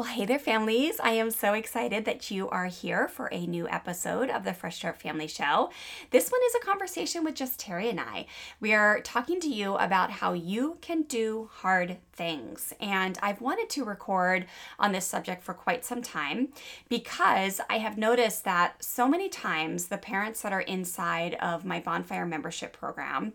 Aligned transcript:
Well, 0.00 0.08
hey 0.08 0.24
there, 0.24 0.38
families. 0.38 0.98
I 0.98 1.10
am 1.10 1.30
so 1.30 1.52
excited 1.52 2.06
that 2.06 2.30
you 2.30 2.48
are 2.48 2.64
here 2.64 3.06
for 3.06 3.28
a 3.30 3.46
new 3.46 3.68
episode 3.68 4.30
of 4.30 4.44
the 4.44 4.54
Fresh 4.54 4.76
Start 4.76 4.98
Family 4.98 5.28
Show. 5.28 5.68
This 6.10 6.30
one 6.30 6.40
is 6.46 6.54
a 6.54 6.64
conversation 6.64 7.22
with 7.22 7.34
just 7.34 7.60
Terry 7.60 7.90
and 7.90 8.00
I. 8.00 8.24
We 8.60 8.72
are 8.72 9.02
talking 9.02 9.40
to 9.40 9.48
you 9.48 9.74
about 9.74 10.10
how 10.10 10.32
you 10.32 10.78
can 10.80 11.02
do 11.02 11.50
hard 11.52 11.98
things. 12.14 12.72
And 12.80 13.18
I've 13.22 13.42
wanted 13.42 13.68
to 13.68 13.84
record 13.84 14.46
on 14.78 14.92
this 14.92 15.04
subject 15.04 15.42
for 15.42 15.52
quite 15.52 15.84
some 15.84 16.00
time 16.00 16.48
because 16.88 17.60
I 17.68 17.76
have 17.76 17.98
noticed 17.98 18.44
that 18.44 18.82
so 18.82 19.06
many 19.06 19.28
times 19.28 19.88
the 19.88 19.98
parents 19.98 20.40
that 20.40 20.52
are 20.54 20.62
inside 20.62 21.34
of 21.42 21.66
my 21.66 21.78
Bonfire 21.78 22.24
membership 22.24 22.72
program 22.72 23.34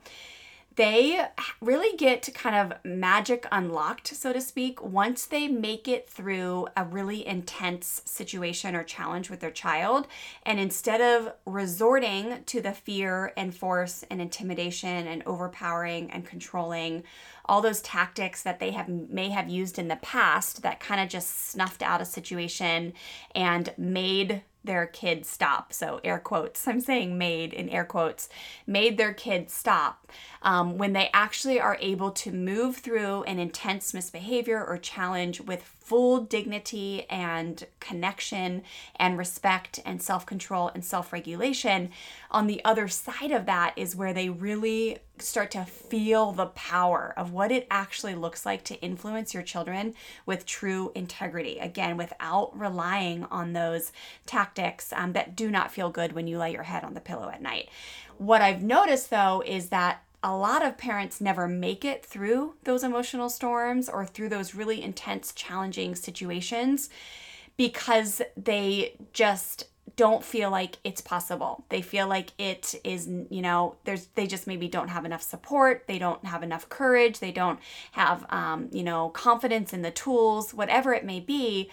they 0.76 1.26
really 1.62 1.96
get 1.98 2.30
kind 2.34 2.56
of 2.56 2.78
magic 2.84 3.46
unlocked, 3.52 4.08
so 4.08 4.34
to 4.34 4.42
speak, 4.42 4.84
once 4.84 5.26
they 5.26 5.48
make 5.48 5.88
it 5.88 6.10
through 6.10 6.68
a 6.76 6.84
really 6.84 7.26
intense 7.26 8.02
situation 8.06 8.76
or 8.76 8.84
challenge 8.84 9.30
with 9.30 9.40
their 9.40 9.52
child. 9.52 10.08
And 10.44 10.60
instead 10.60 11.02
of 11.02 11.34
resorting 11.46 12.44
to 12.46 12.62
the 12.62 12.74
fear 12.74 13.32
and 13.38 13.55
force 13.55 14.04
and 14.10 14.22
intimidation 14.22 15.08
and 15.08 15.24
overpowering 15.26 16.12
and 16.12 16.26
controlling, 16.26 17.04
all 17.46 17.62
those 17.62 17.82
tactics 17.82 18.44
that 18.44 18.60
they 18.60 18.71
have 18.71 18.90
may 18.90 19.30
have 19.30 19.48
used 19.48 19.80
in 19.80 19.88
the 19.88 19.96
past 19.98 20.64
that 20.64 20.80
kind 20.80 20.99
of 20.99 21.08
just 21.08 21.52
snuffed 21.52 21.84
out 21.84 22.02
a 22.02 22.05
situation 22.05 22.94
and 23.34 23.74
made 23.77 24.42
their 24.66 24.85
kids 24.85 25.30
stop. 25.30 25.74
So, 25.74 25.99
air 26.04 26.20
quotes, 26.20 26.68
I'm 26.68 26.82
saying 26.82 27.18
made 27.18 27.54
in 27.54 27.70
air 27.70 27.85
quotes, 27.85 28.30
made 28.66 28.98
their 28.98 29.13
kids 29.13 29.54
stop 29.54 30.12
um, 30.41 30.77
when 30.77 30.94
they 30.94 31.10
actually 31.13 31.60
are 31.60 31.77
able 31.80 32.12
to 32.12 32.32
move 32.32 32.77
through 32.77 33.24
an 33.24 33.40
intense 33.40 33.93
misbehavior 33.93 34.63
or 34.63 34.77
challenge 34.77 35.41
with 35.41 35.63
full 35.63 36.20
dignity 36.21 37.05
and 37.10 37.66
connection 37.80 38.63
and 38.96 39.18
respect 39.18 39.80
and 39.86 40.02
self 40.02 40.26
control 40.26 40.71
and 40.74 40.84
self 40.84 41.13
regulation. 41.13 41.91
On 42.36 42.48
the 42.48 42.60
other 42.66 42.90
side 42.90 43.32
of 43.32 43.46
that 43.46 43.72
is 43.78 43.96
where 43.96 44.12
they 44.12 44.28
really 44.28 44.98
start 45.20 45.52
to 45.52 45.64
feel 45.64 46.34
the 46.34 46.48
power 46.48 47.14
of 47.16 47.32
what 47.32 47.50
it 47.50 47.66
actually 47.72 48.14
looks 48.14 48.46
like 48.46 48.62
to 48.66 48.82
influence 48.82 49.34
your 49.34 49.42
children 49.42 49.94
with 50.26 50.46
true 50.46 50.92
integrity. 50.96 51.60
Again, 51.60 51.96
without 51.96 52.52
relying 52.60 53.24
on 53.32 53.54
those 53.54 53.94
tactics 54.26 54.92
um, 54.92 55.14
that 55.14 55.38
do 55.38 55.50
not 55.50 55.72
feel 55.72 55.90
good 55.90 56.12
when 56.12 56.27
you 56.27 56.38
lay 56.38 56.52
your 56.52 56.64
head 56.64 56.84
on 56.84 56.94
the 56.94 57.00
pillow 57.00 57.30
at 57.30 57.42
night. 57.42 57.70
What 58.18 58.42
I've 58.42 58.62
noticed 58.62 59.12
though 59.12 59.42
is 59.46 59.70
that 59.70 60.04
a 60.22 60.36
lot 60.36 60.62
of 60.62 60.77
parents 60.77 61.22
never 61.22 61.48
make 61.48 61.86
it 61.86 62.05
through 62.05 62.55
those 62.66 62.84
emotional 62.84 63.30
storms 63.30 63.88
or 63.88 64.06
through 64.06 64.28
those 64.28 64.53
really 64.53 64.84
intense, 64.84 65.31
challenging 65.31 65.96
situations 65.96 66.90
because 67.56 68.22
they 68.36 68.97
just 69.14 69.70
don't 69.96 70.24
feel 70.24 70.50
like 70.50 70.78
it's 70.84 71.02
possible. 71.02 71.64
They 71.69 71.81
feel 71.81 72.08
like 72.08 72.31
it 72.38 72.75
is, 72.84 73.08
you 73.08 73.41
know, 73.41 73.75
there's 73.86 74.08
they 74.16 74.28
just 74.28 74.47
maybe 74.47 74.68
don't 74.68 74.90
have 74.90 75.06
enough 75.06 75.22
support. 75.22 75.86
They 75.88 76.00
don't 76.00 76.25
have 76.25 76.44
enough 76.44 76.68
courage. 76.69 77.20
They 77.20 77.32
don't 77.32 77.59
have, 77.94 78.26
um, 78.30 78.70
you 78.72 78.84
know, 78.84 79.09
confidence 79.09 79.74
in 79.74 79.84
the 79.84 79.92
tools, 79.92 80.54
whatever 80.54 80.94
it 80.94 81.06
may 81.06 81.20
be 81.20 81.70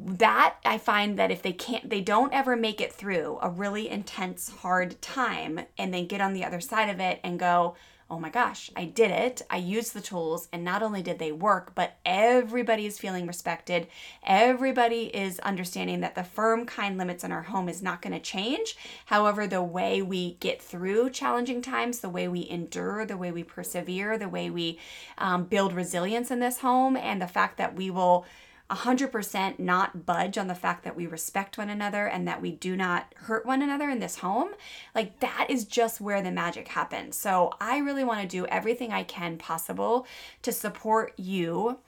that 0.00 0.56
I 0.64 0.78
find 0.78 1.18
that 1.18 1.30
if 1.30 1.42
they 1.42 1.52
can't, 1.52 1.90
they 1.90 2.00
don't 2.00 2.32
ever 2.32 2.56
make 2.56 2.80
it 2.80 2.92
through 2.92 3.38
a 3.42 3.50
really 3.50 3.88
intense, 3.88 4.48
hard 4.48 5.00
time 5.02 5.60
and 5.76 5.92
then 5.92 6.06
get 6.06 6.20
on 6.20 6.34
the 6.34 6.44
other 6.44 6.60
side 6.60 6.88
of 6.88 7.00
it 7.00 7.20
and 7.24 7.38
go, 7.38 7.74
oh 8.10 8.18
my 8.18 8.30
gosh, 8.30 8.70
I 8.74 8.86
did 8.86 9.10
it. 9.10 9.42
I 9.50 9.58
used 9.58 9.92
the 9.92 10.00
tools, 10.00 10.48
and 10.50 10.64
not 10.64 10.82
only 10.82 11.02
did 11.02 11.18
they 11.18 11.30
work, 11.30 11.74
but 11.74 11.96
everybody 12.06 12.86
is 12.86 12.98
feeling 12.98 13.26
respected. 13.26 13.86
Everybody 14.24 15.14
is 15.14 15.38
understanding 15.40 16.00
that 16.00 16.14
the 16.14 16.24
firm, 16.24 16.64
kind 16.64 16.96
limits 16.96 17.22
in 17.22 17.32
our 17.32 17.42
home 17.42 17.68
is 17.68 17.82
not 17.82 18.00
going 18.00 18.14
to 18.14 18.20
change. 18.20 18.76
However, 19.06 19.46
the 19.46 19.62
way 19.62 20.00
we 20.00 20.34
get 20.34 20.62
through 20.62 21.10
challenging 21.10 21.60
times, 21.60 22.00
the 22.00 22.08
way 22.08 22.28
we 22.28 22.48
endure, 22.48 23.04
the 23.04 23.18
way 23.18 23.30
we 23.30 23.44
persevere, 23.44 24.16
the 24.16 24.28
way 24.28 24.48
we 24.48 24.78
um, 25.18 25.44
build 25.44 25.74
resilience 25.74 26.30
in 26.30 26.40
this 26.40 26.60
home, 26.60 26.96
and 26.96 27.20
the 27.20 27.28
fact 27.28 27.58
that 27.58 27.76
we 27.76 27.90
will 27.90 28.24
100% 28.70 29.58
not 29.58 30.04
budge 30.04 30.36
on 30.36 30.46
the 30.46 30.54
fact 30.54 30.84
that 30.84 30.96
we 30.96 31.06
respect 31.06 31.56
one 31.56 31.70
another 31.70 32.06
and 32.06 32.28
that 32.28 32.42
we 32.42 32.52
do 32.52 32.76
not 32.76 33.14
hurt 33.16 33.46
one 33.46 33.62
another 33.62 33.88
in 33.88 33.98
this 33.98 34.18
home, 34.18 34.50
like 34.94 35.20
that 35.20 35.46
is 35.48 35.64
just 35.64 36.00
where 36.00 36.20
the 36.20 36.30
magic 36.30 36.68
happens. 36.68 37.16
So 37.16 37.52
I 37.60 37.78
really 37.78 38.04
want 38.04 38.20
to 38.20 38.26
do 38.26 38.46
everything 38.46 38.92
I 38.92 39.04
can 39.04 39.38
possible 39.38 40.06
to 40.42 40.52
support 40.52 41.14
you 41.16 41.78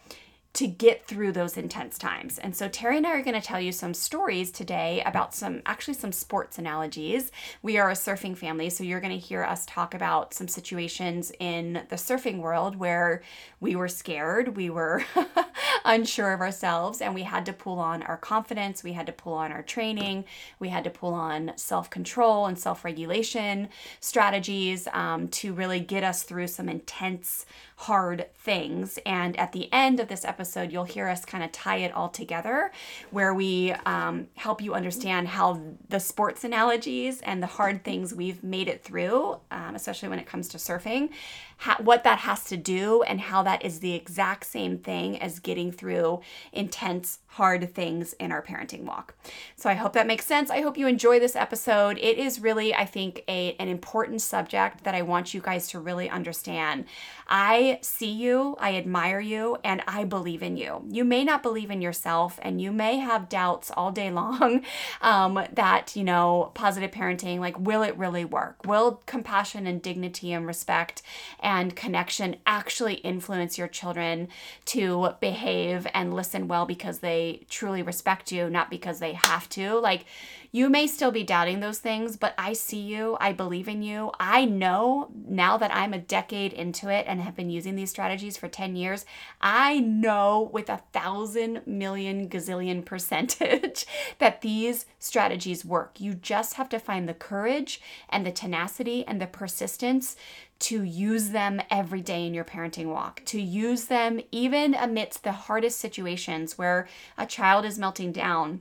to 0.52 0.66
get 0.66 1.06
through 1.06 1.30
those 1.30 1.56
intense 1.56 1.96
times. 1.96 2.38
And 2.38 2.56
so 2.56 2.68
Terry 2.68 2.96
and 2.96 3.06
I 3.06 3.12
are 3.12 3.22
going 3.22 3.40
to 3.40 3.46
tell 3.46 3.60
you 3.60 3.70
some 3.70 3.94
stories 3.94 4.50
today 4.50 5.00
about 5.06 5.32
some 5.32 5.62
actually 5.64 5.94
some 5.94 6.10
sports 6.10 6.58
analogies. 6.58 7.30
We 7.62 7.78
are 7.78 7.88
a 7.88 7.94
surfing 7.94 8.36
family, 8.36 8.68
so 8.68 8.82
you're 8.82 9.00
going 9.00 9.18
to 9.18 9.26
hear 9.26 9.44
us 9.44 9.64
talk 9.64 9.94
about 9.94 10.34
some 10.34 10.48
situations 10.48 11.30
in 11.38 11.84
the 11.88 11.96
surfing 11.96 12.38
world 12.38 12.76
where 12.76 13.22
we 13.60 13.76
were 13.76 13.88
scared, 13.88 14.56
we 14.56 14.70
were 14.70 15.04
unsure 15.84 16.32
of 16.32 16.40
ourselves, 16.40 17.00
and 17.00 17.14
we 17.14 17.22
had 17.22 17.46
to 17.46 17.52
pull 17.52 17.78
on 17.78 18.02
our 18.02 18.16
confidence, 18.16 18.82
we 18.82 18.92
had 18.92 19.06
to 19.06 19.12
pull 19.12 19.34
on 19.34 19.52
our 19.52 19.62
training, 19.62 20.24
we 20.58 20.68
had 20.68 20.82
to 20.82 20.90
pull 20.90 21.14
on 21.14 21.52
self-control 21.56 22.46
and 22.46 22.58
self-regulation 22.58 23.68
strategies 24.00 24.88
um, 24.92 25.28
to 25.28 25.52
really 25.52 25.78
get 25.78 26.02
us 26.02 26.24
through 26.24 26.48
some 26.48 26.68
intense 26.68 27.46
hard 27.84 28.26
things. 28.34 28.98
And 29.06 29.34
at 29.38 29.52
the 29.52 29.72
end 29.72 30.00
of 30.00 30.08
this 30.08 30.22
episode, 30.22 30.70
you'll 30.70 30.84
hear 30.84 31.08
us 31.08 31.24
kind 31.24 31.42
of 31.42 31.50
tie 31.50 31.78
it 31.78 31.94
all 31.94 32.10
together, 32.10 32.72
where 33.10 33.32
we 33.32 33.72
um, 33.86 34.26
help 34.34 34.60
you 34.60 34.74
understand 34.74 35.28
how 35.28 35.58
the 35.88 35.98
sports 35.98 36.44
analogies 36.44 37.22
and 37.22 37.42
the 37.42 37.46
hard 37.46 37.82
things 37.82 38.14
we've 38.14 38.44
made 38.44 38.68
it 38.68 38.84
through, 38.84 39.38
um, 39.50 39.74
especially 39.74 40.10
when 40.10 40.18
it 40.18 40.26
comes 40.26 40.46
to 40.48 40.58
surfing, 40.58 41.08
ha- 41.56 41.78
what 41.80 42.04
that 42.04 42.18
has 42.18 42.44
to 42.44 42.56
do, 42.58 43.02
and 43.04 43.18
how 43.18 43.42
that 43.44 43.64
is 43.64 43.80
the 43.80 43.94
exact 43.94 44.44
same 44.44 44.76
thing 44.76 45.18
as 45.18 45.38
getting 45.38 45.72
through 45.72 46.20
intense, 46.52 47.20
hard 47.28 47.74
things 47.74 48.12
in 48.14 48.30
our 48.30 48.42
parenting 48.42 48.84
walk. 48.84 49.14
So 49.56 49.70
I 49.70 49.74
hope 49.74 49.94
that 49.94 50.06
makes 50.06 50.26
sense. 50.26 50.50
I 50.50 50.60
hope 50.60 50.76
you 50.76 50.86
enjoy 50.86 51.18
this 51.18 51.36
episode. 51.36 51.96
It 51.96 52.18
is 52.18 52.40
really, 52.40 52.74
I 52.74 52.84
think, 52.84 53.24
a, 53.26 53.54
an 53.58 53.68
important 53.68 54.20
subject 54.20 54.84
that 54.84 54.94
I 54.94 55.00
want 55.00 55.32
you 55.32 55.40
guys 55.40 55.68
to 55.68 55.80
really 55.80 56.10
understand. 56.10 56.84
I 57.26 57.69
see 57.82 58.10
you, 58.10 58.56
I 58.58 58.76
admire 58.76 59.20
you, 59.20 59.58
and 59.64 59.82
I 59.86 60.04
believe 60.04 60.42
in 60.42 60.56
you. 60.56 60.84
You 60.88 61.04
may 61.04 61.24
not 61.24 61.42
believe 61.42 61.70
in 61.70 61.80
yourself, 61.80 62.38
and 62.42 62.60
you 62.60 62.72
may 62.72 62.98
have 62.98 63.28
doubts 63.28 63.70
all 63.70 63.92
day 63.92 64.10
long 64.20 64.64
um, 65.00 65.42
that, 65.52 65.96
you 65.96 66.04
know, 66.04 66.52
positive 66.54 66.90
parenting, 66.90 67.38
like, 67.40 67.58
will 67.58 67.82
it 67.82 67.96
really 67.96 68.24
work? 68.24 68.66
Will 68.66 69.02
compassion 69.06 69.66
and 69.66 69.82
dignity 69.82 70.32
and 70.32 70.46
respect 70.46 71.02
and 71.40 71.76
connection 71.76 72.36
actually 72.46 72.94
influence 72.94 73.58
your 73.58 73.68
children 73.68 74.28
to 74.66 75.14
behave 75.20 75.86
and 75.94 76.14
listen 76.14 76.48
well 76.48 76.66
because 76.66 76.98
they 76.98 77.46
truly 77.48 77.82
respect 77.82 78.32
you, 78.32 78.50
not 78.50 78.70
because 78.70 78.98
they 78.98 79.12
have 79.12 79.48
to? 79.50 79.78
Like, 79.80 80.04
you 80.52 80.68
may 80.68 80.86
still 80.88 81.12
be 81.12 81.22
doubting 81.22 81.60
those 81.60 81.78
things, 81.78 82.16
but 82.16 82.34
I 82.36 82.54
see 82.54 82.80
you. 82.80 83.16
I 83.20 83.32
believe 83.32 83.68
in 83.68 83.82
you. 83.82 84.10
I 84.18 84.44
know 84.44 85.10
now 85.14 85.56
that 85.56 85.72
I'm 85.72 85.94
a 85.94 85.98
decade 85.98 86.52
into 86.52 86.88
it 86.88 87.04
and 87.06 87.20
have 87.20 87.36
been 87.36 87.50
using 87.50 87.76
these 87.76 87.90
strategies 87.90 88.36
for 88.36 88.48
10 88.48 88.74
years, 88.74 89.04
I 89.40 89.78
know 89.78 90.50
with 90.52 90.68
a 90.68 90.82
thousand 90.92 91.62
million 91.66 92.28
gazillion 92.28 92.84
percentage 92.84 93.86
that 94.18 94.40
these 94.40 94.86
strategies 94.98 95.64
work. 95.64 96.00
You 96.00 96.14
just 96.14 96.54
have 96.54 96.68
to 96.70 96.80
find 96.80 97.08
the 97.08 97.14
courage 97.14 97.80
and 98.08 98.26
the 98.26 98.32
tenacity 98.32 99.06
and 99.06 99.20
the 99.20 99.28
persistence 99.28 100.16
to 100.60 100.82
use 100.82 101.30
them 101.30 101.62
every 101.70 102.02
day 102.02 102.26
in 102.26 102.34
your 102.34 102.44
parenting 102.44 102.86
walk, 102.86 103.22
to 103.24 103.40
use 103.40 103.86
them 103.86 104.20
even 104.30 104.74
amidst 104.74 105.22
the 105.22 105.32
hardest 105.32 105.78
situations 105.78 106.58
where 106.58 106.86
a 107.16 107.24
child 107.24 107.64
is 107.64 107.78
melting 107.78 108.12
down 108.12 108.60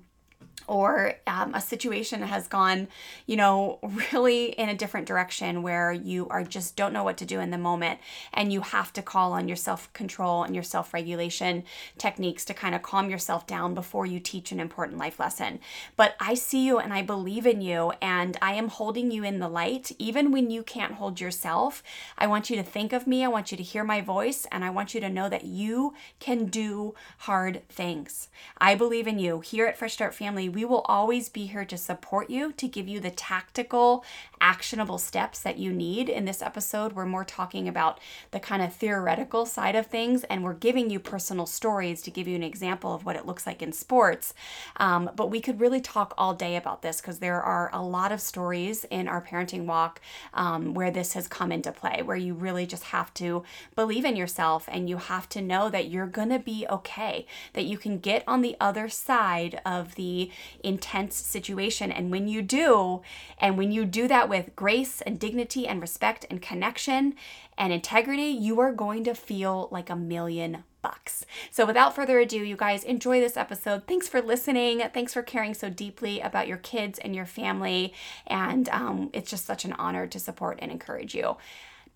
or 0.68 1.16
um, 1.28 1.54
a 1.54 1.62
situation 1.62 2.22
has 2.22 2.48
gone, 2.48 2.88
you 3.26 3.36
know, 3.36 3.80
really 4.14 4.46
in 4.46 4.70
a 4.70 4.76
different 4.76 5.08
direction 5.08 5.62
where 5.62 5.92
you 5.92 6.28
are 6.30 6.44
just 6.44 6.76
don't 6.76 6.94
know 6.94 7.04
what 7.04 7.18
to 7.18 7.26
do 7.26 7.40
in 7.40 7.52
the 7.52 7.58
moment 7.58 8.00
and 8.34 8.54
you 8.54 8.62
have 8.62 8.94
to 8.94 9.02
call 9.02 9.34
on 9.34 9.48
your 9.48 9.58
self 9.58 9.92
control 9.94 10.44
and 10.44 10.56
your 10.56 10.64
self 10.64 10.94
regulation 10.94 11.64
techniques 11.98 12.46
to 12.46 12.54
kind 12.54 12.76
of 12.76 12.82
calm 12.82 13.10
yourself 13.10 13.48
down 13.48 13.74
before 13.74 14.06
you 14.06 14.20
teach 14.20 14.52
an 14.52 14.60
important 14.60 14.98
life 14.98 15.20
lesson. 15.20 15.60
But 15.96 16.16
I 16.20 16.34
see 16.34 16.66
you 16.66 16.80
and 16.80 16.94
I 16.94 17.02
believe 17.02 17.46
in 17.46 17.62
you 17.62 17.94
and 18.02 18.38
I 18.42 18.54
am 18.54 18.68
holding 18.68 19.12
you 19.12 19.24
in 19.24 19.40
the 19.40 19.50
light 19.50 19.92
even 19.98 20.32
when 20.32 20.50
you 20.50 20.64
can't 20.64 20.94
hold 20.94 21.20
yourself. 21.20 21.84
I 22.18 22.28
want 22.28 22.50
you 22.50 22.56
to 22.56 22.64
think 22.64 22.94
of 22.94 23.08
me, 23.08 23.24
I 23.24 23.28
want 23.28 23.52
you 23.52 23.58
to 23.58 23.64
hear 23.64 23.84
my 23.84 24.02
voice, 24.02 24.46
and 24.52 24.64
I 24.64 24.70
want 24.70 24.94
you 24.94 25.02
to 25.02 25.10
know 25.10 25.30
that 25.30 25.46
you 25.46 25.94
can 26.20 26.46
do 26.46 26.94
hard 27.20 27.68
things. 27.70 28.28
I 28.58 28.76
believe 28.76 29.08
in 29.08 29.20
you. 29.20 29.42
Here 29.42 29.66
at 29.66 29.78
Fresh 29.78 29.94
Start 29.94 30.14
Family, 30.14 30.49
we 30.50 30.66
will 30.66 30.81
always 30.86 31.30
be 31.30 31.46
here 31.46 31.66
to 31.66 31.78
support 31.78 32.30
you, 32.30 32.51
to 32.54 32.68
give 32.68 32.88
you 32.88 33.00
the 33.00 33.12
tactical, 33.12 34.04
actionable 34.42 34.98
steps 34.98 35.40
that 35.40 35.58
you 35.58 35.72
need. 35.72 36.10
In 36.10 36.26
this 36.26 36.42
episode, 36.42 36.94
we're 36.94 37.06
more 37.06 37.26
talking 37.26 37.68
about 37.68 38.00
the 38.32 38.40
kind 38.40 38.62
of 38.62 38.74
theoretical 38.74 39.46
side 39.46 39.76
of 39.76 39.88
things, 39.88 40.24
and 40.26 40.44
we're 40.44 40.54
giving 40.54 40.90
you 40.90 41.00
personal 41.00 41.46
stories 41.46 42.02
to 42.04 42.12
give 42.12 42.28
you 42.28 42.36
an 42.36 42.44
example 42.44 42.94
of 42.94 43.06
what 43.06 43.16
it 43.16 43.26
looks 43.26 43.46
like 43.46 43.62
in 43.62 43.72
sports. 43.72 44.34
Um, 44.78 45.10
but 45.16 45.30
we 45.30 45.42
could 45.42 45.60
really 45.60 45.82
talk 45.82 46.14
all 46.18 46.34
day 46.34 46.56
about 46.56 46.82
this 46.82 47.02
because 47.02 47.20
there 47.20 47.42
are 47.42 47.70
a 47.74 47.82
lot 47.82 48.12
of 48.12 48.22
stories 48.22 48.86
in 48.86 49.08
our 49.08 49.22
parenting 49.22 49.66
walk 49.66 50.00
um, 50.34 50.74
where 50.74 50.92
this 50.92 51.14
has 51.14 51.28
come 51.28 51.52
into 51.52 51.72
play, 51.72 52.02
where 52.02 52.18
you 52.18 52.34
really 52.34 52.66
just 52.66 52.86
have 52.86 53.14
to 53.16 53.44
believe 53.76 54.06
in 54.06 54.16
yourself 54.16 54.70
and 54.72 54.90
you 54.90 54.98
have 54.98 55.28
to 55.30 55.42
know 55.42 55.70
that 55.70 55.90
you're 55.90 56.08
going 56.08 56.30
to 56.30 56.40
be 56.40 56.66
okay, 56.70 57.26
that 57.54 57.66
you 57.66 57.78
can 57.78 58.00
get 58.00 58.24
on 58.28 58.42
the 58.42 58.56
other 58.60 58.88
side 58.88 59.62
of 59.66 59.96
the 59.96 60.32
intense 60.64 61.16
situation. 61.16 61.92
And 61.92 62.12
when 62.12 62.28
you 62.28 62.42
do, 62.42 63.02
and 63.38 63.58
when 63.58 63.72
you 63.72 63.86
do 63.86 64.08
that 64.08 64.29
with 64.30 64.56
grace 64.56 65.02
and 65.02 65.20
dignity 65.20 65.68
and 65.68 65.81
respect 65.81 66.26
and 66.30 66.42
connection 66.42 67.16
and 67.58 67.74
integrity, 67.74 68.28
you 68.28 68.60
are 68.60 68.72
going 68.72 69.04
to 69.04 69.14
feel 69.14 69.68
like 69.72 69.90
a 69.90 69.96
million 69.96 70.64
bucks. 70.81 71.26
So, 71.52 71.66
without 71.66 71.96
further 71.96 72.20
ado, 72.20 72.38
you 72.38 72.56
guys 72.56 72.84
enjoy 72.84 73.20
this 73.20 73.36
episode. 73.36 73.88
Thanks 73.88 74.08
for 74.08 74.22
listening. 74.22 74.81
Thanks 74.94 75.14
for 75.14 75.22
caring 75.22 75.54
so 75.54 75.70
deeply 75.70 76.22
about 76.22 76.48
your 76.48 76.58
kids 76.58 77.00
and 77.00 77.16
your 77.16 77.26
family. 77.26 77.94
And 78.28 78.70
um, 78.70 79.10
it's 79.12 79.30
just 79.30 79.46
such 79.46 79.66
an 79.66 79.74
honor 79.74 80.08
to 80.08 80.20
support 80.20 80.60
and 80.62 80.72
encourage 80.72 81.14
you. 81.14 81.36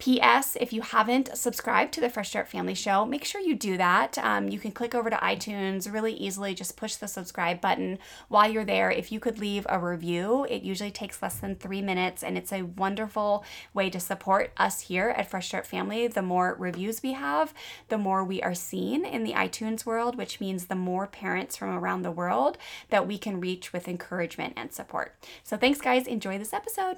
P.S. 0.04 0.58
If 0.60 0.74
you 0.74 0.82
haven't 0.82 1.38
subscribed 1.38 1.94
to 1.94 2.02
the 2.02 2.10
Fresh 2.10 2.32
Start 2.32 2.50
Family 2.50 2.74
Show, 2.74 3.06
make 3.06 3.24
sure 3.24 3.40
you 3.40 3.56
do 3.56 3.78
that. 3.78 4.18
Um, 4.18 4.50
you 4.50 4.60
can 4.60 4.74
click 4.74 4.94
over 4.94 5.10
to 5.10 5.16
iTunes 5.16 5.90
really 5.90 6.12
easily, 6.12 6.54
just 6.54 6.76
push 6.76 6.96
the 6.96 7.08
subscribe 7.08 7.62
button. 7.62 8.00
While 8.28 8.52
you're 8.52 8.66
there, 8.66 8.92
if 8.92 9.14
you 9.14 9.22
could 9.22 9.40
leave 9.40 9.66
a 9.70 9.80
review, 9.80 10.46
it 10.50 10.62
usually 10.62 10.92
takes 10.92 11.22
less 11.22 11.40
than 11.40 11.56
three 11.56 11.82
minutes, 11.82 12.22
and 12.22 12.38
it's 12.38 12.52
a 12.52 12.64
wonderful 12.64 13.46
way 13.74 13.90
to 13.92 14.00
support 14.02 14.52
us 14.58 14.82
here 14.82 15.12
at 15.12 15.30
Fresh 15.30 15.48
Start 15.48 15.66
Family. 15.66 16.10
The 16.10 16.22
more 16.22 16.58
reviews 16.60 17.02
we 17.02 17.14
have, 17.14 17.54
the 17.88 17.98
more 17.98 18.26
we 18.26 18.42
are 18.42 18.54
seen 18.54 19.06
in 19.06 19.24
the 19.24 19.32
iTunes 19.32 19.86
world, 19.86 20.18
which 20.18 20.42
means 20.42 20.66
the 20.66 20.76
more 20.76 21.08
parents 21.08 21.56
from 21.56 21.70
around 21.70 22.02
the 22.02 22.12
world 22.12 22.58
that 22.90 23.08
we 23.08 23.18
can 23.18 23.40
reach 23.40 23.72
with 23.72 23.88
encouragement 23.88 24.56
and 24.58 24.74
support. 24.74 25.16
So, 25.46 25.56
thanks, 25.56 25.80
guys. 25.80 26.08
Enjoy 26.08 26.38
this 26.38 26.52
episode. 26.52 26.98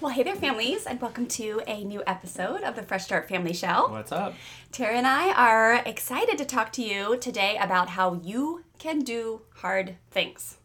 Well, 0.00 0.12
hey 0.12 0.22
there, 0.22 0.34
families, 0.34 0.86
and 0.86 0.98
welcome 1.00 1.26
to 1.26 1.60
a 1.66 1.84
new 1.84 2.02
episode 2.06 2.62
of 2.62 2.74
the 2.74 2.82
Fresh 2.82 3.04
Start 3.04 3.28
Family 3.28 3.52
Show. 3.52 3.88
What's 3.90 4.12
up? 4.12 4.34
Tara 4.72 4.94
and 4.96 5.06
I 5.06 5.30
are 5.34 5.74
excited 5.84 6.38
to 6.38 6.46
talk 6.46 6.72
to 6.74 6.82
you 6.82 7.18
today 7.18 7.58
about 7.60 7.90
how 7.90 8.14
you 8.14 8.64
can 8.78 9.00
do 9.00 9.42
hard 9.56 9.96
things. 10.10 10.56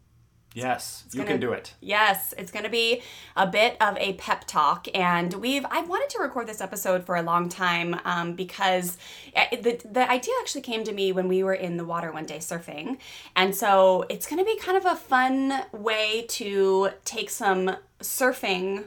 Yes, 0.53 1.03
you 1.11 1.17
gonna- 1.19 1.31
can 1.31 1.41
do 1.41 1.51
it. 1.51 1.73
Yes, 1.81 2.33
it's 2.37 2.49
going 2.49 2.63
to 2.63 2.69
be 2.71 3.01
a 3.35 3.45
bit 3.45 3.75
of 3.81 3.97
a 3.97 4.13
pep 4.13 4.45
talk, 4.47 4.87
and 4.95 5.33
we've 5.33 5.65
I've 5.69 5.89
wanted 5.89 6.09
to 6.11 6.19
record 6.19 6.47
this 6.47 6.61
episode 6.61 7.05
for 7.05 7.17
a 7.17 7.21
long 7.21 7.49
time 7.49 7.99
um, 8.05 8.35
because 8.35 8.97
it- 9.35 9.63
the 9.63 9.85
the 9.85 10.09
idea 10.09 10.33
actually 10.39 10.61
came 10.61 10.85
to 10.85 10.93
me 10.93 11.11
when 11.11 11.27
we 11.27 11.43
were 11.43 11.53
in 11.53 11.75
the 11.75 11.83
water 11.83 12.09
one 12.09 12.25
day 12.25 12.37
surfing, 12.37 12.99
and 13.35 13.53
so 13.53 14.05
it's 14.07 14.25
going 14.27 14.39
to 14.39 14.45
be 14.45 14.57
kind 14.57 14.77
of 14.77 14.85
a 14.85 14.95
fun 14.95 15.65
way 15.73 16.25
to 16.29 16.91
take 17.03 17.29
some 17.29 17.75
surfing 17.99 18.85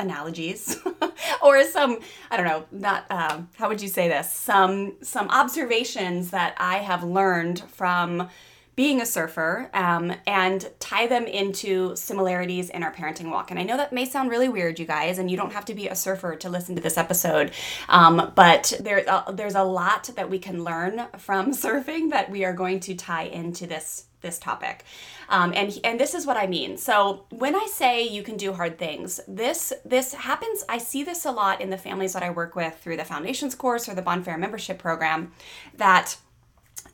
analogies 0.00 0.80
or 1.42 1.62
some 1.64 1.98
i 2.30 2.36
don't 2.36 2.46
know 2.46 2.64
not 2.72 3.04
um, 3.10 3.48
how 3.56 3.68
would 3.68 3.80
you 3.80 3.88
say 3.88 4.08
this? 4.08 4.32
Some 4.32 4.94
some 5.02 5.28
observations 5.28 6.30
that 6.30 6.54
i 6.58 6.78
have 6.78 7.04
learned 7.04 7.60
from 7.68 8.28
being 8.76 9.00
a 9.00 9.06
surfer 9.06 9.70
um, 9.74 10.12
and 10.26 10.70
tie 10.78 11.06
them 11.06 11.26
into 11.26 11.94
similarities 11.96 12.70
in 12.70 12.82
our 12.82 12.92
parenting 12.92 13.30
walk 13.30 13.50
and 13.50 13.60
i 13.60 13.62
know 13.62 13.76
that 13.76 13.92
may 13.92 14.04
sound 14.04 14.30
really 14.30 14.48
weird 14.48 14.78
you 14.78 14.86
guys 14.86 15.18
and 15.18 15.30
you 15.30 15.36
don't 15.36 15.52
have 15.52 15.64
to 15.64 15.74
be 15.74 15.88
a 15.88 15.94
surfer 15.94 16.36
to 16.36 16.48
listen 16.48 16.74
to 16.74 16.82
this 16.82 16.96
episode 16.96 17.52
um, 17.88 18.32
but 18.34 18.72
there, 18.80 19.04
uh, 19.08 19.30
there's 19.32 19.54
a 19.54 19.64
lot 19.64 20.10
that 20.16 20.30
we 20.30 20.38
can 20.38 20.64
learn 20.64 21.06
from 21.18 21.50
surfing 21.52 22.10
that 22.10 22.30
we 22.30 22.44
are 22.44 22.52
going 22.52 22.80
to 22.80 22.94
tie 22.94 23.24
into 23.24 23.66
this 23.66 24.06
this 24.20 24.38
topic. 24.38 24.84
Um, 25.28 25.52
and 25.54 25.78
and 25.84 25.98
this 25.98 26.14
is 26.14 26.26
what 26.26 26.36
I 26.36 26.46
mean. 26.46 26.76
So 26.76 27.24
when 27.30 27.54
I 27.54 27.66
say 27.72 28.06
you 28.06 28.22
can 28.22 28.36
do 28.36 28.52
hard 28.52 28.78
things, 28.78 29.20
this 29.28 29.72
this 29.84 30.14
happens. 30.14 30.64
I 30.68 30.78
see 30.78 31.02
this 31.02 31.24
a 31.24 31.30
lot 31.30 31.60
in 31.60 31.70
the 31.70 31.78
families 31.78 32.12
that 32.12 32.22
I 32.22 32.30
work 32.30 32.56
with 32.56 32.76
through 32.78 32.96
the 32.96 33.04
foundations 33.04 33.54
course 33.54 33.88
or 33.88 33.94
the 33.94 34.02
Bonfire 34.02 34.38
membership 34.38 34.78
program. 34.78 35.32
That 35.76 36.16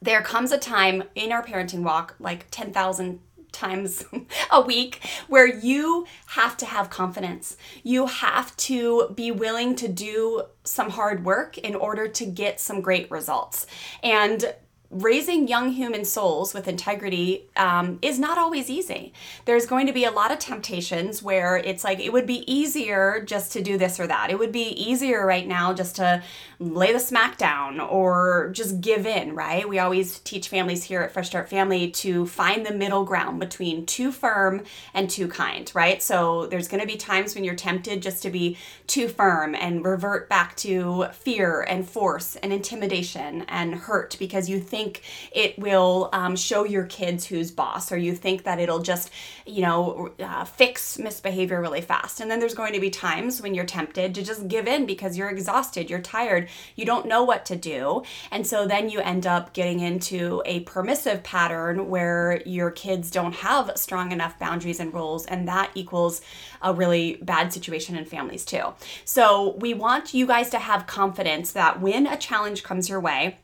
there 0.01 0.23
comes 0.23 0.53
a 0.53 0.59
time 0.59 1.05
in 1.15 1.33
our 1.33 1.45
parenting 1.45 1.83
walk, 1.83 2.15
like 2.19 2.47
ten 2.51 2.73
thousand 2.73 3.21
times 3.57 4.05
a 4.51 4.61
week 4.61 5.01
where 5.29 5.47
you 5.47 6.07
have 6.27 6.57
to 6.59 6.67
have 6.67 6.91
confidence. 6.91 7.57
You 7.83 8.07
have 8.07 8.57
to 8.59 9.13
be 9.15 9.31
willing 9.31 9.75
to 9.77 9.89
do 9.89 10.43
some 10.65 10.91
hard 10.91 11.25
work 11.25 11.59
in 11.59 11.75
order 11.75 12.07
to 12.09 12.27
get 12.27 12.61
some 12.61 12.81
great 12.81 13.11
results. 13.11 13.67
And 14.03 14.55
raising 14.91 15.49
young 15.49 15.73
human 15.73 16.05
souls 16.05 16.55
with 16.55 16.69
integrity 16.69 17.49
um, 17.57 17.99
is 18.03 18.19
not 18.19 18.39
always 18.39 18.71
easy. 18.71 19.13
There's 19.45 19.67
going 19.67 19.87
to 19.89 19.93
be 19.93 20.05
a 20.05 20.11
lot 20.11 20.31
of 20.31 20.39
temptations 20.39 21.23
where 21.23 21.57
it's 21.57 21.83
like 21.83 21.99
it 21.99 22.13
would 22.13 22.27
be 22.27 22.51
easier 22.51 23.21
just 23.25 23.53
to 23.53 23.63
do 23.63 23.79
this 23.79 23.99
or 23.99 24.07
that. 24.07 24.31
It 24.31 24.39
would 24.39 24.53
be 24.53 24.69
easier 24.69 25.27
right 25.27 25.47
now 25.47 25.73
just 25.73 25.97
to 25.97 26.23
lay 26.59 26.93
the 26.93 26.99
smack 26.99 27.37
down 27.37 27.81
or 27.81 28.51
just 28.53 28.81
give 28.81 29.07
in, 29.07 29.35
right? 29.35 29.69
We 29.69 29.79
always 29.79 30.21
teach 30.21 30.49
families 30.49 30.85
here 30.85 31.03
at 31.03 31.13
Fresh 31.13 31.29
Start 31.29 31.49
Family 31.49 31.91
to 31.91 32.27
find 32.27 32.65
the 32.65 32.73
middle 32.73 33.05
ground 33.05 33.41
between 33.41 33.85
too 33.85 34.11
firm 34.11 34.65
and 34.95 35.11
too 35.11 35.29
kind, 35.29 35.71
right? 35.75 36.03
So 36.03 36.47
there's 36.47 36.69
going 36.69 36.81
to 36.81 36.87
be 36.87 36.97
times 36.97 37.35
when 37.35 37.45
you're 37.45 37.55
tempted 37.55 38.01
just 38.01 38.23
to 38.23 38.31
be 38.31 38.57
too 38.87 39.09
firm 39.09 39.55
and 39.55 39.85
revert 39.85 40.29
back 40.29 40.57
to 40.57 41.07
fear 41.13 41.61
and 41.63 41.89
force 41.89 42.37
and 42.37 42.53
intimidation 42.53 43.45
and 43.49 43.75
hurt 43.75 44.17
because 44.19 44.49
you 44.49 44.59
think 44.61 45.03
it 45.33 45.59
will 45.59 46.09
um, 46.13 46.37
show 46.37 46.65
your 46.65 46.85
kids 46.85 47.27
who's 47.27 47.51
boss, 47.51 47.93
or 47.93 47.99
you 47.99 48.15
think 48.15 48.45
that 48.45 48.59
it'll 48.59 48.83
just, 48.83 49.11
you 49.45 49.61
know, 49.61 50.13
uh, 50.21 50.45
fix 50.45 50.99
misbehavior 50.99 51.61
really 51.61 51.83
fast. 51.83 52.21
And 52.21 52.31
then 52.31 52.41
there's 52.41 52.55
going 52.55 52.73
to 52.73 52.81
be 52.81 52.91
times 52.91 53.43
when 53.43 53.55
you're 53.55 53.67
tempted 53.67 54.15
to 54.15 54.23
just 54.23 54.49
give 54.49 54.67
in 54.67 54.87
because 54.87 55.19
you're 55.19 55.29
exhausted, 55.29 55.91
you're 55.91 56.01
tired, 56.01 56.46
you 56.75 56.85
don't 56.85 57.07
know 57.07 57.23
what 57.23 57.45
to 57.47 57.57
do. 57.57 58.03
And 58.31 58.47
so 58.47 58.67
then 58.67 58.89
you 58.89 59.01
end 59.01 59.27
up 59.27 59.53
getting 59.53 59.81
into 59.81 60.43
a 60.45 60.61
permissive 60.61 61.23
pattern 61.23 61.89
where 61.89 62.43
your 62.47 62.71
kids 62.71 63.11
don't 63.11 63.35
have 63.37 63.73
strong 63.77 64.13
enough 64.13 64.39
boundaries 64.39 64.81
and 64.81 64.93
rules, 64.93 65.27
and 65.27 65.47
that 65.49 65.71
equals 65.75 66.21
a 66.63 66.73
really 66.73 67.19
bad 67.23 67.53
situation 67.53 67.97
in 67.97 68.05
families 68.05 68.45
too. 68.45 68.75
So 69.05 69.57
we 69.59 69.75
want 69.75 70.15
you 70.15 70.27
guys 70.27 70.51
to 70.51 70.59
have 70.59 70.87
confidence 70.87 71.53
that 71.53 71.81
when 71.81 72.07
a 72.07 72.17
challenge 72.17 72.63
comes 72.63 72.89
your 72.89 73.01
way, 73.01 73.39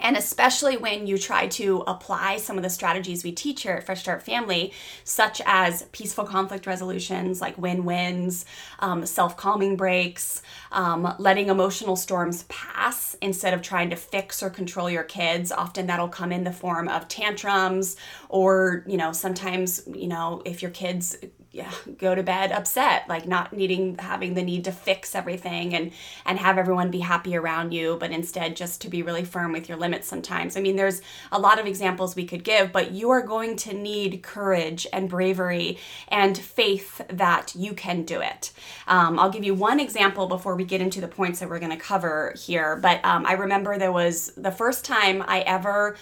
And 0.00 0.16
especially 0.16 0.76
when 0.76 1.06
you 1.06 1.18
try 1.18 1.48
to 1.48 1.84
apply 1.86 2.38
some 2.38 2.56
of 2.56 2.62
the 2.62 2.70
strategies 2.70 3.24
we 3.24 3.32
teach 3.32 3.62
here 3.62 3.74
at 3.74 3.84
Fresh 3.84 4.00
Start 4.00 4.22
Family, 4.22 4.72
such 5.04 5.42
as 5.44 5.82
peaceful 5.92 6.24
conflict 6.24 6.66
resolutions, 6.66 7.40
like 7.40 7.58
win 7.58 7.84
wins, 7.84 8.46
um, 8.78 9.04
self 9.04 9.36
calming 9.36 9.76
breaks, 9.76 10.42
um, 10.70 11.14
letting 11.18 11.48
emotional 11.48 11.96
storms 11.96 12.44
pass 12.44 13.16
instead 13.20 13.52
of 13.52 13.60
trying 13.60 13.90
to 13.90 13.96
fix 13.96 14.42
or 14.42 14.48
control 14.50 14.88
your 14.88 15.04
kids. 15.04 15.52
Often 15.52 15.86
that'll 15.86 16.08
come 16.08 16.32
in 16.32 16.44
the 16.44 16.52
form 16.52 16.88
of 16.88 17.06
tantrums, 17.08 17.96
or, 18.28 18.84
you 18.86 18.96
know, 18.96 19.12
sometimes, 19.12 19.82
you 19.86 20.08
know, 20.08 20.42
if 20.44 20.62
your 20.62 20.70
kids 20.70 21.16
yeah, 21.52 21.70
go 21.98 22.14
to 22.14 22.22
bed 22.22 22.50
upset, 22.50 23.06
like 23.10 23.26
not 23.28 23.52
needing 23.52 23.96
having 23.98 24.32
the 24.32 24.42
need 24.42 24.64
to 24.64 24.72
fix 24.72 25.14
everything 25.14 25.74
and 25.74 25.92
and 26.24 26.38
have 26.38 26.56
everyone 26.56 26.90
be 26.90 27.00
happy 27.00 27.36
around 27.36 27.72
you, 27.72 27.98
but 28.00 28.10
instead 28.10 28.56
just 28.56 28.80
to 28.80 28.88
be 28.88 29.02
really 29.02 29.22
firm 29.22 29.52
with 29.52 29.68
your 29.68 29.76
limits 29.76 30.08
sometimes. 30.08 30.56
I 30.56 30.62
mean, 30.62 30.76
there's 30.76 31.02
a 31.30 31.38
lot 31.38 31.60
of 31.60 31.66
examples 31.66 32.16
we 32.16 32.24
could 32.24 32.42
give, 32.42 32.72
but 32.72 32.92
you 32.92 33.10
are 33.10 33.20
going 33.20 33.56
to 33.56 33.74
need 33.74 34.22
courage 34.22 34.86
and 34.94 35.10
bravery 35.10 35.78
and 36.08 36.38
faith 36.38 37.02
that 37.08 37.54
you 37.54 37.74
can 37.74 38.04
do 38.04 38.22
it. 38.22 38.52
Um, 38.88 39.18
I'll 39.18 39.30
give 39.30 39.44
you 39.44 39.52
one 39.52 39.78
example 39.78 40.28
before 40.28 40.56
we 40.56 40.64
get 40.64 40.80
into 40.80 41.02
the 41.02 41.08
points 41.08 41.40
that 41.40 41.50
we're 41.50 41.58
going 41.58 41.70
to 41.70 41.76
cover 41.76 42.32
here. 42.34 42.76
But 42.76 43.04
um, 43.04 43.26
I 43.26 43.34
remember 43.34 43.76
there 43.76 43.92
was 43.92 44.32
the 44.38 44.50
first 44.50 44.86
time 44.86 45.22
I 45.26 45.40
ever 45.40 45.98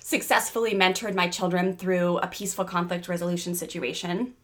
successfully 0.00 0.74
mentored 0.74 1.14
my 1.14 1.28
children 1.28 1.74
through 1.74 2.18
a 2.18 2.26
peaceful 2.26 2.66
conflict 2.66 3.08
resolution 3.08 3.54
situation 3.54 4.34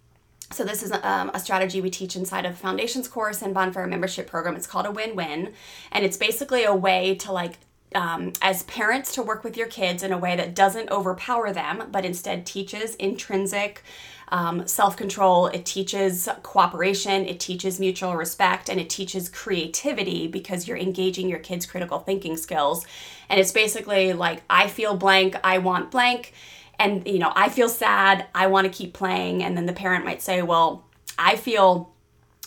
so 0.51 0.65
this 0.65 0.83
is 0.83 0.93
um, 1.03 1.31
a 1.35 1.41
strategy 1.41 1.81
we 1.81 1.91
teach 1.91 2.17
inside 2.17 2.47
of 2.47 2.57
Foundations 2.57 3.07
course 3.09 3.43
and 3.43 3.53
Bonfire 3.53 3.87
membership 3.87 4.27
program. 4.27 4.57
It's 4.57 4.67
called 4.67 4.87
a 4.87 4.91
win-win, 4.91 5.53
and 5.93 6.05
it's 6.05 6.17
basically 6.17 6.65
a 6.65 6.75
way 6.75 7.15
to 7.17 7.33
like 7.33 7.59
um, 7.95 8.33
as 8.43 8.63
parents 8.65 9.15
to 9.15 9.23
work 9.23 9.45
with 9.45 9.57
your 9.57 9.67
kids 9.67 10.03
in 10.03 10.13
a 10.13 10.19
way 10.19 10.37
that 10.37 10.55
doesn't 10.55 10.91
overpower 10.91 11.53
them, 11.53 11.85
but 11.91 12.05
instead 12.05 12.45
teaches 12.45 12.95
intrinsic 12.97 13.83
um, 14.31 14.67
self 14.67 14.97
control, 14.97 15.47
it 15.47 15.65
teaches 15.65 16.29
cooperation, 16.43 17.25
it 17.25 17.41
teaches 17.41 17.81
mutual 17.81 18.15
respect, 18.15 18.69
and 18.69 18.79
it 18.79 18.91
teaches 18.91 19.29
creativity 19.29 20.27
because 20.27 20.69
you're 20.69 20.77
engaging 20.77 21.29
your 21.29 21.39
kids' 21.39 21.65
critical 21.65 21.99
thinking 21.99 22.37
skills. 22.37 22.87
And 23.31 23.41
it's 23.41 23.53
basically 23.53 24.13
like, 24.13 24.43
I 24.51 24.69
feel 24.69 24.97
blank, 24.97 25.37
I 25.43 25.59
want 25.59 25.91
blank 25.91 26.35
and 26.79 27.07
you 27.07 27.19
know 27.19 27.33
i 27.35 27.49
feel 27.49 27.69
sad. 27.69 28.27
I 28.35 28.47
want 28.47 28.67
to 28.67 28.73
keep 28.73 28.93
playing. 28.93 29.43
And 29.43 29.57
then 29.57 29.67
the 29.67 29.73
parent 29.73 30.05
might 30.05 30.23
say 30.23 30.43
well 30.43 30.85
i 31.19 31.37
feel 31.37 31.93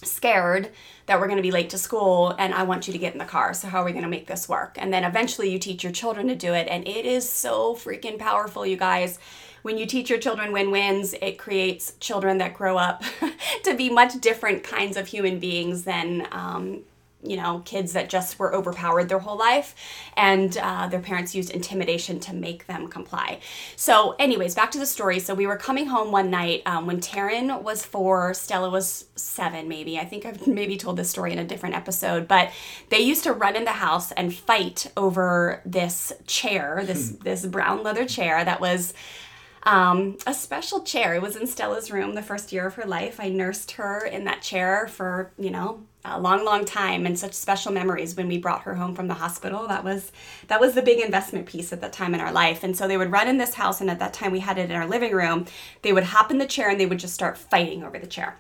scared 0.04 0.72
that 1.06 1.20
we're 1.20 1.28
going 1.28 1.38
to 1.38 1.44
be 1.44 1.52
late 1.52 1.70
to 1.70 1.78
school 1.78 2.34
and 2.40 2.54
i 2.54 2.64
want 2.64 2.88
you 2.88 2.94
to 2.94 3.00
get 3.00 3.14
in 3.14 3.20
the 3.20 3.26
car. 3.26 3.54
So 3.54 3.68
how 3.68 3.82
are 3.82 3.86
we 3.86 3.92
going 3.92 4.04
to 4.04 4.10
make 4.10 4.28
this 4.28 4.50
work? 4.50 4.78
And 4.80 4.94
then 4.94 5.04
eventually 5.04 5.50
you 5.50 5.60
teach 5.60 5.84
your 5.84 5.94
children 5.94 6.28
to 6.28 6.36
do 6.36 6.54
it. 6.54 6.68
And 6.68 6.88
it 6.88 7.06
is 7.06 7.28
so 7.30 7.76
freaking 7.76 8.18
powerful 8.18 8.66
you 8.66 8.78
guys. 8.78 9.20
When 9.62 9.78
you 9.78 9.86
teach 9.86 10.10
your 10.10 10.20
children 10.20 10.52
win-wins 10.52 11.14
it 11.22 11.38
creates 11.38 11.94
children 12.00 12.40
that 12.40 12.56
grow 12.56 12.78
up 12.78 13.04
to 13.64 13.76
be 13.76 13.90
much 13.90 14.20
different 14.20 14.64
kinds 14.64 14.98
of 14.98 15.08
human 15.08 15.40
beings 15.40 15.84
than 15.84 16.28
um, 16.32 16.82
you 17.24 17.38
know, 17.38 17.62
kids 17.66 17.94
that 17.94 18.10
just 18.10 18.40
were 18.40 18.54
overpowered 18.54 19.10
their 19.10 19.20
whole 19.20 19.38
life, 19.38 19.76
and 20.18 20.58
uh, 20.58 20.88
their 20.88 21.00
parents 21.00 21.36
used 21.36 21.52
intimidation 21.52 22.20
to 22.22 22.34
make 22.34 22.68
them 22.68 22.88
comply. 22.88 23.40
So, 23.76 24.16
anyways, 24.20 24.56
back 24.56 24.72
to 24.72 24.80
the 24.80 24.86
story. 24.86 25.20
So, 25.20 25.34
we 25.34 25.48
were 25.48 25.58
coming 25.58 25.88
home 25.88 26.12
one 26.12 26.30
night 26.30 26.64
um, 26.66 26.88
when 26.88 27.00
Taryn 27.00 27.62
was 27.62 27.86
four, 27.86 28.34
Stella 28.34 28.70
was 28.70 29.06
seven, 29.16 29.68
maybe. 29.68 30.00
I 30.00 30.06
think 30.06 30.26
I've 30.26 30.48
maybe 30.48 30.78
told 30.78 30.98
this 30.98 31.10
story 31.10 31.32
in 31.32 31.40
a 31.40 31.46
different 31.46 31.76
episode, 31.76 32.28
but 32.28 32.52
they 32.90 33.00
used 33.00 33.24
to 33.24 33.34
run 33.34 33.56
in 33.56 33.66
the 33.66 33.72
house 33.72 34.12
and 34.12 34.34
fight 34.34 34.88
over 34.98 35.62
this 35.66 36.12
chair, 36.28 36.84
this 36.86 37.12
hmm. 37.12 37.24
this 37.24 37.46
brown 37.46 37.84
leather 37.84 38.06
chair 38.06 38.44
that 38.44 38.62
was 38.62 38.94
um, 39.64 40.18
a 40.26 40.34
special 40.34 40.82
chair. 40.82 41.14
It 41.14 41.22
was 41.22 41.36
in 41.36 41.48
Stella's 41.48 41.92
room 41.92 42.16
the 42.16 42.22
first 42.22 42.52
year 42.52 42.66
of 42.66 42.76
her 42.76 42.86
life. 42.86 43.20
I 43.20 43.30
nursed 43.30 43.72
her 43.72 44.04
in 44.06 44.26
that 44.26 44.42
chair 44.42 44.88
for, 44.88 45.32
you 45.38 45.52
know, 45.52 45.82
a 46.04 46.20
long 46.20 46.44
long 46.44 46.66
time 46.66 47.06
and 47.06 47.18
such 47.18 47.34
special 47.34 47.72
memories 47.72 48.16
when 48.16 48.28
we 48.28 48.38
brought 48.38 48.64
her 48.64 48.76
home 48.76 48.96
from 48.96 49.08
the 49.08 49.16
hospital. 49.16 49.68
That 49.68 49.84
was 49.84 50.12
that 50.48 50.60
was 50.60 50.74
the 50.74 50.82
big 50.82 51.00
investment 51.00 51.46
piece 51.46 51.72
at 51.72 51.82
that 51.82 51.94
time 51.94 52.14
in 52.14 52.22
our 52.22 52.32
life. 52.32 52.64
And 52.64 52.76
so 52.76 52.88
they 52.88 52.98
would 52.98 53.12
run 53.12 53.28
in 53.28 53.38
this 53.38 53.56
house 53.56 53.82
and 53.82 53.90
at 53.90 54.00
that 54.00 54.14
time 54.14 54.32
we 54.32 54.40
had 54.40 54.58
it 54.58 54.70
in 54.70 54.76
our 54.76 54.88
living 54.88 55.14
room. 55.14 55.46
They 55.82 55.94
would 55.94 56.06
hop 56.06 56.32
in 56.32 56.38
the 56.38 56.48
chair 56.48 56.70
and 56.70 56.80
they 56.80 56.86
would 56.86 57.00
just 57.00 57.14
start 57.14 57.38
fighting 57.38 57.84
over 57.84 58.00
the 58.00 58.08
chair. 58.08 58.38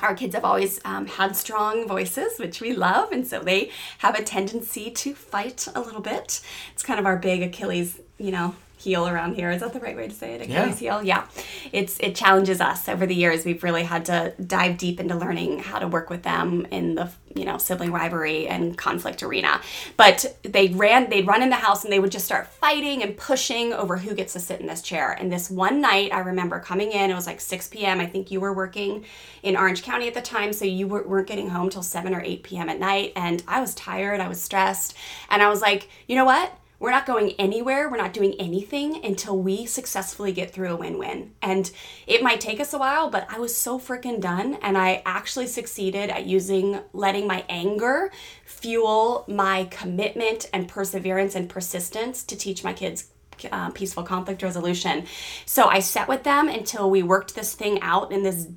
Our 0.00 0.14
kids 0.14 0.34
have 0.34 0.44
always 0.44 0.80
um, 0.84 1.06
had 1.06 1.36
strong 1.36 1.86
voices, 1.86 2.38
which 2.38 2.62
we 2.62 2.72
love, 2.72 3.12
and 3.12 3.26
so 3.26 3.40
they 3.40 3.70
have 3.98 4.14
a 4.18 4.24
tendency 4.24 4.90
to 4.90 5.14
fight 5.14 5.68
a 5.74 5.80
little 5.80 6.00
bit. 6.00 6.40
It's 6.72 6.82
kind 6.82 6.98
of 6.98 7.04
our 7.04 7.18
big 7.18 7.42
Achilles, 7.42 8.00
you 8.16 8.30
know, 8.30 8.56
heel 8.82 9.08
around 9.08 9.34
here. 9.34 9.50
Is 9.50 9.60
that 9.60 9.72
the 9.72 9.80
right 9.80 9.96
way 9.96 10.08
to 10.08 10.14
say 10.14 10.34
it? 10.34 10.42
Achilles 10.42 10.82
yeah. 10.82 10.98
heel. 10.98 11.06
Yeah, 11.06 11.26
it's 11.72 11.98
it 12.00 12.14
challenges 12.14 12.60
us 12.60 12.88
over 12.88 13.06
the 13.06 13.14
years. 13.14 13.44
We've 13.44 13.62
really 13.62 13.84
had 13.84 14.04
to 14.06 14.34
dive 14.44 14.78
deep 14.78 15.00
into 15.00 15.14
learning 15.14 15.60
how 15.60 15.78
to 15.78 15.88
work 15.88 16.10
with 16.10 16.22
them 16.22 16.66
in 16.70 16.94
the 16.94 17.10
you 17.34 17.44
know 17.44 17.58
sibling 17.58 17.92
rivalry 17.92 18.48
and 18.48 18.76
conflict 18.76 19.22
arena. 19.22 19.60
But 19.96 20.38
they 20.42 20.68
ran, 20.68 21.10
they'd 21.10 21.26
run 21.26 21.42
in 21.42 21.50
the 21.50 21.56
house 21.56 21.84
and 21.84 21.92
they 21.92 22.00
would 22.00 22.12
just 22.12 22.24
start 22.24 22.46
fighting 22.46 23.02
and 23.02 23.16
pushing 23.16 23.72
over 23.72 23.96
who 23.96 24.14
gets 24.14 24.32
to 24.34 24.40
sit 24.40 24.60
in 24.60 24.66
this 24.66 24.82
chair. 24.82 25.12
And 25.12 25.32
this 25.32 25.50
one 25.50 25.80
night, 25.80 26.12
I 26.12 26.20
remember 26.20 26.60
coming 26.60 26.92
in. 26.92 27.10
It 27.10 27.14
was 27.14 27.26
like 27.26 27.40
6 27.40 27.68
p.m. 27.68 28.00
I 28.00 28.06
think 28.06 28.30
you 28.30 28.40
were 28.40 28.52
working 28.52 29.04
in 29.42 29.56
Orange 29.56 29.82
County 29.82 30.08
at 30.08 30.14
the 30.14 30.22
time, 30.22 30.52
so 30.52 30.64
you 30.64 30.86
weren't 30.86 31.26
getting 31.26 31.50
home 31.50 31.70
till 31.70 31.82
7 31.82 32.14
or 32.14 32.20
8 32.20 32.42
p.m. 32.42 32.68
at 32.68 32.78
night. 32.78 33.12
And 33.16 33.42
I 33.46 33.60
was 33.60 33.74
tired. 33.74 34.20
I 34.20 34.28
was 34.28 34.40
stressed, 34.40 34.96
and 35.30 35.42
I 35.42 35.48
was 35.48 35.60
like, 35.60 35.88
you 36.06 36.16
know 36.16 36.24
what? 36.24 36.52
We're 36.82 36.90
not 36.90 37.06
going 37.06 37.30
anywhere. 37.38 37.88
We're 37.88 37.96
not 37.96 38.12
doing 38.12 38.34
anything 38.40 39.04
until 39.04 39.38
we 39.38 39.66
successfully 39.66 40.32
get 40.32 40.50
through 40.50 40.72
a 40.72 40.76
win 40.76 40.98
win. 40.98 41.30
And 41.40 41.70
it 42.08 42.24
might 42.24 42.40
take 42.40 42.58
us 42.58 42.74
a 42.74 42.78
while, 42.78 43.08
but 43.08 43.24
I 43.30 43.38
was 43.38 43.56
so 43.56 43.78
freaking 43.78 44.20
done. 44.20 44.58
And 44.62 44.76
I 44.76 45.00
actually 45.06 45.46
succeeded 45.46 46.10
at 46.10 46.26
using 46.26 46.80
letting 46.92 47.28
my 47.28 47.44
anger 47.48 48.10
fuel 48.44 49.24
my 49.28 49.68
commitment 49.70 50.50
and 50.52 50.66
perseverance 50.66 51.36
and 51.36 51.48
persistence 51.48 52.24
to 52.24 52.36
teach 52.36 52.64
my 52.64 52.72
kids 52.72 53.10
uh, 53.52 53.70
peaceful 53.70 54.02
conflict 54.02 54.42
resolution. 54.42 55.06
So 55.46 55.68
I 55.68 55.78
sat 55.78 56.08
with 56.08 56.24
them 56.24 56.48
until 56.48 56.90
we 56.90 57.04
worked 57.04 57.36
this 57.36 57.54
thing 57.54 57.80
out 57.80 58.10
in 58.10 58.24
this 58.24 58.48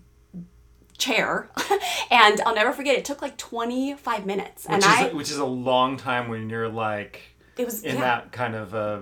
chair 0.98 1.51
and 2.10 2.41
I'll 2.41 2.55
never 2.55 2.72
forget 2.72 2.98
it 2.98 3.03
took 3.03 3.22
like 3.22 3.38
25 3.38 4.25
minutes 4.25 4.63
which 4.63 4.74
and 4.74 4.82
is 4.82 4.89
I 4.89 5.08
which 5.10 5.29
is 5.29 5.38
a 5.38 5.46
long 5.46 5.98
time 5.98 6.29
when 6.29 6.50
you're 6.50 6.70
like 6.70 7.35
it 7.57 7.65
was 7.65 7.83
in 7.83 7.95
yeah. 7.95 8.01
that 8.01 8.31
kind 8.31 8.55
of 8.55 8.75
uh, 8.75 9.00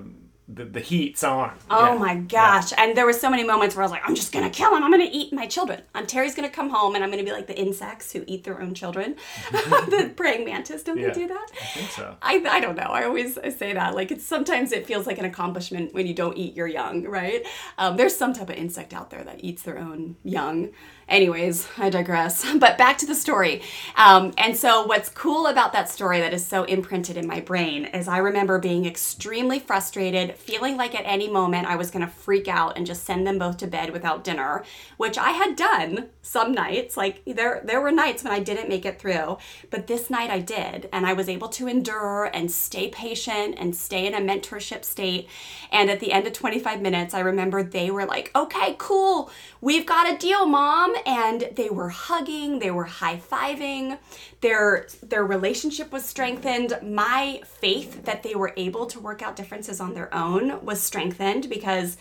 the, 0.47 0.65
the 0.65 0.79
heat's 0.79 1.23
on. 1.23 1.53
Oh 1.69 1.93
yeah. 1.93 1.97
my 1.97 2.15
gosh. 2.15 2.71
Yeah. 2.71 2.83
And 2.83 2.97
there 2.97 3.05
were 3.05 3.13
so 3.13 3.29
many 3.29 3.43
moments 3.43 3.75
where 3.75 3.83
I 3.83 3.85
was 3.85 3.91
like, 3.91 4.01
I'm 4.05 4.15
just 4.15 4.31
going 4.33 4.43
to 4.43 4.51
kill 4.51 4.75
him. 4.75 4.83
I'm 4.83 4.91
going 4.91 5.05
to 5.05 5.15
eat 5.15 5.31
my 5.31 5.47
children. 5.47 5.81
And 5.95 6.07
Terry's 6.07 6.35
going 6.35 6.47
to 6.47 6.53
come 6.53 6.69
home 6.69 6.95
and 6.95 7.03
I'm 7.03 7.09
going 7.11 7.23
to 7.23 7.29
be 7.29 7.35
like 7.35 7.47
the 7.47 7.57
insects 7.57 8.11
who 8.11 8.23
eat 8.27 8.43
their 8.43 8.61
own 8.61 8.73
children. 8.73 9.15
the 9.51 10.11
praying 10.17 10.45
mantis, 10.45 10.83
don't 10.83 10.97
yeah. 10.97 11.09
they 11.09 11.13
do 11.13 11.27
that? 11.27 11.47
I 11.61 11.65
think 11.65 11.91
so. 11.91 12.15
I, 12.21 12.43
I 12.49 12.59
don't 12.59 12.75
know. 12.75 12.83
I 12.83 13.05
always 13.05 13.35
say 13.35 13.73
that. 13.73 13.95
Like, 13.95 14.11
it's 14.11 14.25
sometimes 14.25 14.71
it 14.71 14.85
feels 14.85 15.07
like 15.07 15.17
an 15.17 15.25
accomplishment 15.25 15.93
when 15.93 16.07
you 16.07 16.13
don't 16.13 16.37
eat 16.37 16.55
your 16.55 16.67
young, 16.67 17.03
right? 17.03 17.45
Um, 17.77 17.95
there's 17.95 18.15
some 18.15 18.33
type 18.33 18.49
of 18.49 18.55
insect 18.55 18.93
out 18.93 19.11
there 19.11 19.23
that 19.23 19.43
eats 19.43 19.63
their 19.63 19.77
own 19.77 20.17
young. 20.23 20.71
Anyways, 21.13 21.67
I 21.77 21.91
digress. 21.91 22.43
But 22.63 22.77
back 22.77 22.97
to 22.99 23.05
the 23.05 23.13
story. 23.13 23.61
Um, 23.97 24.33
and 24.37 24.55
so, 24.55 24.85
what's 24.85 25.09
cool 25.09 25.47
about 25.47 25.73
that 25.73 25.89
story 25.89 26.19
that 26.21 26.33
is 26.33 26.45
so 26.45 26.63
imprinted 26.63 27.17
in 27.17 27.27
my 27.27 27.41
brain 27.41 27.85
is 27.85 28.07
I 28.07 28.19
remember 28.19 28.57
being 28.57 28.85
extremely 28.85 29.59
frustrated, 29.59 30.37
feeling 30.37 30.77
like 30.77 30.95
at 30.95 31.03
any 31.05 31.29
moment 31.29 31.67
I 31.67 31.75
was 31.75 31.91
going 31.91 32.05
to 32.05 32.11
freak 32.11 32.47
out 32.47 32.77
and 32.77 32.85
just 32.85 33.03
send 33.03 33.27
them 33.27 33.37
both 33.37 33.57
to 33.57 33.67
bed 33.67 33.91
without 33.91 34.23
dinner, 34.23 34.63
which 34.95 35.17
I 35.17 35.31
had 35.31 35.57
done 35.57 36.09
some 36.21 36.53
nights. 36.53 36.95
Like 36.95 37.21
there, 37.25 37.61
there 37.65 37.81
were 37.81 37.91
nights 37.91 38.23
when 38.23 38.31
I 38.31 38.39
didn't 38.39 38.69
make 38.69 38.85
it 38.85 38.97
through, 38.97 39.37
but 39.69 39.87
this 39.87 40.09
night 40.09 40.29
I 40.29 40.39
did, 40.39 40.87
and 40.93 41.05
I 41.05 41.13
was 41.13 41.27
able 41.27 41.49
to 41.49 41.67
endure 41.67 42.29
and 42.33 42.49
stay 42.49 42.87
patient 42.87 43.55
and 43.57 43.75
stay 43.75 44.07
in 44.07 44.13
a 44.13 44.21
mentorship 44.21 44.85
state. 44.85 45.27
And 45.71 45.89
at 45.89 45.99
the 45.99 46.13
end 46.13 46.27
of 46.27 46.33
25 46.33 46.81
minutes, 46.81 47.13
I 47.13 47.19
remember 47.19 47.61
they 47.61 47.91
were 47.91 48.05
like, 48.05 48.31
"Okay, 48.35 48.75
cool, 48.77 49.29
we've 49.59 49.85
got 49.85 50.11
a 50.11 50.17
deal, 50.17 50.45
mom." 50.45 50.95
And 51.05 51.49
they 51.55 51.69
were 51.69 51.89
hugging, 51.89 52.59
they 52.59 52.71
were 52.71 52.85
high-fiving. 52.85 53.97
Their 54.41 54.87
their 55.01 55.25
relationship 55.25 55.91
was 55.91 56.05
strengthened. 56.05 56.77
My 56.81 57.41
faith 57.45 58.05
that 58.05 58.23
they 58.23 58.35
were 58.35 58.53
able 58.57 58.85
to 58.87 58.99
work 58.99 59.21
out 59.21 59.35
differences 59.35 59.79
on 59.79 59.93
their 59.93 60.13
own 60.13 60.63
was 60.65 60.81
strengthened 60.81 61.49
because 61.49 61.97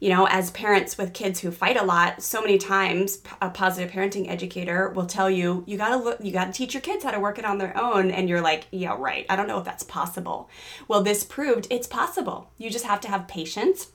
you 0.00 0.10
know, 0.10 0.26
as 0.28 0.50
parents 0.52 0.96
with 0.96 1.12
kids 1.12 1.40
who 1.40 1.50
fight 1.50 1.76
a 1.76 1.84
lot, 1.84 2.22
so 2.22 2.40
many 2.40 2.56
times 2.56 3.20
a 3.42 3.50
positive 3.50 3.90
parenting 3.90 4.30
educator 4.30 4.90
will 4.90 5.06
tell 5.06 5.28
you, 5.28 5.64
you 5.66 5.76
gotta 5.76 5.96
look, 5.96 6.18
you 6.22 6.30
gotta 6.30 6.52
teach 6.52 6.72
your 6.72 6.80
kids 6.80 7.02
how 7.02 7.10
to 7.10 7.18
work 7.18 7.38
it 7.38 7.44
on 7.44 7.58
their 7.58 7.76
own. 7.76 8.10
And 8.10 8.28
you're 8.28 8.40
like, 8.40 8.68
yeah, 8.70 8.94
right. 8.96 9.26
I 9.28 9.34
don't 9.34 9.48
know 9.48 9.58
if 9.58 9.64
that's 9.64 9.82
possible. 9.82 10.48
Well, 10.86 11.02
this 11.02 11.24
proved 11.24 11.66
it's 11.70 11.88
possible. 11.88 12.52
You 12.58 12.70
just 12.70 12.84
have 12.84 13.00
to 13.00 13.08
have 13.08 13.26
patience 13.26 13.88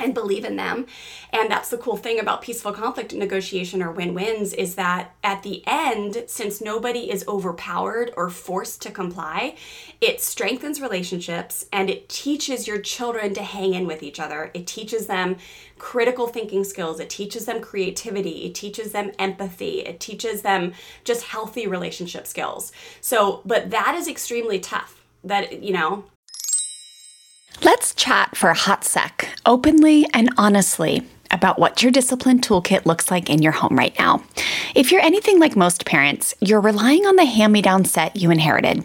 and 0.00 0.14
believe 0.14 0.44
in 0.44 0.56
them. 0.56 0.86
And 1.32 1.50
that's 1.50 1.68
the 1.68 1.78
cool 1.78 1.96
thing 1.96 2.18
about 2.18 2.42
peaceful 2.42 2.72
conflict 2.72 3.12
negotiation 3.14 3.82
or 3.82 3.92
win 3.92 4.14
wins 4.14 4.52
is 4.52 4.74
that 4.74 5.14
at 5.22 5.42
the 5.42 5.62
end, 5.66 6.24
since 6.26 6.60
nobody 6.60 7.10
is 7.10 7.24
overpowered 7.28 8.12
or 8.16 8.30
forced 8.30 8.82
to 8.82 8.90
comply, 8.90 9.56
it 10.00 10.20
strengthens 10.20 10.80
relationships 10.80 11.66
and 11.72 11.90
it 11.90 12.08
teaches 12.08 12.66
your 12.66 12.80
children 12.80 13.34
to 13.34 13.42
hang 13.42 13.74
in 13.74 13.86
with 13.86 14.02
each 14.02 14.18
other. 14.18 14.50
It 14.54 14.66
teaches 14.66 15.06
them 15.06 15.36
critical 15.78 16.26
thinking 16.26 16.64
skills, 16.64 17.00
it 17.00 17.10
teaches 17.10 17.46
them 17.46 17.60
creativity, 17.60 18.44
it 18.46 18.54
teaches 18.54 18.92
them 18.92 19.12
empathy, 19.18 19.80
it 19.80 19.98
teaches 19.98 20.42
them 20.42 20.72
just 21.04 21.24
healthy 21.24 21.66
relationship 21.66 22.26
skills. 22.26 22.72
So, 23.00 23.42
but 23.44 23.70
that 23.70 23.94
is 23.94 24.08
extremely 24.08 24.60
tough. 24.60 24.96
That, 25.22 25.62
you 25.62 25.74
know, 25.74 26.04
Let's 27.62 27.94
chat 27.94 28.36
for 28.36 28.48
a 28.48 28.54
hot 28.54 28.84
sec, 28.84 29.28
openly 29.44 30.06
and 30.14 30.30
honestly, 30.38 31.02
about 31.30 31.58
what 31.58 31.82
your 31.82 31.92
discipline 31.92 32.40
toolkit 32.40 32.86
looks 32.86 33.10
like 33.10 33.28
in 33.28 33.42
your 33.42 33.52
home 33.52 33.76
right 33.76 33.96
now. 33.98 34.22
If 34.74 34.90
you're 34.90 35.02
anything 35.02 35.38
like 35.38 35.56
most 35.56 35.84
parents, 35.84 36.34
you're 36.40 36.60
relying 36.60 37.04
on 37.04 37.16
the 37.16 37.26
hand 37.26 37.52
me 37.52 37.60
down 37.60 37.84
set 37.84 38.16
you 38.16 38.30
inherited 38.30 38.84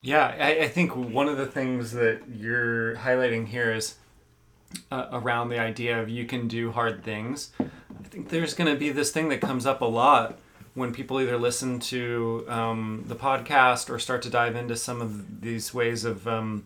Yeah, 0.00 0.36
I, 0.38 0.64
I 0.64 0.68
think 0.68 0.94
one 0.94 1.28
of 1.28 1.36
the 1.36 1.46
things 1.46 1.92
that 1.92 2.20
you're 2.32 2.94
highlighting 2.96 3.48
here 3.48 3.72
is 3.72 3.96
uh, 4.92 5.08
around 5.10 5.48
the 5.48 5.58
idea 5.58 6.00
of 6.00 6.08
you 6.08 6.24
can 6.24 6.46
do 6.46 6.70
hard 6.70 7.02
things. 7.02 7.50
I 7.58 8.08
think 8.08 8.28
there's 8.28 8.54
going 8.54 8.72
to 8.72 8.78
be 8.78 8.90
this 8.90 9.10
thing 9.10 9.28
that 9.30 9.40
comes 9.40 9.66
up 9.66 9.80
a 9.80 9.86
lot 9.86 10.38
when 10.74 10.92
people 10.92 11.20
either 11.20 11.36
listen 11.36 11.80
to 11.80 12.44
um, 12.46 13.04
the 13.08 13.16
podcast 13.16 13.90
or 13.90 13.98
start 13.98 14.22
to 14.22 14.30
dive 14.30 14.54
into 14.54 14.76
some 14.76 15.02
of 15.02 15.40
these 15.40 15.74
ways 15.74 16.04
of 16.04 16.28
um, 16.28 16.64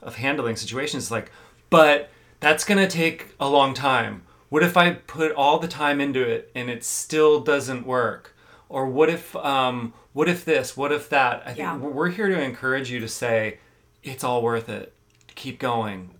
of 0.00 0.14
handling 0.14 0.54
situations. 0.54 1.10
Like, 1.10 1.32
but 1.70 2.10
that's 2.38 2.64
going 2.64 2.78
to 2.78 2.88
take 2.88 3.34
a 3.40 3.48
long 3.48 3.74
time. 3.74 4.22
What 4.50 4.62
if 4.62 4.76
I 4.76 4.92
put 4.92 5.32
all 5.32 5.58
the 5.58 5.66
time 5.66 6.00
into 6.00 6.22
it 6.22 6.52
and 6.54 6.70
it 6.70 6.84
still 6.84 7.40
doesn't 7.40 7.84
work? 7.84 8.36
Or 8.68 8.86
what 8.86 9.08
if 9.08 9.34
um, 9.36 9.94
what 10.12 10.28
if 10.28 10.44
this? 10.44 10.76
What 10.76 10.92
if 10.92 11.08
that? 11.10 11.42
I 11.44 11.48
think 11.48 11.58
Yeah. 11.58 11.76
we're 11.76 12.10
here 12.10 12.28
to 12.28 12.40
encourage 12.40 12.90
you 12.90 13.00
to 13.00 13.08
say 13.08 13.58
it's 14.02 14.22
all 14.22 14.42
worth 14.42 14.68
it. 14.68 14.92
Keep 15.34 15.58
going. 15.58 16.10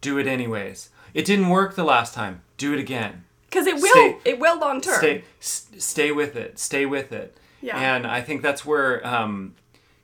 Do 0.00 0.18
it 0.18 0.26
anyways. 0.26 0.90
It 1.14 1.24
didn't 1.24 1.48
work 1.48 1.74
the 1.76 1.84
last 1.84 2.14
time. 2.14 2.42
Do 2.56 2.72
it 2.72 2.80
again. 2.80 3.24
because 3.48 3.66
it 3.66 3.74
will, 3.76 3.90
Stay- 3.90 4.16
it 4.24 4.38
will 4.38 4.58
long 4.58 4.80
term. 4.80 4.98
Stay, 4.98 5.24
stay 5.40 6.12
with 6.12 6.36
it. 6.36 6.58
Stay 6.58 6.86
with 6.86 7.12
it. 7.12 7.36
Yeah. 7.60 7.78
And 7.78 8.06
I 8.06 8.20
think 8.22 8.42
that's 8.42 8.64
where, 8.64 9.04
um, 9.06 9.54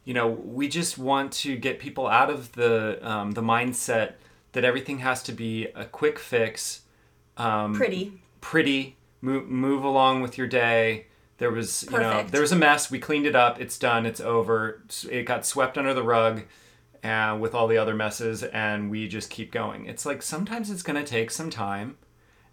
you 0.05 0.13
know, 0.15 0.27
we 0.29 0.69
just 0.69 0.99
want 0.99 1.33
to 1.45 1.57
get 1.57 1.79
people 1.79 2.07
out 2.09 2.29
of 2.29 2.53
the 2.53 2.99
um, 3.09 3.33
the 3.33 3.43
mindset 3.43 4.15
that 4.53 4.65
everything 4.65 4.99
has 5.01 5.23
to 5.25 5.33
be 5.33 5.67
a 5.75 5.85
quick 5.85 6.19
fix, 6.19 6.83
um, 7.37 7.75
Pretty. 7.75 8.21
pretty. 8.41 8.97
Move, 9.21 9.49
move 9.49 9.83
along 9.85 10.23
with 10.23 10.37
your 10.39 10.47
day. 10.47 11.07
There 11.39 11.51
was, 11.51 11.85
you 11.91 11.99
know, 11.99 12.25
there 12.31 12.41
was 12.41 12.53
a 12.53 12.57
mess. 12.57 12.91
We 12.91 12.99
cleaned 12.99 13.27
it 13.27 13.37
up. 13.37 13.61
It's 13.61 13.79
done. 13.79 14.07
It's 14.07 14.21
over. 14.21 14.83
It 15.11 15.25
got 15.25 15.45
swept 15.47 15.77
under 15.79 15.95
the 15.95 16.03
rug. 16.03 16.43
Uh, 17.05 17.37
with 17.39 17.55
all 17.55 17.69
the 17.69 17.77
other 17.77 17.95
messes, 17.95 18.43
and 18.43 18.91
we 18.91 19.07
just 19.07 19.31
keep 19.31 19.53
going. 19.53 19.87
It's 19.87 20.05
like 20.05 20.23
sometimes 20.23 20.71
it's 20.71 20.83
going 20.83 20.97
to 20.97 21.09
take 21.09 21.31
some 21.31 21.51
time, 21.51 21.99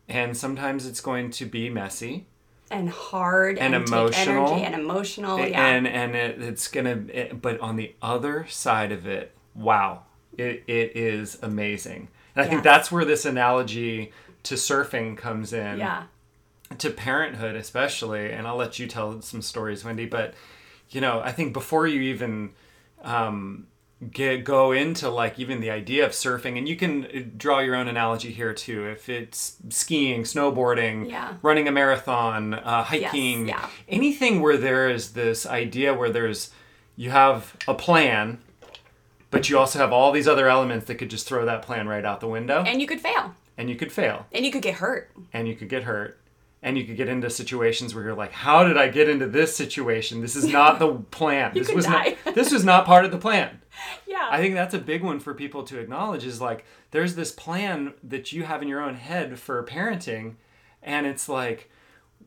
and 0.08 0.38
sometimes 0.38 0.86
it's 0.86 1.02
going 1.02 1.32
to 1.32 1.48
be 1.48 1.70
messy, 1.72 2.28
and 2.70 2.88
hard 2.90 3.58
And 3.58 3.74
and, 3.74 3.88
emotional. 3.88 4.50
energy 4.50 4.64
and 4.66 4.76
emotional. 4.76 5.40
Yeah. 5.40 5.66
and 5.66 5.88
and 5.88 6.14
it, 6.16 6.40
it's 6.40 6.68
gonna. 6.68 7.04
It, 7.12 7.42
but 7.42 7.60
on 7.62 7.78
the 7.78 7.96
other 8.00 8.46
side 8.48 8.92
of 8.92 9.08
it, 9.08 9.32
wow, 9.56 10.04
it, 10.38 10.64
it 10.68 10.96
is 10.96 11.40
amazing. 11.42 12.10
And 12.36 12.46
I 12.46 12.50
think 12.50 12.62
that's 12.62 12.92
where 12.92 13.06
this 13.06 13.26
analogy 13.26 14.12
to 14.44 14.56
surfing 14.56 15.18
comes 15.18 15.54
in 15.54 15.80
yeah. 15.80 16.04
To 16.80 16.90
parenthood 16.90 17.56
especially 17.56 18.32
and 18.32 18.48
i'll 18.48 18.56
let 18.56 18.80
you 18.80 18.88
tell 18.88 19.22
some 19.22 19.42
stories 19.42 19.84
wendy 19.84 20.06
but 20.06 20.34
you 20.90 21.00
know 21.02 21.22
i 21.24 21.32
think 21.32 21.54
before 21.54 21.88
you 21.88 22.02
even 22.02 22.52
um, 23.04 23.68
get 24.12 24.44
go 24.44 24.72
into 24.74 25.10
like 25.10 25.40
even 25.40 25.62
the 25.62 25.70
idea 25.70 26.06
of 26.06 26.12
surfing 26.12 26.58
and 26.58 26.68
you 26.68 26.76
can 26.76 27.06
uh, 27.06 27.20
draw 27.38 27.60
your 27.60 27.76
own 27.76 27.88
analogy 27.88 28.32
here 28.32 28.54
too 28.54 28.86
if 28.88 29.08
it's 29.10 29.58
skiing 29.70 30.24
snowboarding 30.24 31.10
Yeah. 31.10 31.34
running 31.42 31.68
a 31.68 31.72
marathon 31.72 32.54
uh, 32.54 32.84
hiking 32.84 33.48
yeah. 33.48 33.70
anything 33.88 34.42
where 34.42 34.58
there 34.58 34.90
is 34.90 35.14
this 35.14 35.46
idea 35.46 35.94
where 35.94 36.10
there's 36.10 36.52
you 36.96 37.12
have 37.12 37.56
a 37.68 37.74
plan 37.74 38.40
but 39.32 39.50
you 39.50 39.58
also 39.58 39.80
have 39.80 39.92
all 39.94 40.12
these 40.12 40.28
other 40.28 40.48
elements 40.48 40.86
that 40.86 40.96
could 40.96 41.10
just 41.10 41.28
throw 41.28 41.46
that 41.46 41.62
plan 41.64 41.88
right 41.88 42.06
out 42.06 42.20
the 42.20 42.28
window 42.28 42.64
And 42.68 42.80
you 42.82 42.88
could 42.88 43.02
fail. 43.02 43.34
and 43.58 43.70
you 43.70 43.76
could 43.76 43.92
fail 43.92 44.26
And 44.34 44.46
you 44.46 44.52
could 44.52 44.62
get 44.62 44.76
hurt. 44.76 45.12
and 45.32 45.48
you 45.48 45.56
could 45.56 45.70
get 45.70 45.84
hurt 45.84 46.20
and 46.64 46.78
you 46.78 46.86
could 46.86 46.98
get 46.98 47.08
into 47.10 47.30
situations 47.30 47.94
where 47.94 48.04
you're 48.04 48.16
like 48.16 48.32
how 48.32 48.64
did 48.64 48.78
i 48.78 48.88
get 48.88 49.08
into 49.10 49.28
this 49.28 49.56
situation 49.56 50.22
this 50.22 50.36
is 50.36 50.48
not 50.48 50.80
the 50.80 50.94
plan 51.12 51.52
this 51.54 51.72
was 51.72 51.86
die. 51.86 52.16
not 52.26 52.34
this 52.36 52.52
was 52.52 52.64
not 52.66 52.86
part 52.86 53.06
of 53.06 53.12
the 53.12 53.18
plan 53.20 53.60
Yeah. 54.08 54.28
i 54.32 54.38
think 54.40 54.56
that's 54.56 54.74
a 54.74 54.80
big 54.80 55.04
one 55.04 55.20
for 55.20 55.34
people 55.36 55.64
to 55.64 55.80
acknowledge 55.80 56.26
is 56.26 56.42
like 56.42 56.66
there's 56.92 57.16
this 57.16 57.32
plan 57.32 57.94
that 58.04 58.32
you 58.32 58.44
have 58.44 58.62
in 58.62 58.68
your 58.68 58.82
own 58.82 58.96
head 58.96 59.38
for 59.38 59.64
parenting 59.64 60.36
and 60.82 61.06
it's 61.06 61.28
like 61.30 61.70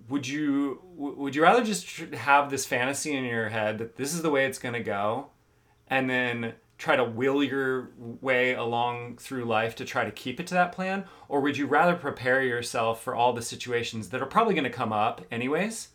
would 0.08 0.28
you 0.28 0.80
would 0.94 1.34
you 1.34 1.42
rather 1.42 1.64
just 1.64 1.88
have 2.14 2.50
this 2.50 2.64
fantasy 2.66 3.16
in 3.16 3.24
your 3.24 3.48
head 3.48 3.78
that 3.78 3.96
this 3.96 4.12
is 4.14 4.22
the 4.22 4.30
way 4.30 4.44
it's 4.46 4.58
going 4.58 4.74
to 4.74 4.82
go 4.82 5.28
and 5.88 6.08
then 6.10 6.52
try 6.78 6.96
to 6.96 7.04
will 7.04 7.42
your 7.42 7.90
way 7.98 8.54
along 8.54 9.16
through 9.16 9.44
life 9.44 9.74
to 9.76 9.84
try 9.84 10.04
to 10.04 10.10
keep 10.10 10.38
it 10.40 10.46
to 10.48 10.54
that 10.54 10.72
plan? 10.72 11.04
Or 11.28 11.40
would 11.40 11.56
you 11.56 11.66
rather 11.66 11.94
prepare 11.94 12.42
yourself 12.42 13.02
for 13.02 13.14
all 13.14 13.32
the 13.32 13.42
situations 13.42 14.10
that 14.10 14.22
are 14.22 14.26
probably 14.26 14.54
going 14.54 14.64
to 14.64 14.70
come 14.70 14.92
up 14.92 15.22
anyways 15.30 15.88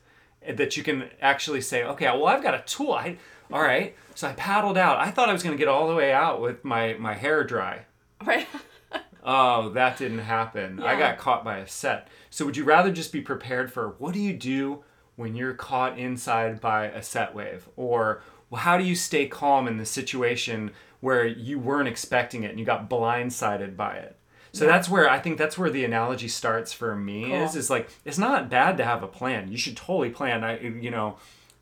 eh, 0.44 0.54
that 0.54 0.76
you 0.78 0.84
can 0.84 1.10
actually 1.22 1.62
say 1.62 1.84
okay 1.84 2.06
well 2.06 2.28
i've 2.28 2.44
got 2.44 2.56
a 2.56 2.63
tool. 2.65 2.94
I, 2.94 3.17
all 3.52 3.62
right. 3.62 3.96
So 4.15 4.28
i 4.28 4.34
paddled 4.34 4.78
out. 4.78 5.00
I 5.00 5.12
thought 5.12 5.30
i 5.30 5.34
was 5.34 5.44
going 5.44 5.56
to 5.56 5.60
get 5.60 5.67
all 5.67 5.88
the 5.88 5.96
way 5.96 6.12
out 6.12 6.41
with 6.41 6.63
my 6.63 6.94
my 6.96 7.13
hair 7.13 7.44
dry. 7.44 7.86
Right. 8.26 8.48
oh 9.24 9.70
that 9.70 9.98
didn't 9.98 10.20
happen. 10.20 10.82
I 10.82 10.98
got 10.98 11.17
caught 11.17 11.44
by 11.44 11.58
a 11.58 11.67
set. 11.67 12.08
So 12.30 12.46
would 12.46 12.58
you 12.58 12.63
rather 12.63 12.91
just 12.91 13.12
be 13.12 13.22
prepared 13.22 13.72
for 13.72 13.96
what 14.00 14.13
do 14.13 14.20
you 14.20 14.34
do 14.34 14.84
when 15.15 15.36
you're 15.36 15.54
caught 15.54 16.00
inside 16.00 16.60
by 16.60 16.86
a 16.86 17.04
set 17.04 17.36
wave? 17.36 17.67
Or 17.76 18.24
well, 18.52 18.62
how 18.62 18.78
do 18.78 18.84
you 18.84 18.96
stay 18.96 19.26
calm 19.28 19.68
in 19.68 19.78
the 19.78 19.86
situation 19.86 20.72
where 21.00 21.26
you 21.26 21.58
weren't 21.58 21.88
expecting 21.88 22.44
it 22.44 22.52
and 22.52 22.60
you 22.60 22.66
got 22.66 22.88
blindsided 22.90 23.76
by 23.76 23.96
it 23.96 24.16
so 24.54 24.66
that's 24.68 24.88
where 24.90 25.10
i 25.10 25.18
think 25.18 25.38
that's 25.38 25.58
where 25.58 25.70
the 25.72 25.84
analogy 25.86 26.28
starts 26.28 26.72
for 26.74 26.96
me 26.96 27.34
is 27.34 27.52
Cool. 27.52 27.60
is 27.60 27.70
like 27.72 27.90
it's 28.06 28.18
not 28.20 28.50
bad 28.50 28.78
to 28.78 28.84
have 28.86 29.02
a 29.02 29.08
plan 29.08 29.52
you 29.52 29.58
should 29.58 29.76
totally 29.78 30.10
plan 30.12 30.44
i 30.44 30.60
you 30.60 30.92
know 30.92 31.18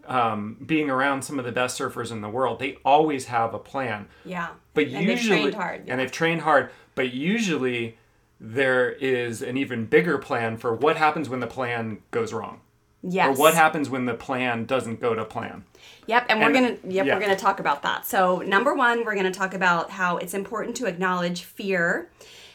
um, 0.07 0.57
being 0.65 0.89
around 0.89 1.21
some 1.21 1.37
of 1.37 1.45
the 1.45 1.51
best 1.51 1.79
surfers 1.79 2.11
in 2.11 2.21
the 2.21 2.29
world 2.29 2.57
they 2.59 2.79
always 2.83 3.25
have 3.25 3.53
a 3.53 3.59
plan 3.59 4.07
Yeah. 4.25 4.49
but 4.73 4.85
and 4.87 4.91
usually, 5.05 5.05
they've 5.15 5.19
trained 5.51 5.53
hard. 5.53 5.83
and 5.87 5.99
they've 5.99 6.11
trained 6.11 6.41
hard. 6.41 6.71
But 6.95 7.13
usually, 7.13 7.95
there 8.39 8.89
is 8.91 9.41
an 9.43 9.55
even 9.55 9.85
bigger 9.85 10.17
plan 10.17 10.57
for 10.57 10.73
what 10.73 10.97
happens 10.97 11.29
when 11.29 11.41
the 11.41 11.47
plan 11.47 11.99
goes 12.09 12.33
wrong, 12.33 12.61
yes. 13.03 13.37
or 13.37 13.39
what 13.39 13.53
happens 13.53 13.89
when 13.89 14.05
the 14.05 14.13
plan 14.13 14.65
doesn't 14.65 14.99
go 14.99 15.13
to 15.13 15.25
plan. 15.25 15.65
Yep, 16.07 16.25
and 16.29 16.39
we're 16.39 16.53
gonna 16.53 16.77
yep 16.87 17.05
yeah. 17.05 17.13
we're 17.13 17.21
gonna 17.21 17.35
talk 17.35 17.59
about 17.59 17.83
that. 17.83 18.05
So 18.05 18.39
number 18.39 18.73
one, 18.73 19.05
we're 19.05 19.15
gonna 19.15 19.31
talk 19.31 19.53
about 19.53 19.91
how 19.91 20.17
it's 20.17 20.33
important 20.33 20.75
to 20.77 20.85
acknowledge 20.85 21.43
fear 21.43 22.09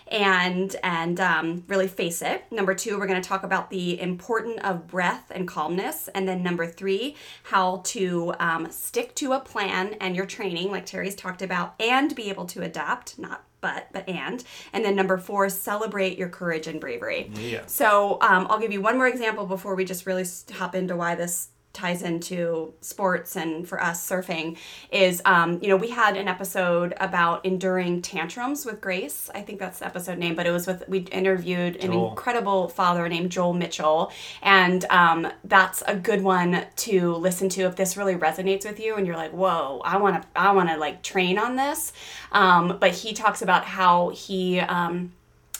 and 0.09 0.75
and 0.83 1.21
um, 1.21 1.65
really 1.69 1.89
face 1.89 2.21
it. 2.21 2.45
Number 2.51 2.75
two, 2.75 2.99
we're 2.99 3.07
gonna 3.07 3.23
talk 3.23 3.43
about 3.43 3.71
the 3.71 4.01
importance 4.01 4.61
of 4.63 4.87
breath 4.87 5.31
and 5.35 5.47
calmness, 5.47 6.09
and 6.15 6.29
then 6.29 6.43
number 6.43 6.67
three, 6.67 7.17
how 7.45 7.83
to 7.85 8.35
um, 8.39 8.71
stick 8.71 9.15
to 9.17 9.33
a 9.33 9.41
plan 9.41 9.95
and 10.01 10.17
your 10.17 10.27
training, 10.27 10.71
like 10.71 10.87
Terry's 10.87 11.15
talked 11.15 11.43
about, 11.43 11.75
and 11.81 12.15
be 12.15 12.29
able 12.29 12.47
to 12.47 12.63
adapt, 12.63 13.19
not 13.19 13.45
but 13.65 13.89
but 13.93 14.07
and 14.09 14.45
and 14.75 14.85
then 14.85 14.95
number 14.95 15.17
four 15.17 15.49
celebrate 15.49 16.19
your 16.19 16.29
courage 16.29 16.67
and 16.67 16.81
bravery 16.81 17.31
Yeah. 17.35 17.65
so 17.67 18.19
um, 18.21 18.47
i'll 18.51 18.59
give 18.61 18.73
you 18.73 18.83
one 18.83 18.97
more 18.99 19.09
example 19.09 19.47
before 19.47 19.75
we 19.75 19.85
just 19.87 20.05
really 20.07 20.27
hop 20.53 20.75
into 20.75 20.95
why 20.97 21.15
this 21.15 21.49
ties 21.75 22.03
into 22.03 22.73
sports 22.81 23.37
and 23.37 23.69
for 23.69 23.83
us 23.83 24.09
surfing 24.09 24.57
is 24.91 25.21
um, 25.27 25.59
you 25.61 25.69
know 25.69 25.77
we 25.77 25.91
had 25.91 26.17
an 26.17 26.29
episode 26.29 26.95
about 27.01 27.45
enduring 27.45 28.01
tantrums 28.01 28.65
with 28.65 28.81
grace. 28.81 29.29
I 29.35 29.43
think 29.43 29.59
that's 29.59 29.81
the 29.81 29.87
episode 29.87 30.17
name 30.19 30.35
but 30.35 30.47
it 30.47 30.53
was 30.53 30.67
with 30.67 30.89
we 30.89 31.01
interviewed 31.01 31.77
an 31.77 31.93
Joel. 31.93 32.11
incredible 32.11 32.69
father 32.69 33.07
named 33.09 33.31
joel 33.31 33.53
mitchell. 33.53 34.13
And 34.41 34.85
um, 34.87 35.31
that's 35.45 35.83
a 35.87 35.97
good 35.97 36.23
one 36.23 36.65
to 36.77 37.15
listen 37.15 37.49
to 37.51 37.63
if 37.63 37.77
this 37.77 37.97
really 37.97 38.15
resonates 38.15 38.65
with 38.65 38.81
you 38.81 38.95
and 38.95 39.07
you're 39.07 39.17
like 39.17 39.33
whoa 39.33 39.83
i 39.85 39.97
want 39.97 40.23
to 40.23 40.29
i 40.35 40.53
want 40.53 40.69
to 40.71 40.77
like 40.77 41.03
train 41.03 41.39
on 41.39 41.57
this. 41.57 41.93
Um, 42.33 42.79
but 42.81 42.93
he 42.93 43.13
talks 43.13 43.43
about 43.43 43.65
how 43.65 44.11
he 44.11 44.61
um, 44.61 45.13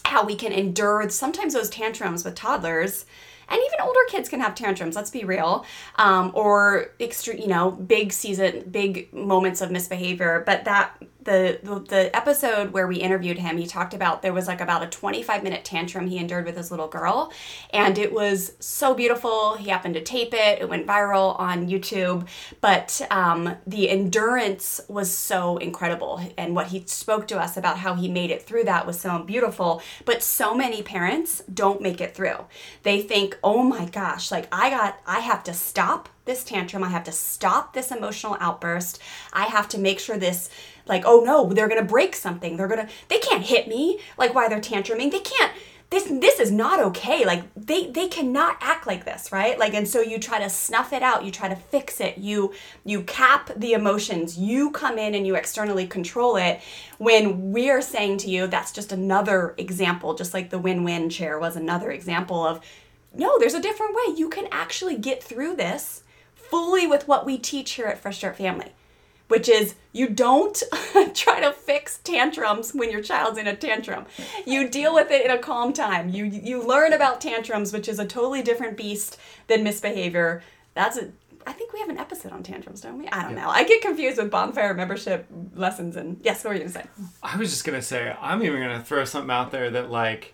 how 0.05 0.23
we 0.23 0.35
can 0.35 0.51
endure 0.51 1.09
sometimes 1.09 1.53
those 1.53 1.69
tantrums 1.69 2.23
with 2.23 2.35
toddlers 2.35 3.05
and 3.49 3.59
even 3.65 3.81
older 3.81 3.99
kids 4.09 4.29
can 4.29 4.39
have 4.39 4.55
tantrums 4.55 4.95
let's 4.95 5.09
be 5.11 5.23
real 5.23 5.65
um, 5.95 6.31
or 6.33 6.91
extreme 6.99 7.39
you 7.39 7.47
know 7.47 7.71
big 7.71 8.11
season 8.11 8.67
big 8.69 9.11
moments 9.13 9.61
of 9.61 9.71
misbehavior 9.71 10.43
but 10.45 10.65
that 10.65 10.95
the, 11.25 11.59
the 11.63 11.79
the 11.79 12.15
episode 12.15 12.71
where 12.71 12.87
we 12.87 12.97
interviewed 12.97 13.39
him 13.39 13.57
he 13.57 13.67
talked 13.67 13.93
about 13.93 14.21
there 14.21 14.31
was 14.31 14.47
like 14.47 14.61
about 14.61 14.83
a 14.83 14.87
25 14.87 15.43
minute 15.43 15.65
tantrum 15.65 16.07
he 16.07 16.17
endured 16.17 16.45
with 16.45 16.55
his 16.55 16.71
little 16.71 16.87
girl. 16.87 17.31
And 17.71 17.97
it 17.97 18.13
was 18.13 18.53
so 18.59 18.93
beautiful. 18.93 19.55
He 19.55 19.69
happened 19.69 19.95
to 19.95 20.01
tape 20.01 20.33
it. 20.33 20.61
It 20.61 20.69
went 20.69 20.87
viral 20.87 21.37
on 21.39 21.67
youtube. 21.67 22.27
But 22.61 23.01
um, 23.11 23.57
the 23.67 23.89
endurance 23.89 24.79
was 24.87 25.11
so 25.11 25.57
incredible. 25.57 26.21
And 26.37 26.55
what 26.55 26.67
he 26.67 26.83
spoke 26.85 27.27
to 27.29 27.39
us 27.39 27.57
about 27.57 27.79
how 27.79 27.95
he 27.95 28.07
made 28.07 28.31
it 28.31 28.43
through 28.43 28.65
that 28.65 28.87
was 28.87 28.99
so 28.99 29.19
beautiful. 29.19 29.81
But 30.05 30.23
so 30.23 30.55
many 30.55 30.83
parents 30.83 31.43
don't 31.51 31.81
make 31.81 32.01
it 32.01 32.15
through. 32.15 32.45
They 32.83 33.01
think 33.01 33.37
oh 33.43 33.63
my 33.63 33.85
gosh 33.85 34.31
like 34.31 34.47
i 34.51 34.69
got 34.69 34.99
i 35.05 35.19
have 35.19 35.43
to 35.43 35.53
stop 35.53 36.09
this 36.25 36.43
tantrum. 36.43 36.83
I 36.83 36.89
have 36.89 37.03
to 37.05 37.11
stop 37.11 37.73
this 37.73 37.91
emotional 37.91 38.35
outburst. 38.39 38.99
I 39.31 39.43
have 39.45 39.69
to 39.69 39.77
make 39.77 39.99
sure 39.99 40.17
this 40.17 40.49
like 40.87 41.03
oh 41.05 41.21
no 41.21 41.51
they're 41.53 41.67
gonna 41.67 41.83
break 41.83 42.15
something. 42.15 42.57
They're 42.57 42.67
gonna 42.67 42.89
they 43.07 43.19
can't 43.19 43.43
hit 43.43 43.67
me 43.67 43.99
like 44.17 44.33
why 44.33 44.47
they're 44.47 44.59
tantruming. 44.59 45.11
They 45.11 45.19
can't 45.19 45.51
this 45.89 46.05
this 46.05 46.39
is 46.39 46.51
not 46.51 46.79
okay. 46.79 47.25
Like 47.25 47.43
they 47.55 47.89
they 47.91 48.07
cannot 48.07 48.57
act 48.59 48.87
like 48.87 49.05
this 49.05 49.31
right? 49.31 49.57
Like 49.57 49.73
and 49.73 49.87
so 49.87 50.01
you 50.01 50.19
try 50.19 50.39
to 50.39 50.49
snuff 50.49 50.93
it 50.93 51.03
out. 51.03 51.23
You 51.23 51.31
try 51.31 51.47
to 51.47 51.55
fix 51.55 52.01
it. 52.01 52.17
You 52.17 52.53
you 52.83 53.03
cap 53.03 53.51
the 53.55 53.73
emotions. 53.73 54.37
You 54.37 54.71
come 54.71 54.97
in 54.97 55.13
and 55.15 55.25
you 55.27 55.35
externally 55.35 55.87
control 55.87 56.37
it. 56.37 56.61
When 56.97 57.51
we're 57.51 57.81
saying 57.81 58.17
to 58.19 58.29
you 58.29 58.47
that's 58.47 58.71
just 58.71 58.91
another 58.91 59.53
example 59.57 60.15
just 60.15 60.33
like 60.33 60.49
the 60.49 60.59
win-win 60.59 61.09
chair 61.09 61.39
was 61.39 61.55
another 61.55 61.91
example 61.91 62.43
of 62.43 62.61
no 63.13 63.37
there's 63.39 63.53
a 63.53 63.61
different 63.61 63.95
way. 63.95 64.15
You 64.15 64.29
can 64.29 64.47
actually 64.51 64.97
get 64.97 65.23
through 65.23 65.55
this 65.55 66.03
fully 66.33 66.87
with 66.87 67.07
what 67.07 67.25
we 67.25 67.37
teach 67.37 67.71
here 67.73 67.87
at 67.87 67.99
fresh 67.99 68.17
start 68.17 68.37
family 68.37 68.71
which 69.27 69.49
is 69.49 69.75
you 69.91 70.07
don't 70.09 70.61
try 71.13 71.39
to 71.39 71.51
fix 71.51 71.99
tantrums 71.99 72.73
when 72.73 72.91
your 72.91 73.01
child's 73.01 73.37
in 73.37 73.47
a 73.47 73.55
tantrum. 73.55 74.05
You 74.45 74.69
deal 74.69 74.93
with 74.93 75.11
it 75.11 75.25
in 75.25 75.31
a 75.31 75.37
calm 75.37 75.73
time. 75.73 76.09
You 76.09 76.25
you 76.25 76.61
learn 76.61 76.93
about 76.93 77.21
tantrums, 77.21 77.73
which 77.73 77.87
is 77.87 77.99
a 77.99 78.05
totally 78.05 78.41
different 78.41 78.77
beast 78.77 79.17
than 79.47 79.63
misbehavior. 79.63 80.43
That's 80.73 80.97
a 80.97 81.09
I 81.47 81.53
think 81.53 81.73
we 81.73 81.79
have 81.79 81.89
an 81.89 81.99
episode 81.99 82.31
on 82.31 82.41
tantrums, 82.41 82.81
don't 82.81 82.97
we? 82.97 83.07
I 83.09 83.21
don't 83.21 83.35
know. 83.35 83.49
I 83.49 83.63
get 83.63 83.81
confused 83.81 84.17
with 84.17 84.31
bonfire 84.31 84.73
membership 84.73 85.27
lessons 85.53 85.95
and 85.95 86.19
yes, 86.23 86.43
what 86.43 86.49
were 86.51 86.53
you 86.55 86.61
gonna 86.61 86.71
say? 86.71 86.85
I 87.21 87.37
was 87.37 87.51
just 87.51 87.63
gonna 87.65 87.81
say, 87.81 88.15
I'm 88.19 88.41
even 88.43 88.59
gonna 88.59 88.83
throw 88.83 89.05
something 89.05 89.31
out 89.31 89.51
there 89.51 89.69
that 89.69 89.91
like, 89.91 90.33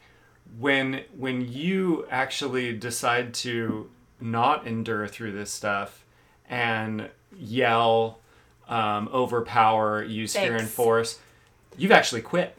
when 0.58 1.04
when 1.18 1.42
you 1.42 2.06
actually 2.10 2.74
decide 2.74 3.34
to 3.34 3.90
not 4.20 4.68
endure 4.68 5.08
through 5.08 5.32
this 5.34 5.52
stuff 5.52 6.06
and 6.50 7.10
yell, 7.36 8.20
um, 8.72 9.10
overpower, 9.14 10.04
use 10.04 10.34
fear 10.34 10.56
and 10.56 10.68
force, 10.68 11.20
you've 11.78 11.92
actually 11.92 12.22
quit. 12.22 12.58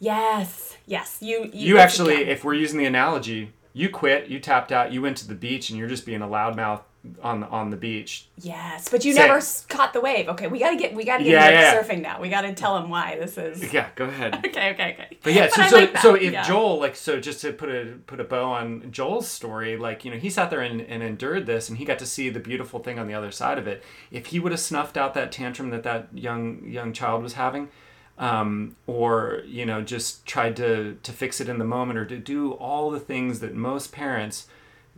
Yes, 0.00 0.76
yes. 0.84 1.18
You 1.20 1.44
you, 1.44 1.74
You 1.74 1.78
actually, 1.78 2.24
if 2.24 2.44
we're 2.44 2.54
using 2.54 2.78
the 2.78 2.86
analogy, 2.86 3.52
you 3.72 3.88
quit, 3.88 4.28
you 4.28 4.40
tapped 4.40 4.72
out, 4.72 4.92
you 4.92 5.00
went 5.00 5.16
to 5.18 5.28
the 5.28 5.34
beach, 5.34 5.70
and 5.70 5.78
you're 5.78 5.88
just 5.88 6.04
being 6.04 6.20
a 6.20 6.26
loudmouth 6.26 6.80
on 7.22 7.42
on 7.44 7.70
the 7.70 7.76
beach. 7.76 8.28
yes, 8.40 8.88
but 8.88 9.04
you 9.04 9.12
Say- 9.12 9.26
never 9.26 9.40
caught 9.68 9.92
the 9.92 10.00
wave. 10.00 10.28
Okay, 10.28 10.46
we 10.46 10.58
gotta 10.60 10.76
get 10.76 10.94
we 10.94 11.04
gotta 11.04 11.24
get 11.24 11.32
Yeah, 11.32 11.50
yeah. 11.50 11.74
surfing 11.82 12.00
now. 12.00 12.20
We 12.20 12.28
gotta 12.28 12.52
tell 12.52 12.80
them 12.80 12.90
why 12.90 13.16
this 13.18 13.36
is. 13.36 13.72
Yeah, 13.72 13.88
go 13.96 14.04
ahead. 14.04 14.34
Okay, 14.46 14.70
okay, 14.72 14.92
okay. 14.94 15.18
But 15.22 15.32
yeah, 15.32 15.48
so 15.48 15.62
I 15.62 15.68
so, 15.68 15.76
like 15.78 15.92
that, 15.94 16.02
so 16.02 16.14
if 16.14 16.32
yeah. 16.32 16.42
Joel 16.46 16.78
like 16.78 16.94
so 16.94 17.18
just 17.18 17.40
to 17.40 17.52
put 17.52 17.68
a 17.70 17.94
put 18.06 18.20
a 18.20 18.24
bow 18.24 18.44
on 18.52 18.92
Joel's 18.92 19.28
story, 19.28 19.76
like 19.76 20.04
you 20.04 20.10
know 20.10 20.16
he 20.16 20.30
sat 20.30 20.50
there 20.50 20.60
and, 20.60 20.80
and 20.80 21.02
endured 21.02 21.46
this, 21.46 21.68
and 21.68 21.78
he 21.78 21.84
got 21.84 21.98
to 21.98 22.06
see 22.06 22.28
the 22.30 22.40
beautiful 22.40 22.78
thing 22.80 22.98
on 22.98 23.06
the 23.08 23.14
other 23.14 23.30
side 23.32 23.58
of 23.58 23.66
it. 23.66 23.82
If 24.10 24.26
he 24.26 24.38
would 24.38 24.52
have 24.52 24.60
snuffed 24.60 24.96
out 24.96 25.14
that 25.14 25.32
tantrum 25.32 25.70
that 25.70 25.82
that 25.82 26.08
young 26.14 26.64
young 26.68 26.92
child 26.92 27.22
was 27.22 27.32
having, 27.32 27.68
um, 28.18 28.76
or 28.86 29.42
you 29.46 29.66
know 29.66 29.82
just 29.82 30.24
tried 30.26 30.56
to 30.58 30.98
to 31.02 31.12
fix 31.12 31.40
it 31.40 31.48
in 31.48 31.58
the 31.58 31.64
moment, 31.64 31.98
or 31.98 32.04
to 32.04 32.18
do 32.18 32.52
all 32.52 32.90
the 32.90 33.00
things 33.00 33.40
that 33.40 33.54
most 33.54 33.90
parents 33.92 34.46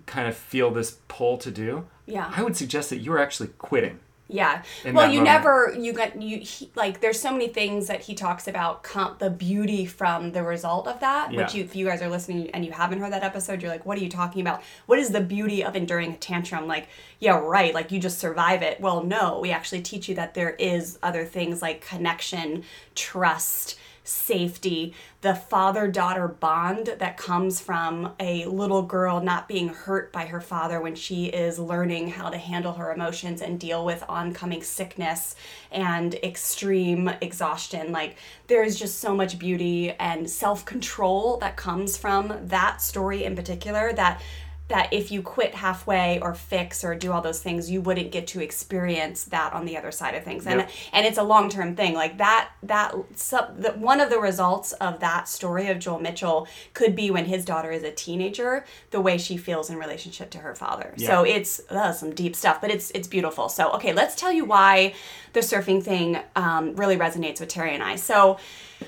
kind 0.06 0.26
of 0.28 0.36
feel 0.36 0.70
this 0.70 0.98
pull 1.08 1.38
to 1.38 1.50
do, 1.50 1.86
Yeah. 2.06 2.32
I 2.34 2.42
would 2.42 2.56
suggest 2.56 2.90
that 2.90 2.98
you're 2.98 3.18
actually 3.18 3.48
quitting. 3.58 4.00
Yeah. 4.26 4.62
well, 4.86 5.10
you 5.10 5.20
moment. 5.20 5.24
never 5.24 5.76
you 5.78 5.92
got 5.92 6.20
you 6.20 6.38
he, 6.38 6.70
like. 6.74 7.02
There's 7.02 7.20
so 7.20 7.30
many 7.30 7.48
things 7.48 7.88
that 7.88 8.02
he 8.02 8.14
talks 8.14 8.48
about 8.48 8.82
com- 8.82 9.16
the 9.18 9.28
beauty 9.28 9.84
from 9.84 10.32
the 10.32 10.42
result 10.42 10.88
of 10.88 11.00
that. 11.00 11.30
yeah. 11.30 11.42
Which 11.42 11.54
you, 11.54 11.62
if 11.62 11.76
you 11.76 11.84
guys 11.84 12.00
are 12.00 12.08
listening 12.08 12.50
and 12.52 12.64
you 12.64 12.72
haven't 12.72 13.00
heard 13.00 13.12
that 13.12 13.22
episode, 13.22 13.60
you're 13.60 13.70
like, 13.70 13.84
what 13.84 13.98
are 13.98 14.00
you 14.00 14.08
talking 14.08 14.40
about? 14.40 14.62
What 14.86 14.98
is 14.98 15.10
the 15.10 15.20
beauty 15.20 15.62
of 15.62 15.76
enduring 15.76 16.12
a 16.12 16.16
tantrum? 16.16 16.66
Like, 16.66 16.88
yeah, 17.20 17.38
right. 17.38 17.74
Like 17.74 17.92
you 17.92 18.00
just 18.00 18.18
survive 18.18 18.62
it. 18.62 18.80
Well, 18.80 19.04
no, 19.04 19.40
we 19.40 19.50
actually 19.50 19.82
teach 19.82 20.08
you 20.08 20.14
that 20.14 20.32
there 20.32 20.50
is 20.50 20.98
other 21.02 21.26
things 21.26 21.60
like 21.60 21.86
connection, 21.86 22.64
trust 22.94 23.78
safety, 24.04 24.94
the 25.22 25.34
father 25.34 25.88
daughter 25.88 26.28
bond 26.28 26.94
that 26.98 27.16
comes 27.16 27.58
from 27.58 28.12
a 28.20 28.44
little 28.44 28.82
girl 28.82 29.20
not 29.22 29.48
being 29.48 29.68
hurt 29.68 30.12
by 30.12 30.26
her 30.26 30.40
father 30.40 30.80
when 30.80 30.94
she 30.94 31.26
is 31.26 31.58
learning 31.58 32.08
how 32.08 32.28
to 32.28 32.36
handle 32.36 32.74
her 32.74 32.92
emotions 32.92 33.40
and 33.40 33.58
deal 33.58 33.84
with 33.84 34.04
oncoming 34.06 34.62
sickness 34.62 35.34
and 35.72 36.14
extreme 36.16 37.08
exhaustion. 37.22 37.90
Like, 37.90 38.16
there's 38.46 38.78
just 38.78 39.00
so 39.00 39.14
much 39.14 39.38
beauty 39.38 39.92
and 39.92 40.28
self 40.28 40.66
control 40.66 41.38
that 41.38 41.56
comes 41.56 41.96
from 41.96 42.38
that 42.48 42.82
story 42.82 43.24
in 43.24 43.34
particular 43.34 43.92
that 43.94 44.20
that 44.68 44.90
if 44.92 45.12
you 45.12 45.20
quit 45.20 45.55
halfway 45.55 46.18
or 46.20 46.35
fix 46.35 46.83
or 46.83 46.94
do 46.94 47.12
all 47.12 47.20
those 47.20 47.40
things 47.42 47.70
you 47.70 47.83
wouldn't 47.83 48.11
get 48.11 48.27
to 48.27 48.40
experience 48.42 49.24
that 49.24 49.53
on 49.53 49.66
the 49.66 49.77
other 49.77 49.90
side 49.92 50.14
of 50.14 50.24
things. 50.24 50.46
And 50.46 50.61
Yep. 50.61 50.70
and 50.94 51.07
it's 51.07 51.18
a 51.18 51.22
long-term 51.22 51.77
thing. 51.77 51.92
Like 51.94 52.16
that 52.18 52.48
that 52.62 52.94
sub, 53.14 53.59
the, 53.61 53.72
one 53.72 54.00
of 54.00 54.09
the 54.09 54.18
results 54.18 54.72
of 54.74 55.00
that 55.00 55.29
story 55.29 55.68
of 55.68 55.79
Joel 55.79 56.00
Mitchell 56.00 56.48
could 56.72 56.96
be 56.96 57.11
when 57.11 57.27
his 57.27 57.44
daughter 57.44 57.70
is 57.70 57.83
a 57.83 57.90
teenager 57.90 58.64
the 58.90 59.00
way 59.03 59.18
she 59.18 59.37
feels 59.37 59.68
in 59.68 59.77
relationship 59.77 60.31
to 60.31 60.38
her 60.38 60.55
father. 60.55 60.94
So 60.96 61.24
it's 61.24 61.61
uh, 61.70 61.92
some 61.92 62.14
deep 62.14 62.35
stuff 62.35 62.61
but 62.62 62.70
it's 62.70 62.90
it's 62.92 63.07
beautiful. 63.09 63.48
So 63.50 63.70
okay 63.72 63.92
let's 63.92 64.14
tell 64.14 64.33
you 64.33 64.46
why 64.46 64.94
the 65.35 65.40
surfing 65.40 65.83
thing 65.83 66.18
um, 66.37 66.74
really 66.77 66.96
resonates 66.96 67.38
with 67.40 67.50
Terry 67.50 67.74
and 67.74 67.83
I. 67.83 67.96
So 67.96 68.38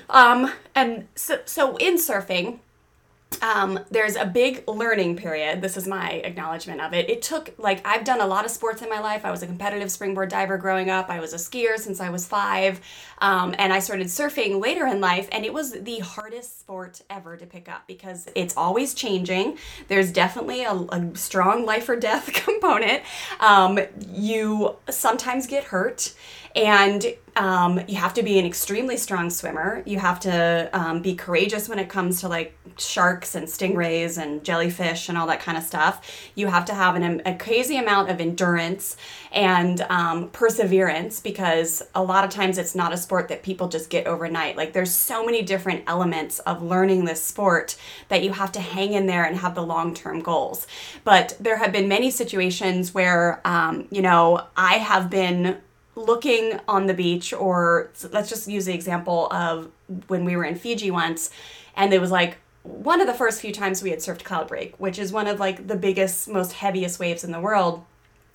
um 0.09 0.51
and 0.73 1.07
so 1.15 1.39
so 1.45 1.77
in 1.77 1.95
surfing 1.97 2.59
um, 3.41 3.79
there's 3.91 4.15
a 4.15 4.25
big 4.25 4.63
learning 4.67 5.15
period. 5.15 5.61
This 5.61 5.77
is 5.77 5.87
my 5.87 6.11
acknowledgement 6.11 6.81
of 6.81 6.93
it. 6.93 7.09
It 7.09 7.21
took, 7.21 7.53
like, 7.57 7.85
I've 7.85 8.03
done 8.03 8.21
a 8.21 8.25
lot 8.25 8.45
of 8.45 8.51
sports 8.51 8.81
in 8.81 8.89
my 8.89 8.99
life. 8.99 9.25
I 9.25 9.31
was 9.31 9.43
a 9.43 9.47
competitive 9.47 9.91
springboard 9.91 10.29
diver 10.29 10.57
growing 10.57 10.89
up. 10.89 11.09
I 11.09 11.19
was 11.19 11.33
a 11.33 11.37
skier 11.37 11.77
since 11.77 11.99
I 11.99 12.09
was 12.09 12.27
five. 12.27 12.81
Um, 13.19 13.53
and 13.57 13.73
I 13.73 13.79
started 13.79 14.07
surfing 14.07 14.61
later 14.61 14.87
in 14.87 15.01
life, 15.01 15.27
and 15.31 15.45
it 15.45 15.53
was 15.53 15.71
the 15.71 15.99
hardest 15.99 16.59
sport 16.59 17.01
ever 17.09 17.37
to 17.37 17.45
pick 17.45 17.69
up 17.69 17.85
because 17.87 18.27
it's 18.35 18.55
always 18.55 18.93
changing. 18.93 19.57
There's 19.87 20.11
definitely 20.11 20.63
a, 20.63 20.73
a 20.73 21.11
strong 21.15 21.65
life 21.65 21.89
or 21.89 21.95
death 21.95 22.31
component. 22.33 23.03
Um, 23.39 23.79
you 24.11 24.75
sometimes 24.89 25.47
get 25.47 25.65
hurt 25.65 26.13
and 26.57 27.05
um, 27.35 27.79
you 27.87 27.97
have 27.97 28.15
to 28.15 28.23
be 28.23 28.39
an 28.39 28.45
extremely 28.45 28.97
strong 28.97 29.29
swimmer. 29.29 29.83
You 29.85 29.99
have 29.99 30.19
to 30.21 30.69
um, 30.73 31.03
be 31.03 31.15
courageous 31.15 31.69
when 31.69 31.77
it 31.77 31.87
comes 31.87 32.21
to 32.21 32.27
like 32.27 32.57
sharks 32.79 33.35
and 33.35 33.47
stingrays 33.47 34.17
and 34.17 34.43
jellyfish 34.43 35.07
and 35.07 35.19
all 35.19 35.27
that 35.27 35.39
kind 35.39 35.55
of 35.55 35.63
stuff. 35.63 36.29
You 36.33 36.47
have 36.47 36.65
to 36.65 36.73
have 36.73 36.95
an, 36.95 37.21
a 37.27 37.37
crazy 37.37 37.77
amount 37.77 38.09
of 38.09 38.19
endurance 38.19 38.97
and 39.31 39.81
um, 39.81 40.29
perseverance 40.29 41.19
because 41.19 41.83
a 41.93 42.01
lot 42.01 42.23
of 42.23 42.31
times 42.31 42.57
it's 42.57 42.73
not 42.73 42.91
a 42.91 42.97
sport 42.97 43.27
that 43.27 43.43
people 43.43 43.67
just 43.67 43.91
get 43.91 44.07
overnight. 44.07 44.57
Like 44.57 44.73
there's 44.73 44.91
so 44.91 45.23
many 45.23 45.43
different 45.43 45.83
elements 45.85 46.39
of 46.39 46.63
learning 46.63 47.05
this 47.05 47.21
sport 47.21 47.77
that 48.09 48.23
you 48.23 48.33
have 48.33 48.51
to 48.53 48.59
hang 48.59 48.93
in 48.93 49.05
there 49.05 49.25
and 49.25 49.37
have 49.37 49.53
the 49.53 49.61
long 49.63 49.93
term 49.93 50.21
goals. 50.21 50.65
But 51.03 51.37
there 51.39 51.57
have 51.57 51.71
been 51.71 51.87
many 51.87 52.09
situations 52.09 52.95
where, 52.95 53.41
um, 53.45 53.87
you 53.91 54.01
know, 54.01 54.47
I 54.55 54.79
have 54.79 55.11
been 55.11 55.59
looking 55.97 56.59
on 56.67 56.85
the 56.85 56.93
beach 56.93 57.33
or 57.33 57.89
let's 58.11 58.29
just 58.29 58.47
use 58.47 58.65
the 58.65 58.73
example 58.73 59.27
of 59.31 59.69
when 60.07 60.23
we 60.23 60.35
were 60.35 60.45
in 60.45 60.55
Fiji 60.55 60.91
once 60.91 61.31
and 61.75 61.91
it 61.91 61.99
was 61.99 62.11
like 62.11 62.37
one 62.61 63.01
of 63.01 63.07
the 63.07 63.13
first 63.13 63.41
few 63.41 63.51
times 63.51 63.81
we 63.81 63.89
had 63.89 63.99
surfed 63.99 64.23
Cloudbreak 64.23 64.75
which 64.77 64.99
is 64.99 65.11
one 65.11 65.27
of 65.27 65.39
like 65.39 65.67
the 65.67 65.75
biggest 65.75 66.27
most 66.29 66.53
heaviest 66.53 66.99
waves 66.99 67.23
in 67.23 67.31
the 67.31 67.39
world. 67.39 67.83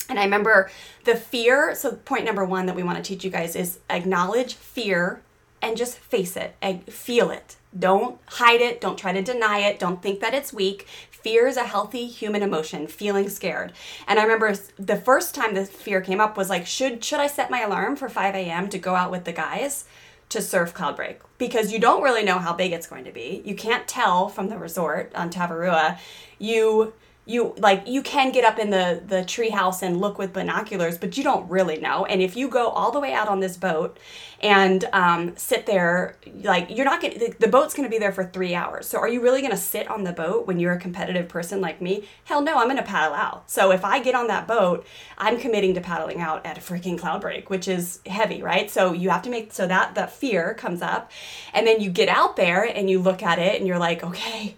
And 0.09 0.19
I 0.19 0.25
remember 0.25 0.71
the 1.05 1.15
fear 1.15 1.75
so 1.75 1.93
point 1.93 2.25
number 2.25 2.45
1 2.45 2.67
that 2.67 2.75
we 2.75 2.83
want 2.83 2.97
to 2.97 3.03
teach 3.03 3.25
you 3.25 3.31
guys 3.31 3.55
is 3.55 3.79
acknowledge 3.89 4.55
fear 4.55 5.23
and 5.63 5.77
just 5.77 5.99
face 5.99 6.37
it 6.37 6.57
and 6.61 6.85
feel 6.93 7.31
it. 7.31 7.57
Don't 7.79 8.19
hide 8.27 8.61
it 8.61 8.81
don't 8.81 8.99
try 8.99 9.13
to 9.13 9.23
deny 9.23 9.61
it 9.61 9.79
don't 9.79 10.03
think 10.03 10.19
that 10.21 10.35
it's 10.35 10.53
weak 10.53 10.89
fear 11.23 11.47
is 11.47 11.57
a 11.57 11.65
healthy 11.65 12.07
human 12.07 12.43
emotion 12.43 12.87
feeling 12.87 13.29
scared. 13.29 13.73
And 14.07 14.19
i 14.19 14.23
remember 14.23 14.55
the 14.79 14.97
first 14.97 15.35
time 15.35 15.55
the 15.55 15.65
fear 15.65 16.01
came 16.01 16.21
up 16.21 16.37
was 16.37 16.51
like 16.51 16.67
should 16.67 17.05
should 17.05 17.21
i 17.21 17.27
set 17.27 17.51
my 17.51 17.61
alarm 17.61 17.97
for 17.97 18.09
5 18.09 18.35
a.m 18.35 18.69
to 18.69 18.79
go 18.79 18.95
out 18.95 19.11
with 19.11 19.25
the 19.25 19.33
guys 19.33 19.85
to 20.33 20.41
surf 20.41 20.75
Cloudbreak? 20.75 21.17
Because 21.39 21.73
you 21.73 21.79
don't 21.79 22.03
really 22.03 22.25
know 22.25 22.39
how 22.39 22.55
big 22.55 22.73
it's 22.73 22.87
going 22.87 23.05
to 23.05 23.13
be. 23.13 23.43
You 23.45 23.55
can't 23.55 23.87
tell 23.87 24.29
from 24.29 24.49
the 24.49 24.57
resort 24.57 25.13
on 25.15 25.31
tavarua. 25.31 25.99
You 26.39 26.95
you 27.25 27.55
like 27.59 27.87
you 27.87 28.03
can 28.03 28.33
get 28.33 28.45
up 28.45 28.59
in 28.59 28.71
the 28.71 29.01
the 29.07 29.17
treehouse 29.17 29.83
and 29.83 30.01
look 30.01 30.19
with 30.19 30.33
binoculars 30.33 30.99
but 30.99 31.17
you 31.17 31.23
don't 31.23 31.49
really 31.49 31.79
know. 31.79 32.05
And 32.05 32.21
if 32.21 32.37
you 32.37 32.49
go 32.49 32.69
all 32.69 32.91
the 32.91 32.99
way 32.99 33.13
out 33.13 33.29
on 33.29 33.39
this 33.39 33.57
boat 33.57 33.97
and 34.41 34.85
um, 34.93 35.37
sit 35.37 35.67
there 35.67 36.17
like 36.43 36.69
you're 36.69 36.85
not 36.85 37.01
gonna 37.01 37.17
the, 37.17 37.35
the 37.39 37.47
boat's 37.47 37.75
gonna 37.75 37.89
be 37.89 37.99
there 37.99 38.11
for 38.11 38.25
three 38.25 38.57
hours. 38.57 38.89
So 38.89 38.99
are 38.99 39.09
you 39.09 39.23
really 39.23 39.41
gonna 39.41 39.57
sit 39.57 39.89
on 39.89 40.03
the 40.03 40.13
boat 40.13 40.49
when 40.49 40.59
you're 40.59 40.73
a 40.73 40.81
competitive 40.81 41.29
person 41.29 41.61
like 41.61 41.81
me? 41.81 42.09
Hell 42.25 42.43
no 42.43 42.59
i'm 42.59 42.67
gonna 42.67 42.83
paddle 42.83 43.15
out. 43.15 43.49
So 43.49 43.71
if 43.71 43.85
i 43.85 44.03
get 44.03 44.17
on 44.17 44.27
that 44.27 44.49
boat 44.49 44.85
i'm 45.17 45.39
committing 45.39 45.75
to 45.75 45.81
paddling 45.81 46.21
out 46.21 46.45
at 46.45 46.59
a 46.59 46.61
freaking 46.61 46.99
Cloudbreak 46.99 47.49
which 47.49 47.69
is 47.69 48.01
heavy 48.05 48.43
right? 48.43 48.69
So 48.69 48.93
you 48.93 49.11
have 49.11 49.23
to 49.23 49.31
make 49.31 49.53
so 49.53 49.69
that 49.69 49.95
that 49.95 50.11
fear 50.13 50.55
comes 50.55 50.83
up. 50.83 51.13
And 51.55 51.69
then 51.69 51.81
you 51.81 51.91
get 51.91 52.09
out 52.09 52.35
there 52.35 52.65
and 52.65 52.91
you 52.91 53.01
look 53.01 53.23
at 53.23 53.39
it 53.39 53.61
and 53.61 53.69
you're 53.69 53.79
like 53.79 54.03
okay 54.03 54.57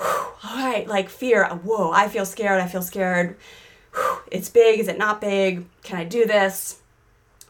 all 0.00 0.56
right, 0.56 0.86
like 0.86 1.08
fear. 1.08 1.46
Whoa, 1.46 1.90
I 1.90 2.08
feel 2.08 2.26
scared. 2.26 2.60
I 2.60 2.66
feel 2.66 2.82
scared. 2.82 3.36
It's 4.30 4.48
big. 4.48 4.80
Is 4.80 4.88
it 4.88 4.98
not 4.98 5.20
big? 5.20 5.64
Can 5.82 5.98
I 5.98 6.04
do 6.04 6.26
this? 6.26 6.80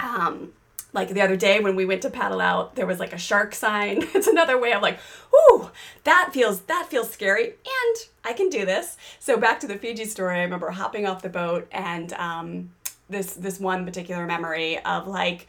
Um, 0.00 0.52
like 0.92 1.10
the 1.10 1.20
other 1.20 1.36
day 1.36 1.60
when 1.60 1.76
we 1.76 1.84
went 1.84 2.02
to 2.02 2.10
paddle 2.10 2.40
out, 2.40 2.74
there 2.74 2.86
was 2.86 2.98
like 2.98 3.12
a 3.12 3.18
shark 3.18 3.54
sign. 3.54 4.02
It's 4.14 4.26
another 4.26 4.58
way 4.58 4.72
of 4.72 4.82
like, 4.82 4.98
ooh, 5.34 5.70
that 6.04 6.30
feels 6.32 6.62
that 6.62 6.86
feels 6.88 7.10
scary, 7.10 7.46
and 7.46 7.96
I 8.24 8.32
can 8.32 8.48
do 8.48 8.64
this. 8.64 8.96
So 9.18 9.36
back 9.36 9.60
to 9.60 9.66
the 9.66 9.76
Fiji 9.76 10.06
story. 10.06 10.38
I 10.38 10.42
remember 10.42 10.70
hopping 10.70 11.06
off 11.06 11.22
the 11.22 11.28
boat 11.28 11.68
and 11.72 12.12
um, 12.14 12.70
this 13.08 13.34
this 13.34 13.60
one 13.60 13.84
particular 13.84 14.26
memory 14.26 14.78
of 14.84 15.06
like 15.06 15.46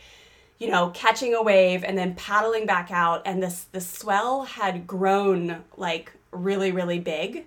you 0.59 0.69
know, 0.69 0.89
catching 0.89 1.33
a 1.33 1.41
wave 1.41 1.85
and 1.85 1.97
then 1.97 2.13
paddling 2.15 2.65
back 2.65 2.91
out 2.91 3.21
and 3.25 3.41
this 3.41 3.65
the 3.71 3.79
swell 3.79 4.43
had 4.43 4.85
grown 4.85 5.63
like 5.77 6.11
really 6.31 6.71
really 6.71 6.99
big 6.99 7.45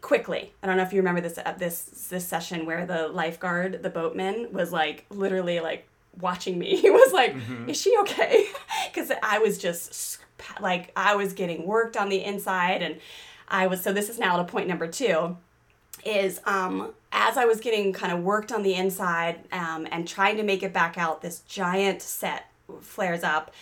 quickly. 0.00 0.52
I 0.62 0.66
don't 0.66 0.76
know 0.76 0.82
if 0.82 0.92
you 0.92 1.00
remember 1.00 1.20
this 1.20 1.38
uh, 1.38 1.54
this 1.58 2.08
this 2.10 2.26
session 2.26 2.66
where 2.66 2.86
the 2.86 3.08
lifeguard, 3.08 3.82
the 3.82 3.90
boatman 3.90 4.52
was 4.52 4.72
like 4.72 5.06
literally 5.10 5.60
like 5.60 5.86
watching 6.20 6.58
me. 6.58 6.76
He 6.80 6.90
was 6.90 7.12
like, 7.12 7.36
"Is 7.66 7.80
she 7.80 7.94
okay?" 8.02 8.46
Cuz 8.94 9.10
I 9.22 9.38
was 9.38 9.58
just 9.58 10.18
like 10.60 10.92
I 10.96 11.14
was 11.16 11.32
getting 11.32 11.66
worked 11.66 11.96
on 11.96 12.08
the 12.08 12.24
inside 12.24 12.82
and 12.82 12.98
I 13.48 13.66
was 13.66 13.82
so 13.82 13.92
this 13.92 14.08
is 14.08 14.18
now 14.18 14.36
to 14.36 14.44
point 14.44 14.68
number 14.68 14.86
2 14.86 15.36
is 16.04 16.40
um, 16.44 16.94
as 17.12 17.36
I 17.36 17.44
was 17.44 17.60
getting 17.60 17.92
kind 17.92 18.12
of 18.12 18.22
worked 18.22 18.52
on 18.52 18.62
the 18.62 18.74
inside 18.74 19.40
um, 19.52 19.86
and 19.90 20.06
trying 20.06 20.36
to 20.36 20.42
make 20.42 20.62
it 20.62 20.72
back 20.72 20.96
out, 20.96 21.20
this 21.20 21.40
giant 21.40 22.00
set 22.02 22.50
flares 22.80 23.22
up. 23.22 23.52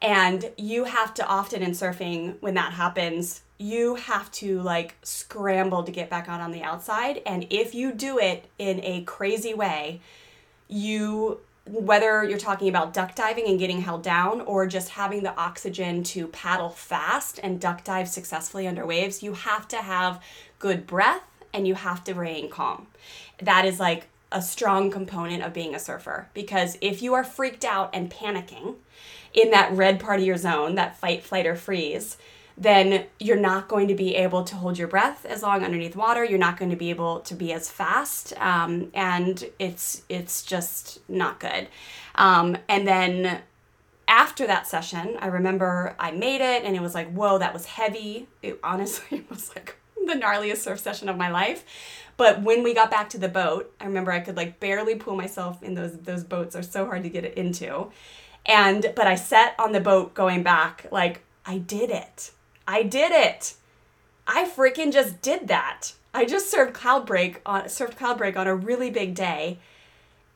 And 0.00 0.50
you 0.56 0.84
have 0.84 1.14
to 1.14 1.26
often 1.26 1.62
in 1.62 1.72
surfing, 1.72 2.36
when 2.40 2.54
that 2.54 2.72
happens, 2.72 3.42
you 3.58 3.94
have 3.94 4.30
to 4.32 4.60
like 4.62 4.96
scramble 5.02 5.84
to 5.84 5.92
get 5.92 6.10
back 6.10 6.28
out 6.28 6.40
on 6.40 6.52
the 6.52 6.62
outside. 6.62 7.22
And 7.24 7.46
if 7.50 7.74
you 7.74 7.92
do 7.92 8.18
it 8.18 8.46
in 8.58 8.80
a 8.82 9.04
crazy 9.04 9.54
way, 9.54 10.00
you 10.68 11.40
whether 11.66 12.22
you're 12.24 12.38
talking 12.38 12.68
about 12.68 12.92
duck 12.92 13.14
diving 13.14 13.46
and 13.46 13.58
getting 13.58 13.80
held 13.80 14.02
down 14.02 14.42
or 14.42 14.66
just 14.66 14.90
having 14.90 15.22
the 15.22 15.34
oxygen 15.34 16.02
to 16.02 16.26
paddle 16.28 16.68
fast 16.68 17.40
and 17.42 17.58
duck 17.58 17.82
dive 17.84 18.06
successfully 18.06 18.66
under 18.66 18.84
waves, 18.84 19.22
you 19.22 19.32
have 19.32 19.66
to 19.66 19.76
have 19.76 20.22
good 20.58 20.86
breath 20.86 21.22
and 21.54 21.66
you 21.66 21.74
have 21.74 22.04
to 22.04 22.12
remain 22.12 22.50
calm. 22.50 22.86
That 23.40 23.64
is 23.64 23.80
like 23.80 24.08
a 24.30 24.42
strong 24.42 24.90
component 24.90 25.42
of 25.42 25.54
being 25.54 25.74
a 25.74 25.78
surfer 25.78 26.28
because 26.34 26.76
if 26.82 27.00
you 27.00 27.14
are 27.14 27.24
freaked 27.24 27.64
out 27.64 27.88
and 27.94 28.10
panicking 28.10 28.74
in 29.32 29.50
that 29.50 29.72
red 29.72 29.98
part 29.98 30.20
of 30.20 30.26
your 30.26 30.36
zone, 30.36 30.74
that 30.74 30.98
fight, 30.98 31.22
flight, 31.22 31.46
or 31.46 31.56
freeze, 31.56 32.18
then 32.56 33.06
you're 33.18 33.36
not 33.36 33.68
going 33.68 33.88
to 33.88 33.94
be 33.94 34.14
able 34.14 34.44
to 34.44 34.54
hold 34.54 34.78
your 34.78 34.88
breath 34.88 35.24
as 35.24 35.42
long 35.42 35.64
underneath 35.64 35.96
water. 35.96 36.24
You're 36.24 36.38
not 36.38 36.56
going 36.56 36.70
to 36.70 36.76
be 36.76 36.90
able 36.90 37.20
to 37.20 37.34
be 37.34 37.52
as 37.52 37.70
fast, 37.70 38.32
um, 38.38 38.90
and 38.94 39.44
it's 39.58 40.02
it's 40.08 40.42
just 40.42 41.00
not 41.08 41.40
good. 41.40 41.68
Um, 42.14 42.56
and 42.68 42.86
then 42.86 43.42
after 44.06 44.46
that 44.46 44.66
session, 44.66 45.16
I 45.18 45.26
remember 45.26 45.96
I 45.98 46.12
made 46.12 46.40
it, 46.40 46.64
and 46.64 46.76
it 46.76 46.82
was 46.82 46.94
like, 46.94 47.12
whoa, 47.12 47.38
that 47.38 47.52
was 47.52 47.66
heavy. 47.66 48.28
It 48.42 48.60
honestly 48.62 49.24
was 49.30 49.50
like 49.54 49.76
the 50.06 50.14
gnarliest 50.14 50.58
surf 50.58 50.78
session 50.78 51.08
of 51.08 51.16
my 51.16 51.30
life. 51.30 51.64
But 52.16 52.42
when 52.42 52.62
we 52.62 52.74
got 52.74 52.90
back 52.90 53.08
to 53.10 53.18
the 53.18 53.28
boat, 53.28 53.74
I 53.80 53.86
remember 53.86 54.12
I 54.12 54.20
could 54.20 54.36
like 54.36 54.60
barely 54.60 54.94
pull 54.94 55.16
myself 55.16 55.62
in 55.62 55.74
those 55.74 55.98
those 55.98 56.22
boats 56.22 56.54
are 56.54 56.62
so 56.62 56.86
hard 56.86 57.02
to 57.02 57.08
get 57.08 57.24
it 57.24 57.34
into. 57.34 57.90
And 58.46 58.92
but 58.94 59.06
I 59.06 59.16
sat 59.16 59.54
on 59.58 59.72
the 59.72 59.80
boat 59.80 60.14
going 60.14 60.42
back 60.42 60.86
like 60.92 61.22
I 61.44 61.58
did 61.58 61.90
it. 61.90 62.30
I 62.66 62.82
did 62.82 63.12
it. 63.12 63.54
I 64.26 64.48
freaking 64.48 64.92
just 64.92 65.20
did 65.20 65.48
that. 65.48 65.92
I 66.12 66.24
just 66.24 66.50
served 66.50 66.74
Cloudbreak 66.74 67.38
on 67.44 67.68
served 67.68 67.98
Cloudbreak 67.98 68.36
on 68.36 68.46
a 68.46 68.54
really 68.54 68.90
big 68.90 69.14
day 69.14 69.58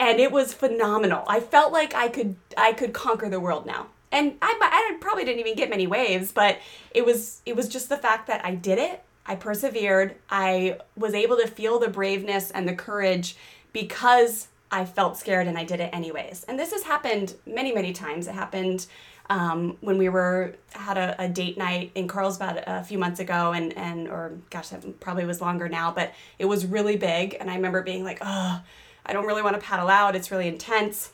and 0.01 0.21
it 0.21 0.31
was 0.31 0.53
phenomenal. 0.53 1.25
I 1.27 1.41
felt 1.41 1.73
like 1.73 1.95
I 1.95 2.09
could 2.09 2.37
I 2.57 2.73
could 2.73 2.93
conquer 2.93 3.29
the 3.29 3.41
world 3.41 3.67
now. 3.67 3.89
And 4.11 4.37
I, 4.41 4.57
I 4.61 4.97
probably 5.01 5.25
didn't 5.25 5.41
even 5.41 5.55
get 5.55 5.69
many 5.69 5.87
waves, 5.87 6.33
but 6.33 6.59
it 6.93 7.05
was 7.05 7.43
it 7.45 7.57
was 7.57 7.69
just 7.69 7.89
the 7.89 7.97
fact 7.97 8.27
that 8.29 8.45
I 8.45 8.55
did 8.55 8.79
it. 8.79 9.03
I 9.27 9.35
persevered. 9.35 10.15
I 10.31 10.79
was 10.97 11.15
able 11.15 11.37
to 11.37 11.47
feel 11.47 11.79
the 11.79 11.89
braveness 11.89 12.51
and 12.51 12.67
the 12.67 12.75
courage 12.75 13.37
because 13.73 14.49
I 14.71 14.85
felt 14.85 15.19
scared 15.19 15.47
and 15.47 15.59
I 15.59 15.65
did 15.65 15.81
it 15.81 15.91
anyways. 15.93 16.45
And 16.45 16.59
this 16.59 16.73
has 16.73 16.85
happened 16.85 17.35
many 17.47 17.73
many 17.73 17.93
times. 17.93 18.27
It 18.29 18.35
happened 18.35 18.87
um, 19.31 19.77
when 19.81 19.99
we 19.99 20.09
were 20.09 20.55
had 20.73 20.97
a, 20.97 21.25
a, 21.25 21.29
date 21.29 21.59
night 21.59 21.91
in 21.95 22.09
Carlsbad 22.09 22.65
a 22.67 22.83
few 22.83 22.99
months 22.99 23.21
ago, 23.21 23.53
and 23.53 23.77
and 23.77 24.09
or 24.09 24.33
gosh, 24.51 24.69
that 24.69 25.01
probably 25.01 25.27
was 25.27 25.41
longer 25.41 25.69
now, 25.69 25.93
but 25.93 26.13
it 26.39 26.47
was 26.47 26.65
really 26.65 26.97
big, 26.97 27.37
and 27.39 27.51
I 27.51 27.57
remember 27.57 27.83
being 27.83 28.05
like, 28.05 28.19
oh, 28.23 28.63
I 29.05 29.13
don't 29.13 29.27
really 29.27 29.43
want 29.43 29.61
to 29.61 29.63
paddle 29.63 29.89
out. 29.89 30.17
It's 30.17 30.31
really 30.31 30.49
intense. 30.49 31.13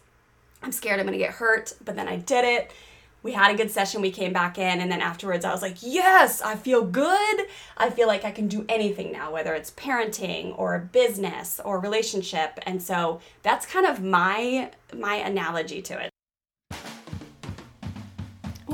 I'm 0.62 0.72
scared 0.72 1.00
I'm 1.00 1.06
gonna 1.06 1.18
get 1.18 1.32
hurt, 1.32 1.74
but 1.84 1.96
then 1.96 2.08
I 2.08 2.16
did 2.16 2.44
it. 2.44 2.70
We 3.24 3.32
had 3.32 3.52
a 3.52 3.56
good 3.56 3.70
session. 3.70 4.00
We 4.00 4.10
came 4.10 4.32
back 4.32 4.58
in, 4.58 4.80
and 4.80 4.92
then 4.92 5.00
afterwards, 5.00 5.44
I 5.44 5.50
was 5.50 5.62
like, 5.62 5.78
yes, 5.80 6.40
I 6.40 6.54
feel 6.54 6.84
good. 6.84 7.46
I 7.76 7.90
feel 7.90 8.06
like 8.06 8.24
I 8.24 8.30
can 8.30 8.48
do 8.48 8.64
anything 8.68 9.10
now, 9.10 9.32
whether 9.32 9.54
it's 9.54 9.70
parenting 9.72 10.56
or 10.56 10.78
business 10.78 11.60
or 11.64 11.80
relationship. 11.80 12.60
And 12.64 12.80
so 12.80 13.20
that's 13.42 13.66
kind 13.66 13.86
of 13.86 14.02
my 14.02 14.70
my 14.94 15.16
analogy 15.16 15.82
to 15.82 16.00
it. 16.00 16.13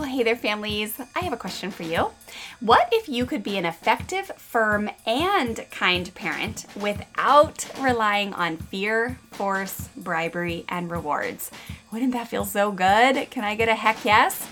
Well, 0.01 0.09
hey 0.09 0.23
there, 0.23 0.35
families. 0.35 0.99
I 1.15 1.21
have 1.21 1.35
a 1.35 1.37
question 1.37 1.71
for 1.71 1.83
you. 1.83 2.13
What 2.61 2.89
if 2.91 3.07
you 3.07 3.27
could 3.27 3.43
be 3.43 3.59
an 3.59 3.67
effective, 3.67 4.33
firm, 4.39 4.89
and 5.05 5.67
kind 5.71 6.11
parent 6.15 6.65
without 6.75 7.67
relying 7.79 8.33
on 8.33 8.57
fear, 8.57 9.19
force, 9.31 9.91
bribery, 9.99 10.65
and 10.71 10.91
rewards? 10.91 11.51
Wouldn't 11.93 12.15
that 12.15 12.29
feel 12.29 12.47
so 12.47 12.73
good? 12.73 13.29
Can 13.29 13.45
I 13.45 13.55
get 13.57 13.69
a 13.69 13.75
heck 13.75 14.03
yes? 14.03 14.49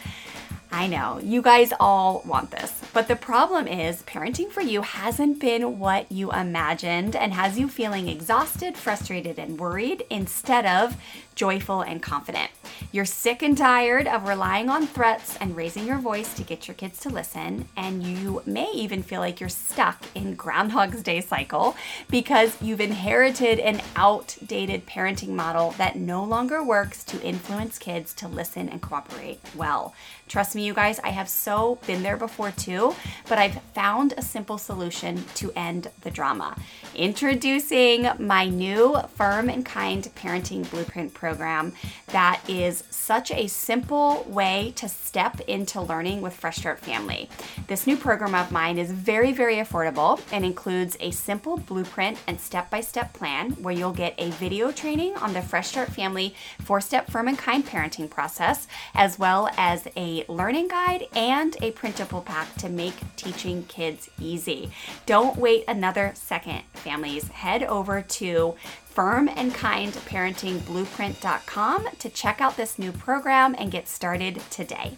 I 0.71 0.87
know, 0.87 1.19
you 1.23 1.41
guys 1.41 1.73
all 1.81 2.23
want 2.27 2.51
this, 2.51 2.83
but 2.93 3.09
the 3.09 3.17
problem 3.17 3.67
is 3.67 4.03
parenting 4.03 4.51
for 4.51 4.61
you 4.61 4.83
hasn't 4.83 5.41
been 5.41 5.79
what 5.79 6.13
you 6.13 6.31
imagined 6.31 7.17
and 7.17 7.33
has 7.33 7.59
you 7.59 7.69
feeling 7.69 8.07
exhausted, 8.07 8.77
frustrated, 8.77 9.39
and 9.39 9.59
worried 9.59 10.05
instead 10.11 10.67
of 10.67 10.97
joyful 11.35 11.81
and 11.81 12.03
confident. 12.03 12.51
You're 12.93 13.05
sick 13.05 13.43
and 13.43 13.57
tired 13.57 14.07
of 14.07 14.29
relying 14.29 14.69
on 14.69 14.87
threats 14.87 15.37
and 15.37 15.57
raising 15.57 15.87
your 15.87 15.99
voice 15.99 16.35
to 16.35 16.43
get 16.43 16.69
your 16.69 16.75
kids 16.75 17.01
to 17.01 17.09
listen, 17.09 17.67
and 17.77 18.03
you 18.03 18.43
may 18.45 18.71
even 18.73 19.03
feel 19.03 19.21
like 19.21 19.41
you're 19.41 19.49
stuck 19.49 20.05
in 20.15 20.35
Groundhog's 20.35 21.03
Day 21.03 21.21
cycle 21.23 21.77
because 22.11 22.61
you've 22.61 22.81
inherited 22.81 23.59
an 23.59 23.81
outdated 23.97 24.85
parenting 24.87 25.31
model 25.31 25.71
that 25.79 25.97
no 25.97 26.25
longer 26.25 26.63
works 26.63 27.05
to 27.05 27.23
influence 27.23 27.79
kids 27.79 28.13
to 28.15 28.29
listen 28.29 28.69
and 28.69 28.83
cooperate 28.83 29.41
well. 29.55 29.95
Trust 30.29 30.55
me, 30.55 30.65
you 30.65 30.75
guys, 30.75 31.01
I 31.01 31.09
have 31.11 31.29
so 31.29 31.79
been 31.87 32.03
there 32.03 32.19
before 32.19 32.51
too, 32.51 32.95
but 33.29 33.39
I've 33.39 33.61
found 33.75 34.13
a 34.17 34.23
simple 34.23 34.59
solution 34.59 35.25
to 35.37 35.51
end 35.57 35.91
the 36.03 36.11
drama. 36.11 36.57
Introducing 36.95 38.09
my 38.19 38.47
new 38.47 38.99
Firm 39.15 39.49
and 39.49 39.65
Kind 39.65 40.11
Parenting 40.15 40.69
Blueprint 40.71 41.15
program 41.15 41.73
that 42.09 42.41
is 42.49 42.85
such 42.91 43.31
a 43.31 43.47
simple 43.47 44.25
way 44.29 44.73
to 44.77 44.89
step 44.89 45.41
into 45.41 45.81
learning 45.81 46.21
with 46.21 46.35
Fresh 46.35 46.59
Start 46.59 46.79
Family. 46.79 47.29
This 47.67 47.87
new 47.87 47.97
program 47.97 48.35
of 48.35 48.53
mine 48.53 48.79
is 48.79 48.91
very, 48.91 49.33
very 49.33 49.57
affordable 49.57 50.21
and 50.31 50.45
includes 50.45 50.97
a 51.01 51.11
simple 51.11 51.57
blueprint 51.57 52.19
and 52.27 52.39
step 52.39 52.71
by 52.71 52.81
step 52.81 53.15
plan 53.15 53.53
where 53.53 53.75
you'll 53.75 53.93
get 53.93 54.15
a 54.19 54.31
video 54.33 54.73
training 54.73 55.15
on 55.17 55.33
the 55.33 55.43
Fresh 55.43 55.69
Start 55.69 55.89
Family 55.89 56.35
four 56.61 56.81
step 56.81 57.11
firm 57.11 57.29
and 57.29 57.39
kind 57.39 57.65
parenting 57.65 58.11
process, 58.11 58.67
as 58.95 59.19
well 59.19 59.49
as 59.57 59.87
a 59.97 60.18
learning 60.29 60.69
guide 60.69 61.07
and 61.15 61.57
a 61.63 61.71
printable 61.73 62.21
pack 62.23 62.55
to 62.57 62.69
make 62.69 62.95
teaching 63.17 63.65
kids 63.65 64.09
easy. 64.21 64.71
Don't 65.07 65.37
wait 65.37 65.65
another 65.69 66.13
second, 66.15 66.63
families. 66.75 67.29
Head 67.29 67.63
over 67.65 68.03
to 68.03 68.55
firmandkindparentingblueprint.com 68.95 71.89
to 71.99 72.09
check 72.09 72.41
out 72.41 72.57
this 72.57 72.79
new 72.79 72.93
program 72.93 73.55
and 73.59 73.71
get 73.71 73.89
started 73.89 74.41
today. 74.51 74.97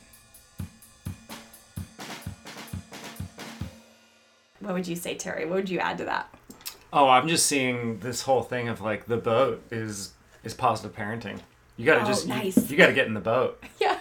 What 4.60 4.74
would 4.74 4.86
you 4.86 4.96
say, 4.96 5.14
Terry? 5.14 5.46
What 5.46 5.54
would 5.56 5.70
you 5.70 5.78
add 5.78 5.98
to 5.98 6.04
that? 6.04 6.32
Oh, 6.92 7.08
I'm 7.08 7.28
just 7.28 7.46
seeing 7.46 7.98
this 8.00 8.22
whole 8.22 8.42
thing 8.42 8.68
of 8.68 8.80
like 8.80 9.06
the 9.06 9.16
boat 9.16 9.62
is 9.70 10.12
is 10.44 10.54
positive 10.54 10.96
parenting. 10.96 11.40
You 11.76 11.86
gotta 11.86 12.02
Oh, 12.02 12.06
just 12.06 12.26
nice. 12.26 12.56
you, 12.56 12.64
you 12.68 12.76
gotta 12.76 12.92
get 12.92 13.06
in 13.06 13.14
the 13.14 13.20
boat. 13.20 13.62
Yeah. 13.80 13.96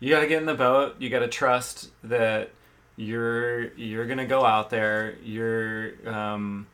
You 0.00 0.10
gotta 0.10 0.26
get 0.26 0.40
in 0.40 0.46
the 0.46 0.54
boat. 0.54 0.96
You 0.98 1.10
gotta 1.10 1.28
trust 1.28 1.90
that 2.04 2.50
you're 2.96 3.72
you're 3.74 4.06
gonna 4.06 4.26
go 4.26 4.44
out 4.44 4.70
there. 4.70 5.16
You're 5.24 5.92
um, 6.08 6.66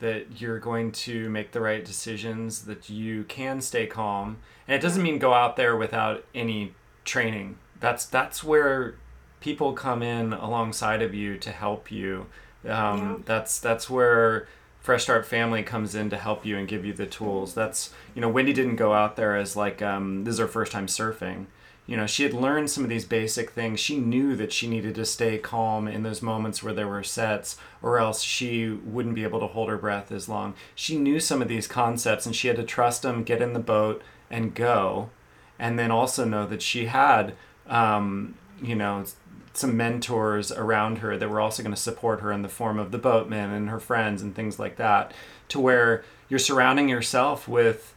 that 0.00 0.40
you're 0.40 0.58
going 0.58 0.92
to 0.92 1.28
make 1.30 1.52
the 1.52 1.60
right 1.60 1.84
decisions. 1.84 2.62
That 2.62 2.88
you 2.90 3.24
can 3.24 3.60
stay 3.60 3.86
calm, 3.86 4.38
and 4.66 4.74
it 4.76 4.82
doesn't 4.82 5.02
mean 5.02 5.18
go 5.18 5.32
out 5.34 5.56
there 5.56 5.76
without 5.76 6.24
any 6.34 6.74
training. 7.04 7.58
That's 7.80 8.06
that's 8.06 8.42
where 8.42 8.96
people 9.40 9.74
come 9.74 10.02
in 10.02 10.32
alongside 10.32 11.02
of 11.02 11.14
you 11.14 11.36
to 11.38 11.50
help 11.50 11.90
you. 11.90 12.26
Um, 12.64 12.70
Yeah. 12.98 13.16
That's 13.26 13.60
that's 13.60 13.90
where 13.90 14.48
Fresh 14.80 15.02
Start 15.02 15.26
Family 15.26 15.62
comes 15.62 15.94
in 15.94 16.08
to 16.10 16.16
help 16.16 16.46
you 16.46 16.56
and 16.56 16.66
give 16.66 16.84
you 16.84 16.94
the 16.94 17.06
tools. 17.06 17.54
That's 17.54 17.92
you 18.14 18.20
know 18.22 18.28
Wendy 18.28 18.52
didn't 18.54 18.76
go 18.76 18.94
out 18.94 19.16
there 19.16 19.36
as 19.36 19.54
like 19.54 19.82
um, 19.82 20.24
this 20.24 20.34
is 20.34 20.38
her 20.40 20.48
first 20.48 20.72
time 20.72 20.86
surfing. 20.86 21.46
You 21.86 21.96
know 21.96 22.06
she 22.06 22.22
had 22.22 22.32
learned 22.32 22.70
some 22.70 22.82
of 22.82 22.90
these 22.90 23.04
basic 23.04 23.50
things. 23.50 23.80
She 23.80 23.98
knew 23.98 24.36
that 24.36 24.52
she 24.52 24.66
needed 24.68 24.94
to 24.94 25.04
stay 25.04 25.38
calm 25.38 25.86
in 25.86 26.02
those 26.02 26.22
moments 26.22 26.62
where 26.62 26.74
there 26.74 26.88
were 26.88 27.02
sets, 27.02 27.56
or 27.82 27.98
else 27.98 28.22
she 28.22 28.70
wouldn't 28.70 29.14
be 29.14 29.24
able 29.24 29.40
to 29.40 29.46
hold 29.46 29.68
her 29.68 29.76
breath 29.76 30.10
as 30.10 30.28
long. 30.28 30.54
She 30.74 30.96
knew 30.96 31.20
some 31.20 31.42
of 31.42 31.48
these 31.48 31.66
concepts 31.66 32.24
and 32.26 32.34
she 32.34 32.48
had 32.48 32.56
to 32.56 32.64
trust 32.64 33.02
them, 33.02 33.22
get 33.22 33.42
in 33.42 33.52
the 33.52 33.60
boat, 33.60 34.02
and 34.30 34.54
go 34.54 35.10
and 35.58 35.78
then 35.78 35.90
also 35.90 36.24
know 36.24 36.46
that 36.46 36.62
she 36.62 36.86
had 36.86 37.34
um, 37.68 38.34
you 38.62 38.74
know 38.74 39.04
some 39.52 39.76
mentors 39.76 40.50
around 40.50 40.98
her 40.98 41.16
that 41.16 41.28
were 41.28 41.40
also 41.40 41.62
going 41.62 41.74
to 41.74 41.80
support 41.80 42.20
her 42.20 42.32
in 42.32 42.42
the 42.42 42.48
form 42.48 42.78
of 42.78 42.90
the 42.90 42.98
boatman 42.98 43.50
and 43.50 43.70
her 43.70 43.78
friends 43.78 44.20
and 44.20 44.34
things 44.34 44.58
like 44.58 44.76
that 44.76 45.12
to 45.48 45.60
where 45.60 46.04
you're 46.28 46.40
surrounding 46.40 46.88
yourself 46.88 47.46
with 47.46 47.93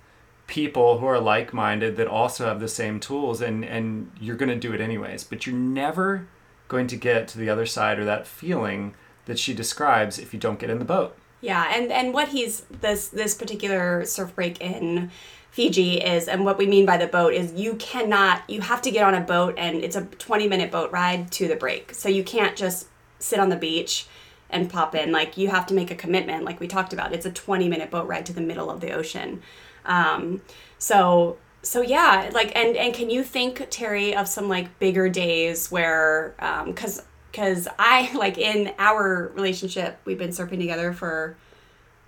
people 0.48 1.00
who 1.00 1.06
are 1.06 1.20
like-minded 1.20 1.98
that 1.98 2.08
also 2.08 2.46
have 2.46 2.60
the 2.60 2.68
same 2.68 3.00
tools 3.00 3.42
and 3.42 3.64
and 3.66 4.12
you're 4.20 4.36
going 4.38 4.50
to 4.50 4.56
do 4.56 4.74
it 4.74 4.82
anyways 4.82 5.24
but 5.24 5.46
you're 5.46 5.56
never 5.56 6.28
going 6.68 6.88
to 6.88 6.96
get 6.96 7.28
to 7.28 7.38
the 7.38 7.50
other 7.50 7.66
side 7.66 8.00
or 8.00 8.06
that 8.06 8.26
feeling 8.26 8.94
that 9.26 9.38
she 9.38 9.54
describes 9.54 10.18
if 10.18 10.34
you 10.34 10.40
don't 10.40 10.60
get 10.60 10.70
in 10.70 10.80
the 10.80 10.86
boat 10.86 11.16
Yeah, 11.42 11.72
and 11.76 11.92
and 11.92 12.14
what 12.14 12.30
he's 12.30 12.62
this 12.82 13.10
this 13.10 13.36
particular 13.36 14.06
surf 14.06 14.34
break 14.36 14.60
in 14.60 15.12
Fiji 15.52 16.02
is, 16.02 16.28
and 16.28 16.46
what 16.46 16.58
we 16.58 16.68
mean 16.68 16.86
by 16.86 16.98
the 16.98 17.08
boat 17.08 17.34
is 17.34 17.54
you 17.54 17.76
cannot, 17.76 18.48
you 18.48 18.62
have 18.62 18.82
to 18.84 18.92
get 18.92 19.04
on 19.04 19.16
a 19.16 19.22
boat, 19.22 19.56
and 19.58 19.78
it's 19.78 19.96
a 19.96 20.06
twenty 20.06 20.48
minute 20.48 20.72
boat 20.72 20.92
ride 20.92 21.32
to 21.34 21.48
the 21.48 21.56
break. 21.56 21.94
So 21.94 22.10
you 22.10 22.24
can't 22.24 22.56
just 22.56 22.88
sit 23.20 23.40
on 23.40 23.50
the 23.50 23.56
beach 23.56 24.08
and 24.50 24.70
pop 24.70 24.96
in. 24.96 25.12
Like 25.12 25.38
you 25.38 25.50
have 25.50 25.66
to 25.68 25.74
make 25.74 25.92
a 25.92 25.96
commitment, 25.96 26.44
like 26.44 26.60
we 26.60 26.68
talked 26.68 26.94
about. 26.94 27.14
It's 27.14 27.26
a 27.26 27.32
twenty 27.32 27.70
minute 27.70 27.92
boat 27.92 28.08
ride 28.08 28.26
to 28.28 28.34
the 28.34 28.42
middle 28.42 28.70
of 28.70 28.82
the 28.82 28.92
ocean. 28.92 29.42
Um, 29.88 30.42
so 30.78 31.38
so 31.64 31.82
yeah, 31.82 32.30
like 32.34 32.56
and 32.56 32.78
and 32.78 32.94
can 32.94 33.10
you 33.10 33.24
think 33.24 33.68
Terry 33.70 34.16
of 34.16 34.28
some 34.28 34.48
like 34.48 34.80
bigger 34.80 35.10
days 35.10 35.72
where 35.72 36.36
um, 36.40 36.74
cause 36.74 37.04
because 37.32 37.68
I 37.78 38.12
like 38.16 38.38
in 38.38 38.74
our 38.80 39.32
relationship 39.36 40.00
we've 40.06 40.18
been 40.18 40.32
surfing 40.32 40.60
together 40.60 40.94
for 40.94 41.36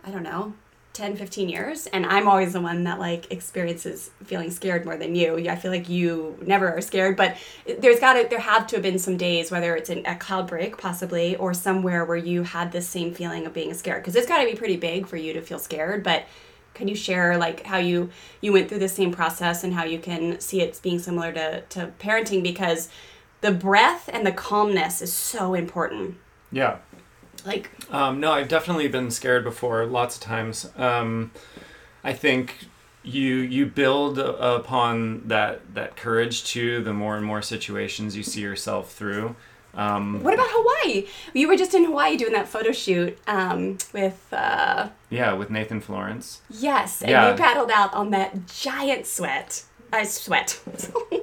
I 0.04 0.12
don't 0.12 0.24
know 0.24 0.54
10 0.94 1.18
15 1.18 1.50
years 1.50 1.88
and 1.88 2.06
I'm 2.06 2.28
always 2.28 2.54
the 2.54 2.62
one 2.62 2.84
that 2.86 3.00
like 3.00 3.32
experiences 3.32 4.10
feeling 4.24 4.50
scared 4.50 4.86
more 4.86 4.98
than 4.98 5.14
you. 5.14 5.38
I 5.50 5.56
feel 5.56 5.72
like 5.72 5.88
you 5.88 6.38
never 6.46 6.72
are 6.72 6.82
scared 6.82 7.16
but 7.16 7.38
there's 7.80 8.00
got 8.00 8.14
to 8.14 8.28
there 8.30 8.40
have 8.40 8.66
to 8.68 8.78
have 8.78 8.84
been 8.84 8.98
some 8.98 9.18
days 9.18 9.52
whether 9.52 9.76
it's 9.76 9.90
in 9.90 10.00
a 10.00 10.16
Cloudbreak 10.16 10.78
possibly 10.78 11.36
or 11.36 11.54
somewhere 11.54 12.06
where 12.06 12.18
you 12.18 12.44
had 12.44 12.72
this 12.72 12.88
same 12.88 13.14
feeling 13.14 13.46
of 13.46 13.54
being 13.54 13.74
scared 13.74 14.02
because 14.02 14.16
it's 14.16 14.28
got 14.28 14.40
to 14.40 14.50
be 14.50 14.56
pretty 14.56 14.78
big 14.78 15.06
for 15.06 15.18
you 15.18 15.34
to 15.34 15.42
feel 15.42 15.60
scared 15.60 16.04
but 16.04 16.24
can 16.74 16.88
you 16.88 16.96
share 16.96 17.38
like 17.38 17.66
how 17.66 17.78
you 17.78 18.10
you 18.42 18.54
went 18.54 18.70
through 18.70 18.80
the 18.80 18.90
same 18.90 19.12
process 19.12 19.64
and 19.64 19.74
how 19.74 19.84
you 19.84 20.00
can 20.00 20.40
see 20.40 20.62
it 20.62 20.80
being 20.82 21.00
similar 21.00 21.32
to 21.32 21.62
to 21.62 21.92
parenting 22.00 22.42
because 22.44 22.90
the 23.42 23.52
breath 23.52 24.10
and 24.12 24.26
the 24.26 24.32
calmness 24.32 25.02
is 25.02 25.14
so 25.14 25.54
important 25.54 26.18
Yeah. 26.52 26.78
Like, 27.46 27.70
Um, 27.90 28.20
no, 28.20 28.32
I've 28.34 28.50
definitely 28.50 28.90
been 28.90 29.12
scared 29.12 29.44
before, 29.46 29.86
lots 29.86 30.16
of 30.18 30.22
times. 30.22 30.70
Um, 30.76 31.32
I 32.04 32.12
think 32.14 32.68
you 33.04 33.36
you 33.38 33.66
build 33.66 34.20
upon 34.20 35.28
that 35.28 35.74
that 35.74 35.96
courage 35.96 36.44
too. 36.44 36.84
The 36.84 36.94
more 36.94 37.16
and 37.16 37.26
more 37.26 37.42
situations 37.42 38.16
you 38.18 38.24
see 38.24 38.42
yourself 38.42 38.92
through. 38.94 39.36
Um, 39.76 40.24
what 40.24 40.34
about 40.34 40.48
Hawaii? 40.50 41.06
You 41.34 41.48
were 41.48 41.56
just 41.56 41.74
in 41.74 41.86
Hawaii 41.86 42.18
doing 42.18 42.34
that 42.34 42.48
photo 42.48 42.72
shoot 42.72 43.18
um, 43.28 43.78
with, 43.94 44.28
uh, 44.34 44.90
yeah, 45.10 45.34
with 45.34 45.50
Nathan 45.50 45.80
Florence. 45.80 46.42
yes, 46.50 47.02
and 47.02 47.12
Yeah. 47.12 47.30
you 47.32 47.36
paddled 47.38 47.72
out 47.72 47.94
on 47.94 48.10
that 48.12 48.48
giant 48.48 49.06
sweat. 49.06 49.64
I 49.94 50.04
sweat. 50.04 50.60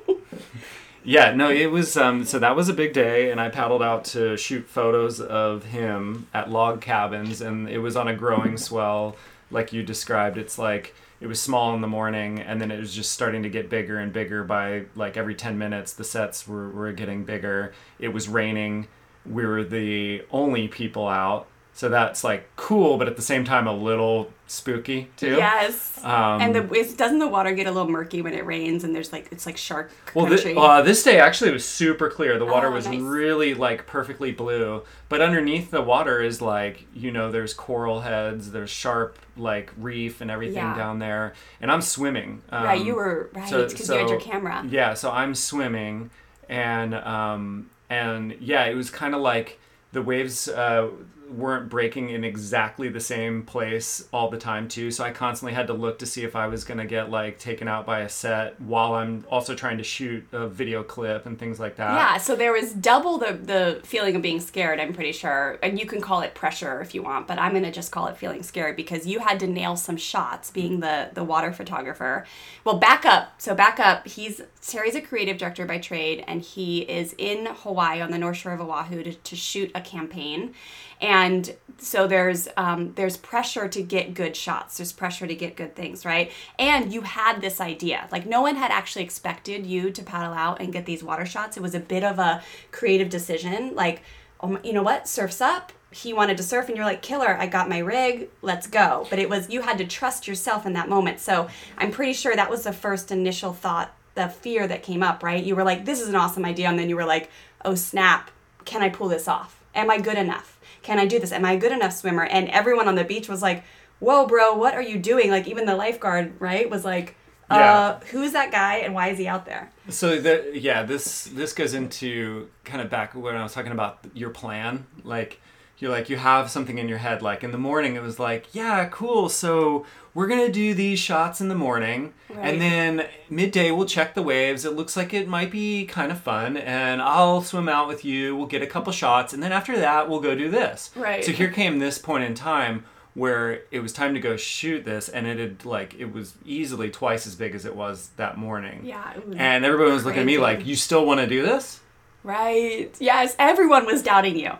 Yeah, 1.08 1.34
no, 1.36 1.50
it 1.50 1.70
was 1.70 1.96
um 1.96 2.24
so 2.24 2.40
that 2.40 2.56
was 2.56 2.68
a 2.68 2.72
big 2.72 2.92
day 2.92 3.30
and 3.30 3.40
I 3.40 3.48
paddled 3.48 3.80
out 3.80 4.04
to 4.06 4.36
shoot 4.36 4.66
photos 4.68 5.20
of 5.20 5.66
him 5.66 6.26
at 6.34 6.50
log 6.50 6.80
cabins 6.80 7.40
and 7.40 7.68
it 7.68 7.78
was 7.78 7.94
on 7.94 8.08
a 8.08 8.14
growing 8.16 8.56
swell 8.56 9.14
like 9.52 9.72
you 9.72 9.84
described. 9.84 10.36
It's 10.36 10.58
like 10.58 10.96
it 11.20 11.26
was 11.26 11.40
small 11.40 11.74
in 11.74 11.80
the 11.80 11.88
morning 11.88 12.40
and 12.40 12.60
then 12.60 12.70
it 12.70 12.78
was 12.78 12.94
just 12.94 13.12
starting 13.12 13.42
to 13.42 13.48
get 13.48 13.70
bigger 13.70 13.98
and 13.98 14.12
bigger 14.12 14.44
by 14.44 14.84
like 14.94 15.16
every 15.16 15.34
10 15.34 15.56
minutes 15.56 15.92
the 15.92 16.04
sets 16.04 16.46
were, 16.46 16.68
were 16.70 16.92
getting 16.92 17.24
bigger. 17.24 17.72
It 17.98 18.08
was 18.08 18.28
raining. 18.28 18.88
We 19.24 19.46
were 19.46 19.64
the 19.64 20.22
only 20.30 20.68
people 20.68 21.08
out. 21.08 21.46
So 21.76 21.90
that's 21.90 22.24
like 22.24 22.48
cool, 22.56 22.96
but 22.96 23.06
at 23.06 23.16
the 23.16 23.22
same 23.22 23.44
time 23.44 23.66
a 23.66 23.72
little 23.76 24.32
spooky 24.46 25.10
too. 25.18 25.34
yes. 25.36 26.02
Um, 26.02 26.40
and 26.40 26.54
the 26.54 26.72
is, 26.72 26.94
doesn't 26.94 27.18
the 27.18 27.28
water 27.28 27.52
get 27.52 27.66
a 27.66 27.70
little 27.70 27.90
murky 27.90 28.22
when 28.22 28.32
it 28.32 28.46
rains 28.46 28.82
and 28.82 28.94
there's 28.94 29.12
like 29.12 29.28
it's 29.30 29.44
like 29.44 29.58
shark 29.58 29.90
Well, 30.14 30.24
country? 30.26 30.54
thi- 30.54 30.58
uh, 30.58 30.80
this 30.80 31.02
day 31.02 31.20
actually 31.20 31.50
was 31.52 31.68
super 31.68 32.08
clear. 32.08 32.38
The 32.38 32.46
water 32.46 32.68
Oh, 32.68 32.72
was 32.72 32.86
nice. 32.86 32.98
really 33.00 33.52
like 33.52 33.86
perfectly 33.86 34.32
blue, 34.32 34.84
but 35.10 35.20
underneath 35.20 35.70
the 35.70 35.82
water 35.82 36.22
is 36.22 36.40
like 36.40 36.86
you 36.94 37.10
know 37.10 37.30
there's 37.30 37.52
coral 37.52 38.00
heads, 38.00 38.52
there's 38.52 38.70
sharp 38.70 39.18
like 39.36 39.70
reef 39.76 40.22
and 40.22 40.30
everything 40.30 40.56
Yeah. 40.56 40.74
down 40.76 40.98
there, 40.98 41.34
and 41.60 41.70
I'm 41.70 41.82
swimming. 41.82 42.40
Um, 42.48 42.64
right, 42.64 42.82
you 42.82 42.94
were 42.94 43.28
right 43.34 43.46
so- 43.50 43.68
because 43.68 43.86
you 43.90 43.96
had 43.96 44.08
your 44.08 44.18
so- 44.18 44.24
camera. 44.26 44.64
Yeah, 44.66 44.94
so 44.94 45.10
I'm 45.10 45.34
swimming, 45.34 46.08
and 46.48 46.94
um, 46.94 47.68
and 47.90 48.34
yeah, 48.40 48.64
it 48.64 48.74
was 48.76 48.88
kind 48.88 49.14
of 49.14 49.20
like 49.20 49.58
the 49.92 50.00
waves 50.02 50.48
uh, 50.48 50.88
weren't 51.30 51.68
breaking 51.68 52.10
in 52.10 52.24
exactly 52.24 52.88
the 52.88 53.00
same 53.00 53.42
place 53.42 54.08
all 54.12 54.30
the 54.30 54.38
time 54.38 54.68
too. 54.68 54.90
So 54.90 55.04
I 55.04 55.10
constantly 55.10 55.54
had 55.54 55.66
to 55.68 55.72
look 55.72 55.98
to 56.00 56.06
see 56.06 56.24
if 56.24 56.36
I 56.36 56.46
was 56.46 56.64
gonna 56.64 56.86
get 56.86 57.10
like 57.10 57.38
taken 57.38 57.68
out 57.68 57.86
by 57.86 58.00
a 58.00 58.08
set 58.08 58.60
while 58.60 58.94
I'm 58.94 59.24
also 59.30 59.54
trying 59.54 59.78
to 59.78 59.84
shoot 59.84 60.26
a 60.32 60.48
video 60.48 60.82
clip 60.82 61.26
and 61.26 61.38
things 61.38 61.58
like 61.58 61.76
that. 61.76 61.94
Yeah, 61.94 62.16
so 62.18 62.36
there 62.36 62.52
was 62.52 62.72
double 62.72 63.18
the 63.18 63.32
the 63.32 63.80
feeling 63.84 64.16
of 64.16 64.22
being 64.22 64.40
scared, 64.40 64.80
I'm 64.80 64.92
pretty 64.92 65.12
sure. 65.12 65.58
And 65.62 65.78
you 65.78 65.86
can 65.86 66.00
call 66.00 66.20
it 66.20 66.34
pressure 66.34 66.80
if 66.80 66.94
you 66.94 67.02
want, 67.02 67.26
but 67.26 67.38
I'm 67.38 67.52
going 67.52 67.64
to 67.64 67.72
just 67.72 67.92
call 67.92 68.06
it 68.06 68.16
feeling 68.16 68.42
scared 68.42 68.76
because 68.76 69.06
you 69.06 69.20
had 69.20 69.40
to 69.40 69.46
nail 69.46 69.76
some 69.76 69.96
shots 69.96 70.50
being 70.50 70.80
the 70.80 71.10
the 71.14 71.24
water 71.24 71.52
photographer. 71.52 72.26
Well, 72.64 72.78
back 72.78 73.04
up. 73.04 73.40
So 73.40 73.54
back 73.54 73.80
up, 73.80 74.06
he's 74.06 74.42
Terry's 74.66 74.94
a 74.94 75.00
creative 75.00 75.38
director 75.38 75.66
by 75.66 75.78
trade 75.78 76.24
and 76.26 76.42
he 76.42 76.80
is 76.80 77.14
in 77.18 77.46
Hawaii 77.46 78.00
on 78.00 78.10
the 78.10 78.18
North 78.18 78.36
Shore 78.36 78.52
of 78.52 78.60
Oahu 78.60 79.02
to, 79.02 79.12
to 79.14 79.36
shoot 79.36 79.70
a 79.74 79.80
campaign. 79.80 80.54
And 81.00 81.54
so 81.78 82.06
there's 82.06 82.48
um, 82.56 82.92
there's 82.94 83.16
pressure 83.16 83.68
to 83.68 83.82
get 83.82 84.14
good 84.14 84.36
shots. 84.36 84.78
There's 84.78 84.92
pressure 84.92 85.26
to 85.26 85.34
get 85.34 85.56
good 85.56 85.76
things, 85.76 86.04
right? 86.04 86.32
And 86.58 86.92
you 86.92 87.02
had 87.02 87.40
this 87.40 87.60
idea. 87.60 88.08
Like 88.10 88.26
no 88.26 88.40
one 88.40 88.56
had 88.56 88.70
actually 88.70 89.04
expected 89.04 89.66
you 89.66 89.90
to 89.90 90.02
paddle 90.02 90.32
out 90.32 90.60
and 90.60 90.72
get 90.72 90.86
these 90.86 91.04
water 91.04 91.26
shots. 91.26 91.56
It 91.56 91.62
was 91.62 91.74
a 91.74 91.80
bit 91.80 92.02
of 92.02 92.18
a 92.18 92.42
creative 92.72 93.10
decision. 93.10 93.74
Like, 93.74 94.02
oh, 94.40 94.58
you 94.64 94.72
know 94.72 94.82
what? 94.82 95.08
Surfs 95.08 95.40
up. 95.40 95.72
He 95.92 96.12
wanted 96.12 96.36
to 96.38 96.42
surf, 96.42 96.68
and 96.68 96.76
you're 96.76 96.84
like, 96.84 97.00
killer. 97.00 97.36
I 97.38 97.46
got 97.46 97.68
my 97.68 97.78
rig. 97.78 98.28
Let's 98.42 98.66
go. 98.66 99.06
But 99.08 99.18
it 99.18 99.30
was 99.30 99.50
you 99.50 99.62
had 99.62 99.78
to 99.78 99.86
trust 99.86 100.26
yourself 100.26 100.66
in 100.66 100.72
that 100.74 100.88
moment. 100.88 101.20
So 101.20 101.48
I'm 101.78 101.90
pretty 101.90 102.12
sure 102.12 102.34
that 102.34 102.50
was 102.50 102.64
the 102.64 102.72
first 102.72 103.12
initial 103.12 103.52
thought, 103.52 103.94
the 104.14 104.28
fear 104.28 104.66
that 104.66 104.82
came 104.82 105.02
up, 105.02 105.22
right? 105.22 105.42
You 105.42 105.56
were 105.56 105.64
like, 105.64 105.84
this 105.84 106.00
is 106.00 106.08
an 106.08 106.16
awesome 106.16 106.44
idea, 106.44 106.68
and 106.68 106.78
then 106.78 106.88
you 106.88 106.96
were 106.96 107.04
like, 107.04 107.30
oh 107.64 107.74
snap, 107.74 108.30
can 108.64 108.82
I 108.82 108.88
pull 108.88 109.08
this 109.08 109.28
off? 109.28 109.60
Am 109.74 109.90
I 109.90 109.98
good 109.98 110.18
enough? 110.18 110.55
Can 110.86 111.00
I 111.00 111.06
do 111.06 111.18
this? 111.18 111.32
Am 111.32 111.44
I 111.44 111.52
a 111.52 111.58
good 111.58 111.72
enough 111.72 111.92
swimmer? 111.92 112.24
And 112.24 112.48
everyone 112.50 112.86
on 112.86 112.94
the 112.94 113.02
beach 113.02 113.28
was 113.28 113.42
like, 113.42 113.64
whoa, 113.98 114.24
bro, 114.26 114.54
what 114.54 114.72
are 114.74 114.82
you 114.82 114.98
doing? 114.98 115.30
Like, 115.30 115.48
even 115.48 115.66
the 115.66 115.74
lifeguard, 115.74 116.40
right, 116.40 116.70
was 116.70 116.84
like, 116.84 117.16
uh, 117.50 117.56
Yeah. 117.56 117.98
who's 118.12 118.32
that 118.32 118.52
guy 118.52 118.76
and 118.84 118.94
why 118.94 119.08
is 119.08 119.18
he 119.18 119.26
out 119.26 119.46
there? 119.46 119.72
So 119.88 120.20
the 120.20 120.52
yeah, 120.54 120.84
this 120.84 121.24
this 121.24 121.52
goes 121.52 121.74
into 121.74 122.48
kind 122.64 122.80
of 122.80 122.88
back 122.88 123.14
when 123.14 123.34
I 123.36 123.42
was 123.42 123.52
talking 123.52 123.72
about 123.72 123.98
your 124.14 124.30
plan. 124.30 124.86
Like 125.02 125.40
you're 125.78 125.90
like 125.90 126.08
you 126.08 126.16
have 126.18 126.50
something 126.50 126.78
in 126.78 126.88
your 126.88 126.98
head. 126.98 127.20
Like 127.22 127.42
in 127.44 127.50
the 127.50 127.58
morning, 127.58 127.96
it 127.96 128.02
was 128.02 128.18
like, 128.18 128.42
yeah, 128.54 128.84
cool. 128.90 129.28
So 129.28 129.86
we're 130.16 130.26
gonna 130.26 130.50
do 130.50 130.72
these 130.72 130.98
shots 130.98 131.42
in 131.42 131.48
the 131.48 131.54
morning, 131.54 132.14
Right. 132.30 132.46
and 132.48 132.60
then 132.60 133.06
midday 133.28 133.70
we'll 133.70 133.86
check 133.86 134.14
the 134.14 134.22
waves. 134.22 134.64
It 134.64 134.72
looks 134.72 134.96
like 134.96 135.12
it 135.12 135.28
might 135.28 135.50
be 135.50 135.84
kind 135.84 136.10
of 136.10 136.18
fun, 136.18 136.56
and 136.56 137.02
I'll 137.02 137.42
swim 137.42 137.68
out 137.68 137.86
with 137.86 138.02
you. 138.02 138.34
We'll 138.34 138.46
get 138.46 138.62
a 138.62 138.66
couple 138.66 138.92
shots, 138.94 139.34
and 139.34 139.42
then 139.42 139.52
after 139.52 139.76
that 139.76 140.08
we'll 140.08 140.20
go 140.20 140.34
do 140.34 140.48
this. 140.50 140.90
Right. 140.96 141.22
So 141.22 141.32
here 141.32 141.50
came 141.50 141.78
this 141.78 141.98
point 141.98 142.24
in 142.24 142.34
time 142.34 142.84
where 143.12 143.60
it 143.70 143.80
was 143.80 143.92
time 143.92 144.14
to 144.14 144.20
go 144.20 144.36
shoot 144.36 144.84
this 144.84 145.08
and 145.08 145.26
it 145.26 145.38
had 145.38 145.64
like 145.64 145.94
it 145.98 146.12
was 146.12 146.34
easily 146.44 146.90
twice 146.90 147.26
as 147.26 147.34
big 147.34 147.54
as 147.54 147.64
it 147.64 147.74
was 147.74 148.10
that 148.16 148.36
morning 148.36 148.80
Yeah, 148.84 149.10
it 149.14 149.26
was 149.26 149.36
and 149.38 149.64
everyone 149.64 149.94
was 149.94 150.04
looking 150.04 150.20
at 150.20 150.26
me 150.26 150.36
like, 150.38 150.66
"You 150.66 150.76
still 150.76 151.04
want 151.06 151.20
to 151.20 151.26
do 151.26 151.42
this?" 151.42 151.80
Right. 152.22 152.90
Yes, 152.98 153.34
everyone 153.38 153.86
was 153.86 154.02
doubting 154.02 154.38
you. 154.38 154.52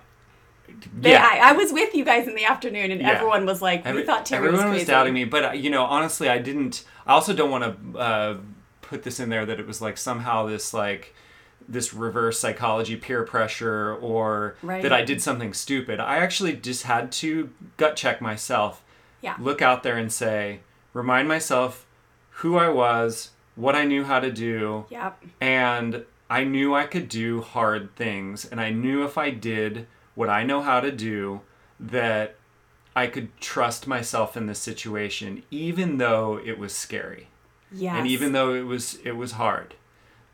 They, 0.99 1.13
Yeah. 1.13 1.27
I, 1.31 1.51
I 1.51 1.53
was 1.53 1.73
with 1.73 1.95
you 1.95 2.05
guys 2.05 2.27
in 2.29 2.35
the 2.35 2.45
afternoon, 2.45 2.91
and 2.91 3.01
Yeah. 3.01 3.11
everyone 3.13 3.47
was 3.47 3.61
like, 3.63 3.85
we 3.85 4.03
thought 4.05 4.27
Terry 4.27 4.47
everyone 4.47 4.67
was 4.67 4.73
was, 4.73 4.79
crazy. 4.81 4.91
doubting 4.93 5.15
me, 5.15 5.25
but 5.25 5.45
uh, 5.45 5.53
you 5.53 5.71
know, 5.71 5.85
honestly, 5.85 6.29
I 6.29 6.39
didn't. 6.39 6.85
I 7.07 7.13
also 7.13 7.33
don't 7.33 7.51
want 7.51 7.65
to 7.95 7.99
uh, 7.99 8.37
put 8.83 9.03
this 9.03 9.21
in 9.21 9.29
there 9.29 9.45
that 9.47 9.59
it 9.61 9.67
was 9.67 9.81
like 9.81 9.97
somehow 9.99 10.47
this 10.47 10.73
like 10.75 11.15
this 11.69 11.93
reverse 11.93 12.39
psychology, 12.39 12.95
peer 12.97 13.25
pressure, 13.25 13.95
or 13.97 14.55
Right. 14.63 14.83
that 14.83 14.93
I 14.93 15.03
did 15.03 15.21
something 15.21 15.53
stupid. 15.53 15.99
I 15.99 16.19
actually 16.19 16.53
just 16.55 16.85
had 16.85 17.11
to 17.13 17.51
gut 17.77 17.97
check 17.97 18.21
myself, 18.21 18.85
Yeah. 19.21 19.35
look 19.41 19.61
out 19.63 19.83
there 19.83 19.97
and 19.97 20.13
say, 20.13 20.61
remind 20.93 21.27
myself 21.27 21.85
who 22.41 22.57
I 22.57 22.69
was, 22.69 23.31
what 23.57 23.75
I 23.75 23.85
knew 23.85 24.05
how 24.05 24.21
to 24.21 24.31
do, 24.31 24.85
Yep. 24.91 25.25
and 25.41 26.05
I 26.31 26.45
knew 26.45 26.75
I 26.75 26.85
could 26.87 27.09
do 27.09 27.41
hard 27.41 27.95
things, 27.97 28.45
and 28.45 28.61
I 28.61 28.71
knew 28.71 29.05
if 29.05 29.19
I 29.19 29.31
did 29.31 29.87
what 30.17 30.29
I 30.29 30.43
know 30.43 30.61
how 30.63 30.81
to 30.81 30.91
do, 30.91 31.43
that 31.79 32.35
I 32.97 33.07
could 33.07 33.37
trust 33.41 33.87
myself 33.87 34.37
in 34.37 34.47
this 34.47 34.59
situation, 34.59 35.43
even 35.53 35.99
though 35.99 36.41
it 36.45 36.59
was 36.59 36.75
scary, 36.75 37.29
Yes. 37.71 37.95
and 37.99 38.07
even 38.09 38.33
though 38.33 38.55
it 38.55 38.63
was 38.63 38.95
it 39.05 39.13
was 39.13 39.33
hard, 39.33 39.75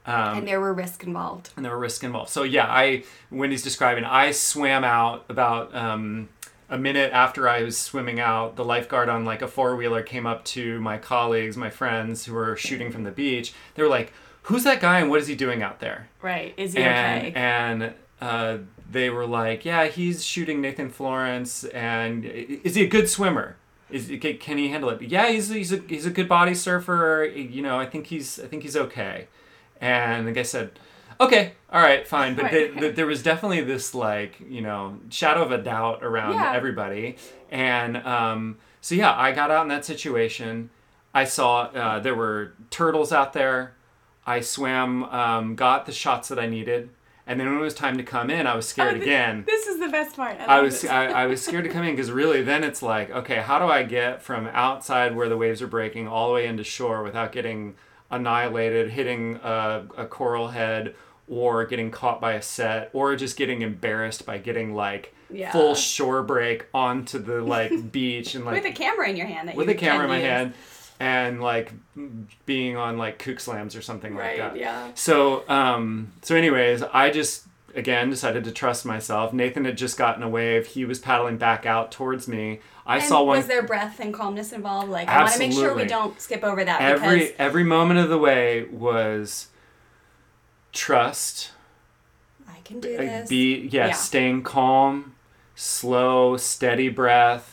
um, 0.06 0.38
and 0.38 0.48
there 0.48 0.60
were 0.60 0.72
risks 0.72 1.04
involved. 1.04 1.50
and 1.56 1.64
there 1.64 1.72
were 1.72 1.78
risks 1.78 2.02
involved. 2.04 2.30
So 2.30 2.42
yeah, 2.44 2.66
I 2.68 3.02
Wendy's 3.30 3.62
describing. 3.62 4.04
I 4.04 4.30
swam 4.30 4.84
out 4.84 5.24
about 5.28 5.74
um, 5.74 6.28
a 6.70 6.78
minute 6.78 7.12
after 7.12 7.48
I 7.48 7.62
was 7.64 7.76
swimming 7.76 8.20
out. 8.20 8.54
The 8.56 8.64
lifeguard 8.64 9.08
on 9.08 9.24
like 9.24 9.42
a 9.42 9.48
four 9.48 9.74
wheeler 9.76 10.02
came 10.02 10.26
up 10.26 10.44
to 10.46 10.80
my 10.80 10.98
colleagues, 10.98 11.56
my 11.56 11.70
friends 11.70 12.24
who 12.26 12.34
were 12.34 12.56
shooting 12.56 12.90
from 12.92 13.02
the 13.04 13.10
beach. 13.10 13.52
They 13.74 13.82
were 13.82 13.88
like, 13.88 14.12
"Who's 14.42 14.62
that 14.64 14.80
guy 14.80 15.00
and 15.00 15.10
what 15.10 15.20
is 15.20 15.26
he 15.26 15.34
doing 15.34 15.62
out 15.62 15.80
there?" 15.80 16.08
Right. 16.20 16.54
Is 16.56 16.74
he 16.74 16.78
and 16.82 17.26
okay? 17.26 17.32
and 17.34 17.94
uh, 18.20 18.58
they 18.92 19.10
were 19.10 19.26
like, 19.26 19.64
"Yeah, 19.64 19.86
he's 19.86 20.24
shooting 20.24 20.60
Nathan 20.60 20.90
Florence, 20.90 21.64
and 21.64 22.24
is 22.24 22.74
he 22.74 22.84
a 22.84 22.88
good 22.88 23.08
swimmer? 23.08 23.56
Is 23.90 24.10
can 24.40 24.58
he 24.58 24.68
handle 24.68 24.90
it? 24.90 25.02
Yeah, 25.02 25.28
he's 25.30 25.48
he's 25.48 25.72
a 25.72 25.78
he's 25.88 26.06
a 26.06 26.10
good 26.10 26.28
body 26.28 26.54
surfer. 26.54 27.24
You 27.24 27.62
know, 27.62 27.78
I 27.78 27.86
think 27.86 28.06
he's 28.06 28.38
I 28.40 28.46
think 28.46 28.62
he's 28.62 28.76
okay." 28.76 29.26
And 29.80 30.26
the 30.26 30.32
guy 30.32 30.42
said, 30.42 30.78
"Okay, 31.20 31.52
all 31.72 31.82
right, 31.82 32.06
fine." 32.06 32.34
But 32.34 32.44
Right. 32.44 32.50
th- 32.52 32.78
th- 32.78 32.94
there 32.96 33.06
was 33.06 33.22
definitely 33.22 33.60
this 33.62 33.94
like 33.94 34.36
you 34.48 34.60
know 34.62 34.98
shadow 35.10 35.42
of 35.42 35.52
a 35.52 35.58
doubt 35.58 36.02
around 36.02 36.34
Yeah. 36.34 36.52
everybody, 36.54 37.16
and 37.50 37.96
um, 37.98 38.58
so 38.80 38.94
yeah, 38.94 39.12
I 39.14 39.32
got 39.32 39.50
out 39.50 39.62
in 39.62 39.68
that 39.68 39.84
situation. 39.84 40.70
I 41.14 41.24
saw 41.24 41.62
uh, 41.64 41.98
there 42.00 42.14
were 42.14 42.54
turtles 42.70 43.12
out 43.12 43.32
there. 43.34 43.74
I 44.24 44.40
swam, 44.40 45.02
um, 45.04 45.56
got 45.56 45.84
the 45.84 45.92
shots 45.92 46.28
that 46.28 46.38
I 46.38 46.46
needed, 46.46 46.88
and 47.26 47.38
then 47.38 47.48
when 47.48 47.58
it 47.58 47.62
was 47.62 47.74
time 47.74 47.96
to 47.98 48.02
come 48.02 48.30
in, 48.30 48.46
I 48.46 48.54
was 48.56 48.68
scared 48.68 48.94
Oh, 48.96 48.98
thi- 48.98 49.02
again. 49.04 49.44
This 49.46 49.66
is 49.66 49.78
the 49.80 49.88
best 49.88 50.16
part. 50.16 50.36
I 50.40 50.56
love 50.56 50.64
was. 50.64 50.84
I, 50.84 51.06
I 51.06 51.26
was 51.26 51.40
scared 51.42 51.64
to 51.64 51.70
come 51.70 51.84
in 51.84 51.94
because 51.94 52.10
really 52.10 52.42
then 52.42 52.64
it's 52.64 52.82
like 52.82 53.10
okay 53.10 53.36
how 53.36 53.58
do 53.58 53.66
I 53.66 53.82
get 53.84 54.22
from 54.22 54.46
outside 54.48 55.14
where 55.16 55.28
the 55.28 55.36
waves 55.36 55.62
are 55.62 55.66
breaking 55.68 56.08
all 56.08 56.28
the 56.28 56.34
way 56.34 56.46
into 56.46 56.64
shore 56.64 57.02
without 57.02 57.30
getting 57.32 57.74
annihilated 58.10 58.90
hitting 58.90 59.36
a, 59.42 59.86
a 59.96 60.06
coral 60.06 60.48
head 60.48 60.94
or 61.28 61.64
getting 61.64 61.90
caught 61.90 62.20
by 62.20 62.32
a 62.34 62.42
set 62.42 62.90
or 62.92 63.16
just 63.16 63.36
getting 63.36 63.62
embarrassed 63.62 64.26
by 64.26 64.36
getting 64.38 64.74
like 64.74 65.14
Yeah. 65.30 65.50
full 65.52 65.74
shore 65.74 66.22
break 66.22 66.66
onto 66.74 67.18
the 67.18 67.40
like 67.40 67.92
beach 67.92 68.34
and 68.34 68.44
like 68.44 68.62
with 68.62 68.70
a 68.70 68.74
camera 68.76 69.08
in 69.08 69.16
your 69.16 69.26
hand. 69.26 69.48
That 69.48 69.56
with 69.56 69.68
a 69.68 69.74
camera 69.74 70.04
in 70.04 70.10
my 70.10 70.16
use. 70.18 70.26
hand 70.26 70.54
and 71.02 71.40
like 71.42 71.72
being 72.46 72.76
on 72.76 72.96
like 72.96 73.18
kook 73.18 73.40
slams 73.40 73.74
or 73.74 73.82
something 73.82 74.14
Right, 74.14 74.38
like 74.38 74.52
that 74.52 74.60
yeah. 74.60 74.90
so 74.94 75.42
um 75.48 76.12
so 76.22 76.36
anyways 76.36 76.82
i 76.92 77.10
just 77.10 77.44
again 77.74 78.10
decided 78.10 78.44
to 78.44 78.52
trust 78.52 78.84
myself. 78.84 79.32
Nathan 79.32 79.64
had 79.64 79.78
just 79.78 79.96
gotten 79.96 80.22
a 80.22 80.28
wave. 80.28 80.66
He 80.66 80.84
was 80.84 80.98
paddling 80.98 81.38
back 81.38 81.64
out 81.64 81.90
towards 81.90 82.28
me. 82.28 82.60
I 82.84 82.96
And 82.98 83.04
saw 83.06 83.22
one 83.22 83.38
was 83.38 83.46
there 83.46 83.62
breath 83.62 83.98
and 83.98 84.12
calmness 84.12 84.52
involved? 84.52 84.90
Like 84.90 85.08
I 85.08 85.22
want 85.22 85.32
to 85.32 85.38
make 85.38 85.52
sure 85.52 85.74
we 85.74 85.86
don't 85.86 86.20
skip 86.20 86.44
over 86.44 86.62
that 86.62 86.82
every 86.82 87.18
because 87.18 87.34
every 87.38 87.64
moment 87.64 87.98
of 88.00 88.10
the 88.10 88.18
way 88.18 88.64
was 88.64 89.48
trust 90.72 91.50
I 92.48 92.58
can 92.64 92.80
do 92.80 92.96
this. 92.96 93.28
be 93.28 93.68
yeah, 93.70 93.88
Yeah. 93.88 93.92
staying 93.92 94.42
calm 94.42 95.14
slow 95.54 96.36
steady 96.36 96.88
breath 96.88 97.51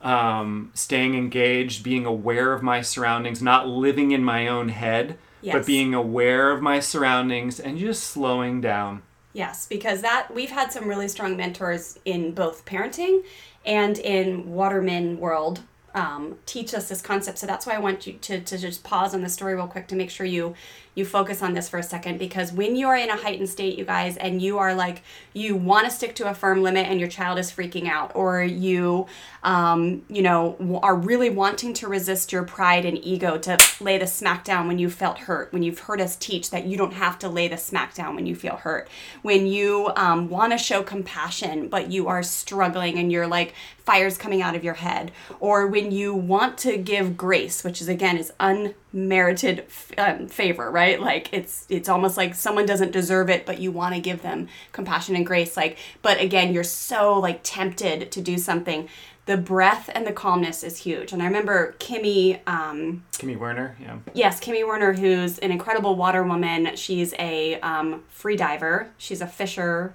um, 0.00 0.70
staying 0.74 1.14
engaged 1.14 1.82
being 1.82 2.06
aware 2.06 2.52
of 2.52 2.62
my 2.62 2.80
surroundings 2.80 3.42
not 3.42 3.66
living 3.66 4.12
in 4.12 4.22
my 4.24 4.46
own 4.48 4.68
head 4.68 5.18
Yes. 5.40 5.54
but 5.54 5.66
being 5.66 5.94
aware 5.94 6.50
of 6.50 6.60
my 6.62 6.80
surroundings 6.80 7.60
and 7.60 7.78
just 7.78 8.04
slowing 8.04 8.60
down 8.60 9.02
Yes, 9.34 9.66
because 9.66 10.00
that 10.02 10.34
we've 10.34 10.50
had 10.50 10.72
some 10.72 10.88
really 10.88 11.06
strong 11.06 11.36
mentors 11.36 11.98
in 12.04 12.32
both 12.32 12.64
parenting 12.64 13.22
and 13.64 13.96
in 13.98 14.50
Waterman 14.50 15.18
world 15.20 15.60
um, 15.98 16.38
teach 16.46 16.72
us 16.74 16.88
this 16.88 17.02
concept. 17.02 17.38
So 17.38 17.46
that's 17.46 17.66
why 17.66 17.74
I 17.74 17.78
want 17.78 18.06
you 18.06 18.14
to, 18.14 18.40
to 18.40 18.56
just 18.56 18.84
pause 18.84 19.14
on 19.14 19.22
the 19.22 19.28
story 19.28 19.54
real 19.56 19.66
quick 19.66 19.88
to 19.88 19.96
make 19.96 20.10
sure 20.10 20.24
you 20.24 20.54
you 20.94 21.04
focus 21.04 21.42
on 21.42 21.54
this 21.54 21.68
for 21.68 21.78
a 21.78 21.82
second 21.82 22.18
because 22.18 22.52
when 22.52 22.74
you're 22.74 22.96
in 22.96 23.08
a 23.08 23.16
heightened 23.16 23.48
state, 23.48 23.78
you 23.78 23.84
guys, 23.84 24.16
and 24.16 24.42
you 24.42 24.58
are 24.58 24.74
like 24.74 25.02
you 25.32 25.54
want 25.54 25.84
to 25.86 25.92
stick 25.92 26.12
to 26.16 26.28
a 26.28 26.34
firm 26.34 26.60
limit 26.60 26.88
and 26.88 26.98
your 26.98 27.08
child 27.08 27.38
is 27.38 27.52
freaking 27.52 27.88
out, 27.88 28.10
or 28.16 28.42
you 28.42 29.06
um, 29.44 30.02
you 30.08 30.22
know 30.22 30.80
are 30.82 30.96
really 30.96 31.30
wanting 31.30 31.72
to 31.74 31.86
resist 31.86 32.32
your 32.32 32.42
pride 32.42 32.84
and 32.84 32.98
ego 33.04 33.38
to 33.38 33.56
lay 33.80 33.96
the 33.98 34.08
smack 34.08 34.44
down 34.44 34.66
when 34.66 34.78
you 34.78 34.90
felt 34.90 35.18
hurt, 35.18 35.52
when 35.52 35.62
you've 35.62 35.78
heard 35.80 36.00
us 36.00 36.16
teach 36.16 36.50
that 36.50 36.66
you 36.66 36.76
don't 36.76 36.94
have 36.94 37.16
to 37.20 37.28
lay 37.28 37.46
the 37.46 37.56
smack 37.56 37.94
down 37.94 38.16
when 38.16 38.26
you 38.26 38.34
feel 38.34 38.56
hurt, 38.56 38.88
when 39.22 39.46
you 39.46 39.90
um, 39.94 40.28
want 40.28 40.52
to 40.52 40.58
show 40.58 40.82
compassion 40.82 41.68
but 41.68 41.92
you 41.92 42.08
are 42.08 42.24
struggling 42.24 42.98
and 42.98 43.12
you're 43.12 43.26
like 43.26 43.54
fires 43.88 44.18
coming 44.18 44.42
out 44.42 44.54
of 44.54 44.64
your 44.64 44.74
head, 44.74 45.12
or 45.40 45.66
when 45.66 45.87
you 45.90 46.14
want 46.14 46.58
to 46.58 46.76
give 46.76 47.16
grace, 47.16 47.64
which 47.64 47.80
is 47.80 47.88
again 47.88 48.16
is 48.16 48.32
unmerited 48.40 49.60
f- 49.60 49.92
um, 49.98 50.28
favor, 50.28 50.70
right? 50.70 51.00
Like 51.00 51.32
it's 51.32 51.66
it's 51.68 51.88
almost 51.88 52.16
like 52.16 52.34
someone 52.34 52.66
doesn't 52.66 52.92
deserve 52.92 53.30
it, 53.30 53.46
but 53.46 53.58
you 53.60 53.70
want 53.72 53.94
to 53.94 54.00
give 54.00 54.22
them 54.22 54.48
compassion 54.72 55.16
and 55.16 55.26
grace. 55.26 55.56
Like, 55.56 55.78
but 56.02 56.20
again, 56.20 56.52
you're 56.52 56.64
so 56.64 57.18
like 57.18 57.40
tempted 57.42 58.10
to 58.12 58.20
do 58.20 58.38
something. 58.38 58.88
The 59.26 59.36
breath 59.36 59.90
and 59.94 60.06
the 60.06 60.12
calmness 60.12 60.62
is 60.64 60.78
huge. 60.78 61.12
And 61.12 61.22
I 61.22 61.26
remember 61.26 61.72
Kimi. 61.78 62.40
Um, 62.46 63.04
kimi 63.18 63.36
werner 63.36 63.76
yeah 63.78 63.98
Yes, 64.14 64.40
Kimi 64.40 64.64
Werner, 64.64 64.94
who's 64.94 65.38
an 65.40 65.50
incredible 65.50 65.96
water 65.96 66.22
woman. 66.22 66.76
She's 66.76 67.12
a 67.18 67.60
um, 67.60 68.04
free 68.08 68.36
diver. 68.36 68.88
She's 68.96 69.20
a 69.20 69.26
fisher 69.26 69.94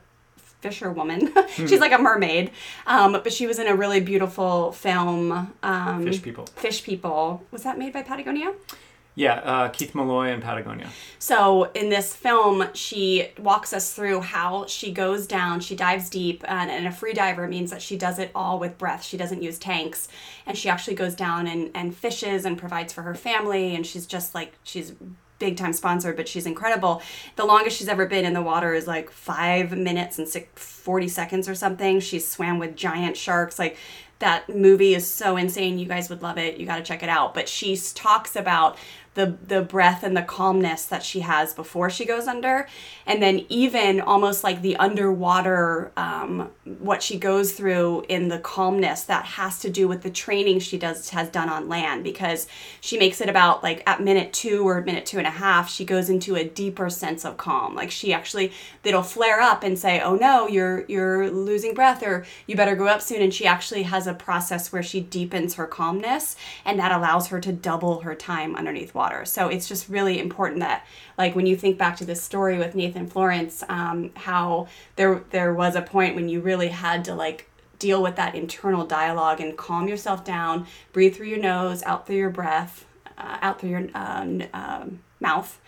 fisher 0.64 0.92
woman. 0.92 1.32
She's 1.56 1.80
like 1.80 1.92
a 1.92 2.00
mermaid. 2.00 2.52
Um, 2.88 3.12
but 3.12 3.32
she 3.32 3.46
was 3.46 3.60
in 3.60 3.68
a 3.68 3.76
really 3.76 4.00
beautiful 4.00 4.72
film. 4.72 5.54
Um, 5.62 6.04
fish 6.04 6.22
people 6.24 6.46
Fish 6.56 6.84
People. 6.84 7.44
Was 7.52 7.64
that 7.64 7.78
made 7.78 7.94
by 7.94 8.02
Patagonia? 8.02 8.54
yeah 9.16 9.36
uh, 9.36 9.70
keith 9.70 9.94
malloy 9.94 10.30
and 10.30 10.42
patagonia 10.42 10.90
So 11.20 11.72
in 11.74 11.90
this 11.90 12.14
film, 12.14 12.68
she 12.74 13.30
walks 13.40 13.72
us 13.72 13.94
through 13.94 14.22
how 14.22 14.66
she 14.66 14.92
goes 14.92 15.28
down, 15.28 15.62
she 15.62 15.76
dives 15.76 16.10
deep, 16.10 16.44
and, 16.48 16.70
and 16.70 16.86
a 16.86 16.92
free 16.92 17.14
diver 17.14 17.48
means 17.48 17.72
that 17.72 17.82
she 17.82 17.96
does 17.98 18.20
it 18.20 18.30
all 18.36 18.60
with 18.60 18.78
breath. 18.78 19.04
She 19.04 19.16
doesn't 19.16 19.42
use 19.42 19.58
tanks, 19.58 20.10
and 20.46 20.58
she 20.58 20.68
actually 20.68 20.96
goes 20.96 21.16
down 21.16 21.48
and, 21.48 21.72
and 21.74 21.96
fishes 21.96 22.44
and 22.44 22.58
provides 22.58 22.92
for 22.92 23.04
her 23.04 23.16
family, 23.16 23.74
and 23.76 23.86
she's 23.86 24.06
just 24.06 24.36
like 24.36 24.52
she's 24.64 24.94
big 25.44 25.58
time 25.58 25.74
sponsored, 25.74 26.16
but 26.16 26.30
she's 26.30 26.46
incredible. 26.46 27.02
The 27.36 27.44
longest 27.44 27.78
she's 27.78 27.90
ever 27.90 28.06
been 28.06 28.24
in 28.24 28.32
the 28.32 28.42
water 28.42 28.74
is 28.74 28.88
like 28.88 29.10
five 29.10 29.78
minutes 29.78 30.18
and 30.18 30.26
six, 30.26 30.48
40 30.56 31.10
seconds 31.10 31.50
or 31.50 31.56
something. 31.56 32.00
She 32.00 32.20
swam 32.20 32.60
with 32.60 32.78
giant 32.78 33.18
sharks, 33.18 33.60
like 33.60 33.76
that 34.20 34.48
movie 34.48 34.96
is 34.96 35.06
so 35.06 35.36
insane 35.36 35.78
you 35.78 35.86
guys 35.86 36.10
would 36.10 36.22
love 36.22 36.38
it 36.38 36.58
you 36.58 36.66
got 36.66 36.78
to 36.78 36.84
check 36.84 37.04
it 37.04 37.10
out 37.10 37.34
but 37.34 37.50
she 37.50 37.76
talks 37.94 38.38
about 38.38 38.78
the 39.16 39.38
the 39.48 39.62
breath 39.62 40.04
and 40.04 40.18
the 40.18 40.24
calmness 40.24 40.86
that 40.86 41.04
she 41.04 41.20
has 41.20 41.54
before 41.54 41.90
she 41.90 42.06
goes 42.06 42.28
under. 42.28 42.68
And 43.06 43.22
then 43.22 43.46
even 43.50 44.02
almost 44.02 44.44
like 44.44 44.62
the 44.62 44.76
underwater 44.78 45.92
um, 45.98 46.50
what 46.80 47.04
she 47.04 47.20
goes 47.20 47.54
through 47.54 48.06
in 48.10 48.30
the 48.30 48.40
calmness 48.40 49.04
that 49.04 49.26
has 49.26 49.60
to 49.60 49.70
do 49.70 49.88
with 49.88 50.02
the 50.02 50.10
training 50.10 50.60
she 50.60 50.78
does 50.78 51.10
has 51.12 51.30
done 51.30 51.50
on 51.50 51.70
land. 51.70 52.04
Because 52.04 52.48
she 52.82 52.98
makes 52.98 53.22
it 53.22 53.30
about 53.30 53.62
like 53.62 53.84
at 53.88 54.02
minute 54.02 54.34
two 54.34 54.68
or 54.68 54.82
minute 54.82 55.06
two 55.06 55.18
and 55.18 55.28
a 55.28 55.32
half 55.32 55.70
she 55.70 55.86
goes 55.86 56.10
into 56.10 56.36
a 56.36 56.44
deeper 56.44 56.90
sense 56.90 57.24
of 57.24 57.38
calm. 57.38 57.76
Like 57.76 57.92
she 57.92 58.14
actually 58.14 58.52
it'll 58.84 59.04
flare 59.04 59.42
up 59.42 59.64
and 59.64 59.78
say 59.78 60.02
oh 60.02 60.16
no 60.16 60.48
you're 60.48 60.86
you're 60.88 61.30
losing 61.30 61.74
breath 61.74 62.02
or 62.04 62.26
you 62.48 62.56
better 62.56 62.76
go 62.76 62.88
up 62.88 63.02
soon. 63.02 63.22
And 63.22 63.34
she 63.34 63.46
actually 63.46 63.84
has 63.84 64.08
a 64.08 64.14
process 64.14 64.72
where 64.72 64.84
she 64.84 65.02
deepens 65.02 65.56
her 65.56 65.68
calmness 65.68 66.36
and 66.66 66.80
that 66.80 66.92
allows 66.92 67.28
her 67.28 67.40
to 67.40 67.54
double 67.54 68.02
her 68.02 68.16
time 68.16 68.56
underneath 68.56 68.96
water 68.96 69.03
so 69.26 69.48
it's 69.48 69.68
just 69.68 69.90
really 69.90 70.20
important 70.20 70.60
that 70.60 70.86
like 71.18 71.36
when 71.36 71.46
you 71.46 71.56
think 71.56 71.78
back 71.78 71.96
to 71.96 72.06
this 72.06 72.22
story 72.22 72.58
with 72.58 72.76
nathan 72.76 73.08
florence 73.08 73.64
um, 73.70 74.12
how 74.16 74.68
there 74.96 75.24
there 75.32 75.54
was 75.54 75.76
a 75.76 75.82
point 75.82 76.16
when 76.16 76.30
you 76.30 76.40
really 76.42 76.70
had 76.70 77.04
to 77.04 77.14
like 77.14 77.50
deal 77.80 78.02
with 78.02 78.16
that 78.16 78.36
internal 78.36 78.86
dialogue 78.86 79.42
and 79.42 79.58
calm 79.58 79.88
yourself 79.88 80.24
down 80.24 80.66
breathe 80.92 81.16
through 81.16 81.28
your 81.28 81.40
nose 81.40 81.84
out 81.84 82.08
through 82.08 82.16
your 82.16 82.30
breath 82.30 82.86
uh, 83.18 83.38
out 83.42 83.60
through 83.60 83.70
your 83.70 83.88
uh, 83.94 84.26
um, 84.54 85.00
mouth 85.20 85.60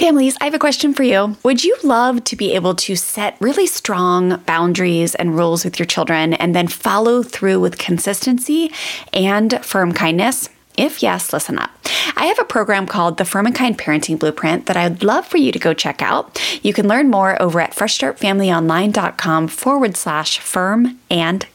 Families, 0.00 0.34
I 0.40 0.44
have 0.44 0.54
a 0.54 0.58
question 0.58 0.94
for 0.94 1.02
you. 1.02 1.36
Would 1.42 1.62
you 1.62 1.76
love 1.82 2.24
to 2.24 2.34
be 2.34 2.54
able 2.54 2.74
to 2.76 2.96
set 2.96 3.36
really 3.38 3.66
strong 3.66 4.38
boundaries 4.46 5.14
and 5.14 5.36
rules 5.36 5.62
with 5.62 5.78
your 5.78 5.84
children 5.84 6.32
and 6.32 6.56
then 6.56 6.68
follow 6.68 7.22
through 7.22 7.60
with 7.60 7.76
consistency 7.76 8.72
and 9.12 9.62
firm 9.62 9.92
kindness? 9.92 10.48
If 10.80 11.02
yes, 11.02 11.34
listen 11.34 11.58
up. 11.58 11.70
I 12.16 12.24
have 12.24 12.38
a 12.38 12.44
program 12.44 12.86
called 12.86 13.18
the 13.18 13.26
Firm 13.26 13.44
and 13.44 13.54
Kind 13.54 13.78
Parenting 13.78 14.18
Blueprint 14.18 14.64
that 14.64 14.78
I'd 14.78 15.02
love 15.02 15.26
for 15.26 15.36
you 15.36 15.52
to 15.52 15.58
go 15.58 15.74
check 15.74 16.00
out. 16.00 16.40
You 16.62 16.72
can 16.72 16.88
learn 16.88 17.10
more 17.10 17.40
over 17.40 17.60
at 17.60 17.72
freshstartfamilyonline.com 17.72 19.48
forward 19.48 19.98
slash 19.98 20.38
firm 20.38 20.98
and 21.10 21.46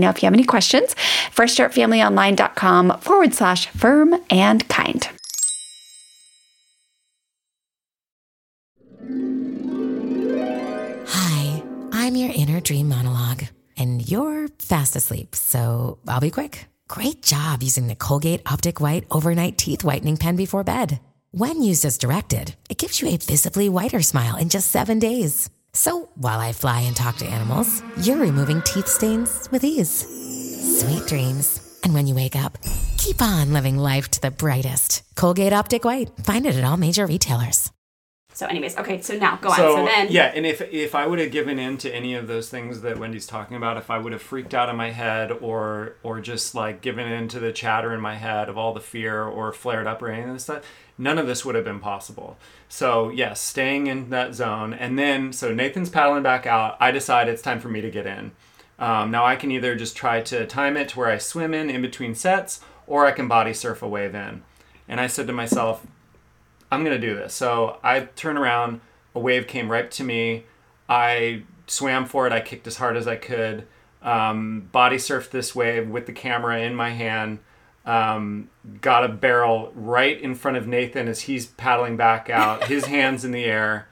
know 0.00 0.10
if 0.10 0.22
you 0.22 0.26
have 0.26 0.34
any 0.34 0.44
questions. 0.44 0.94
FreshStartFamilyOnline.com 1.34 2.98
forward 3.00 3.34
slash 3.34 3.68
firm 3.68 4.14
and 4.30 4.68
kind. 4.68 5.08
Hi, 11.06 11.62
I'm 11.92 12.16
your 12.16 12.32
inner 12.34 12.60
dream 12.60 12.88
monologue, 12.88 13.44
and 13.76 14.08
you're 14.10 14.48
fast 14.58 14.96
asleep, 14.96 15.34
so 15.34 15.98
I'll 16.08 16.20
be 16.20 16.30
quick. 16.30 16.66
Great 16.88 17.22
job 17.22 17.62
using 17.62 17.86
the 17.86 17.94
Colgate 17.94 18.42
Optic 18.50 18.80
White 18.80 19.04
Overnight 19.10 19.56
Teeth 19.56 19.84
Whitening 19.84 20.16
Pen 20.16 20.34
before 20.34 20.64
bed. 20.64 20.98
When 21.30 21.62
used 21.62 21.84
as 21.84 21.96
directed, 21.96 22.56
it 22.68 22.78
gives 22.78 23.00
you 23.00 23.08
a 23.08 23.16
visibly 23.16 23.68
whiter 23.68 24.02
smile 24.02 24.36
in 24.36 24.48
just 24.48 24.72
seven 24.72 24.98
days. 24.98 25.48
So 25.72 26.08
while 26.14 26.40
I 26.40 26.52
fly 26.52 26.80
and 26.82 26.96
talk 26.96 27.16
to 27.16 27.26
animals, 27.26 27.82
you're 28.02 28.18
removing 28.18 28.62
teeth 28.62 28.88
stains 28.88 29.48
with 29.50 29.64
ease. 29.64 30.06
Sweet 30.80 31.06
dreams. 31.06 31.78
And 31.82 31.94
when 31.94 32.06
you 32.06 32.14
wake 32.14 32.36
up, 32.36 32.58
keep 32.98 33.22
on 33.22 33.52
living 33.52 33.78
life 33.78 34.10
to 34.10 34.20
the 34.20 34.30
brightest. 34.30 35.02
Colgate 35.14 35.52
Optic 35.52 35.84
White. 35.84 36.10
Find 36.24 36.44
it 36.46 36.54
at 36.54 36.64
all 36.64 36.76
major 36.76 37.06
retailers. 37.06 37.70
So, 38.32 38.46
anyways, 38.46 38.78
okay, 38.78 39.02
so 39.02 39.16
now 39.18 39.36
go 39.36 39.52
So, 39.52 39.76
on. 39.76 39.86
So 39.86 39.92
then, 39.92 40.06
yeah, 40.10 40.32
and 40.34 40.46
if 40.46 40.60
if 40.60 40.94
I 40.94 41.06
would 41.06 41.18
have 41.18 41.32
given 41.32 41.58
in 41.58 41.76
to 41.78 41.94
any 41.94 42.14
of 42.14 42.26
those 42.26 42.48
things 42.48 42.80
that 42.82 42.98
Wendy's 42.98 43.26
talking 43.26 43.56
about, 43.56 43.76
if 43.76 43.90
I 43.90 43.98
would 43.98 44.12
have 44.12 44.22
freaked 44.22 44.54
out 44.54 44.68
in 44.68 44.76
my 44.76 44.90
head 44.92 45.32
or 45.32 45.96
or 46.02 46.20
just 46.20 46.54
like 46.54 46.80
given 46.80 47.06
in 47.06 47.28
to 47.28 47.40
the 47.40 47.52
chatter 47.52 47.92
in 47.92 48.00
my 48.00 48.14
head 48.16 48.48
of 48.48 48.56
all 48.56 48.72
the 48.72 48.80
fear 48.80 49.24
or 49.24 49.52
flared 49.52 49.86
up 49.86 50.00
or 50.00 50.08
any 50.08 50.22
of 50.22 50.32
this 50.32 50.44
stuff, 50.44 50.64
none 50.96 51.18
of 51.18 51.26
this 51.26 51.44
would 51.44 51.54
have 51.54 51.64
been 51.64 51.80
possible. 51.80 52.38
So 52.68 53.10
yes, 53.10 53.40
staying 53.40 53.88
in 53.88 54.10
that 54.10 54.34
zone, 54.34 54.72
and 54.72 54.98
then 54.98 55.32
so 55.32 55.52
Nathan's 55.52 55.90
paddling 55.90 56.22
back 56.22 56.46
out. 56.46 56.76
I 56.80 56.92
decide 56.92 57.28
it's 57.28 57.42
time 57.42 57.60
for 57.60 57.68
me 57.68 57.80
to 57.80 57.90
get 57.90 58.06
in. 58.06 58.30
Um, 58.78 59.10
now 59.10 59.26
I 59.26 59.36
can 59.36 59.50
either 59.50 59.74
just 59.74 59.96
try 59.96 60.22
to 60.22 60.46
time 60.46 60.76
it 60.76 60.88
to 60.90 60.98
where 60.98 61.10
I 61.10 61.18
swim 61.18 61.52
in 61.52 61.68
in 61.68 61.82
between 61.82 62.14
sets, 62.14 62.60
or 62.86 63.06
I 63.06 63.12
can 63.12 63.28
body 63.28 63.52
surf 63.52 63.82
a 63.82 63.88
wave 63.88 64.14
in. 64.14 64.42
And 64.88 65.00
I 65.00 65.06
said 65.06 65.26
to 65.26 65.32
myself, 65.32 65.86
I'm 66.70 66.84
gonna 66.84 66.98
do 66.98 67.14
this. 67.14 67.34
So 67.34 67.78
I 67.82 68.00
turned 68.00 68.38
around, 68.38 68.80
a 69.14 69.20
wave 69.20 69.46
came 69.46 69.70
right 69.70 69.90
to 69.92 70.04
me. 70.04 70.44
I 70.88 71.42
swam 71.66 72.06
for 72.06 72.26
it. 72.26 72.32
I 72.32 72.40
kicked 72.40 72.66
as 72.66 72.76
hard 72.76 72.96
as 72.96 73.06
I 73.08 73.16
could. 73.16 73.66
Um, 74.02 74.68
body 74.72 74.96
surfed 74.96 75.30
this 75.30 75.54
wave 75.54 75.88
with 75.88 76.06
the 76.06 76.12
camera 76.12 76.60
in 76.60 76.74
my 76.74 76.90
hand. 76.90 77.38
Um, 77.84 78.50
got 78.80 79.04
a 79.04 79.08
barrel 79.08 79.72
right 79.74 80.20
in 80.20 80.34
front 80.34 80.56
of 80.56 80.66
Nathan 80.66 81.08
as 81.08 81.22
he's 81.22 81.46
paddling 81.46 81.96
back 81.96 82.28
out, 82.30 82.64
his 82.68 82.86
hands 82.86 83.24
in 83.24 83.32
the 83.32 83.44
air, 83.44 83.88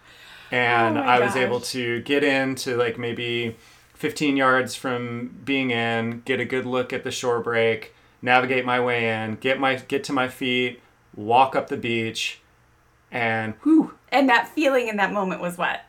and 0.50 0.98
Oh 0.98 1.02
I 1.02 1.18
was 1.20 1.34
gosh. 1.34 1.42
able 1.42 1.60
to 1.60 2.00
get 2.02 2.22
in 2.22 2.54
to 2.56 2.76
like 2.76 2.98
maybe 2.98 3.56
15 3.94 4.36
yards 4.36 4.74
from 4.74 5.40
being 5.44 5.70
in, 5.70 6.22
get 6.24 6.38
a 6.38 6.44
good 6.44 6.66
look 6.66 6.92
at 6.92 7.02
the 7.02 7.10
shore 7.10 7.40
break, 7.40 7.94
navigate 8.22 8.64
my 8.64 8.78
way 8.80 9.08
in, 9.08 9.36
get 9.36 9.58
my 9.58 9.76
get 9.76 10.04
to 10.04 10.12
my 10.12 10.28
feet, 10.28 10.80
walk 11.16 11.56
up 11.56 11.68
the 11.68 11.76
beach, 11.76 12.40
and 13.10 13.54
whew, 13.62 13.94
and 14.10 14.28
that 14.28 14.48
feeling 14.48 14.88
in 14.88 14.96
that 14.96 15.12
moment 15.12 15.40
was 15.40 15.58
what? 15.58 15.82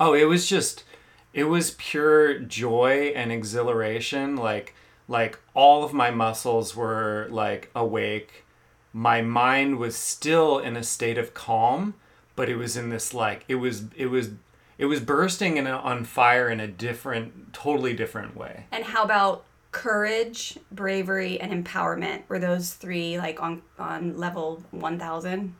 Oh, 0.00 0.14
it 0.14 0.24
was 0.24 0.48
just 0.48 0.84
it 1.32 1.44
was 1.44 1.72
pure 1.72 2.38
joy 2.38 3.12
and 3.14 3.32
exhilaration. 3.32 4.36
Like 4.36 4.74
like 5.08 5.38
all 5.54 5.84
of 5.84 5.92
my 5.92 6.10
muscles 6.10 6.74
were 6.74 7.28
like 7.30 7.70
awake. 7.74 8.44
My 8.92 9.22
mind 9.22 9.78
was 9.78 9.96
still 9.96 10.58
in 10.58 10.76
a 10.76 10.84
state 10.84 11.18
of 11.18 11.34
calm, 11.34 11.94
but 12.36 12.48
it 12.48 12.56
was 12.56 12.76
in 12.76 12.90
this 12.90 13.12
like 13.12 13.44
it 13.48 13.56
was 13.56 13.84
it 13.96 14.06
was 14.06 14.30
it 14.78 14.86
was 14.86 15.00
bursting 15.00 15.56
in 15.56 15.66
a, 15.66 15.76
on 15.76 16.04
fire 16.04 16.48
in 16.48 16.60
a 16.60 16.66
different 16.66 17.52
totally 17.52 17.94
different 17.94 18.36
way. 18.36 18.66
And 18.72 18.84
how 18.84 19.04
about 19.04 19.44
courage, 19.72 20.58
bravery, 20.70 21.40
and 21.40 21.64
empowerment? 21.64 22.22
Were 22.28 22.38
those 22.38 22.72
three 22.72 23.18
like 23.18 23.42
on 23.42 23.62
on 23.78 24.16
level 24.16 24.62
one 24.70 24.98
thousand? 24.98 25.54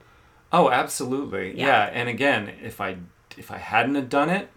Oh, 0.55 0.71
absolutely. 0.71 1.59
Yeah. 1.59 1.67
Yeah. 1.67 1.91
And 1.93 2.09
again, 2.09 2.53
if 2.63 2.81
I 2.81 2.97
if 3.37 3.51
I 3.51 3.59
hadn't 3.59 3.97
have 3.97 4.09
done 4.09 4.31
it, 4.31 4.49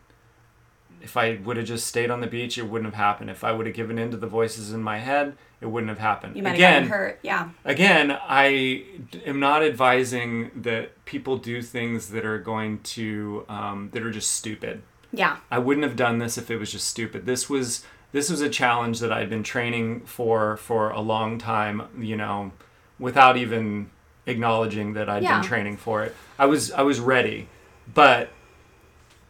if 1.02 1.18
I 1.18 1.40
would 1.44 1.58
have 1.58 1.66
just 1.66 1.88
stayed 1.88 2.12
on 2.12 2.22
the 2.22 2.28
beach, 2.28 2.58
it 2.58 2.64
wouldn't 2.64 2.86
have 2.86 3.02
happened. 3.02 3.30
If 3.30 3.44
I 3.44 3.52
would 3.52 3.66
have 3.66 3.76
given 3.76 3.98
in 3.98 4.12
to 4.12 4.18
the 4.18 4.28
voices 4.28 4.72
in 4.72 4.84
my 4.84 5.00
head, 5.00 5.36
it 5.60 5.66
wouldn't 5.66 5.90
have 5.90 6.00
happened. 6.00 6.36
You 6.36 6.44
might 6.44 6.50
have 6.50 6.58
again, 6.58 6.74
gotten 6.84 6.90
hurt. 6.90 7.20
Yeah. 7.24 7.50
again, 7.66 8.18
I 8.28 8.86
am 9.26 9.40
not 9.40 9.64
advising 9.64 10.52
that 10.56 11.04
people 11.06 11.38
do 11.38 11.62
things 11.62 12.10
that 12.10 12.26
are 12.26 12.40
going 12.40 12.80
to 12.82 13.46
um, 13.50 13.90
that 13.94 14.04
are 14.04 14.12
just 14.12 14.32
stupid. 14.32 14.84
Yeah. 15.12 15.38
I 15.50 15.58
wouldn't 15.60 15.86
have 15.86 15.96
done 15.96 16.20
this 16.20 16.38
if 16.38 16.52
it 16.52 16.58
was 16.58 16.72
just 16.72 16.88
stupid. 16.88 17.26
This 17.26 17.50
was 17.50 17.84
this 18.12 18.30
was 18.30 18.42
a 18.42 18.50
challenge 18.50 19.00
that 19.00 19.12
I'd 19.12 19.30
been 19.30 19.44
training 19.44 20.02
for 20.02 20.58
for 20.58 20.92
a 20.92 21.02
long 21.02 21.38
time, 21.40 21.88
you 21.98 22.16
know, 22.16 22.52
without 23.00 23.38
even 23.38 23.90
acknowledging 24.28 24.94
that 24.94 25.10
I'd 25.10 25.24
Yeah. 25.24 25.40
been 25.40 25.48
training 25.48 25.78
for 25.78 26.04
it. 26.04 26.16
I 26.38 26.46
was 26.46 26.72
I 26.72 26.82
was 26.84 27.00
ready, 27.00 27.48
but 27.94 28.30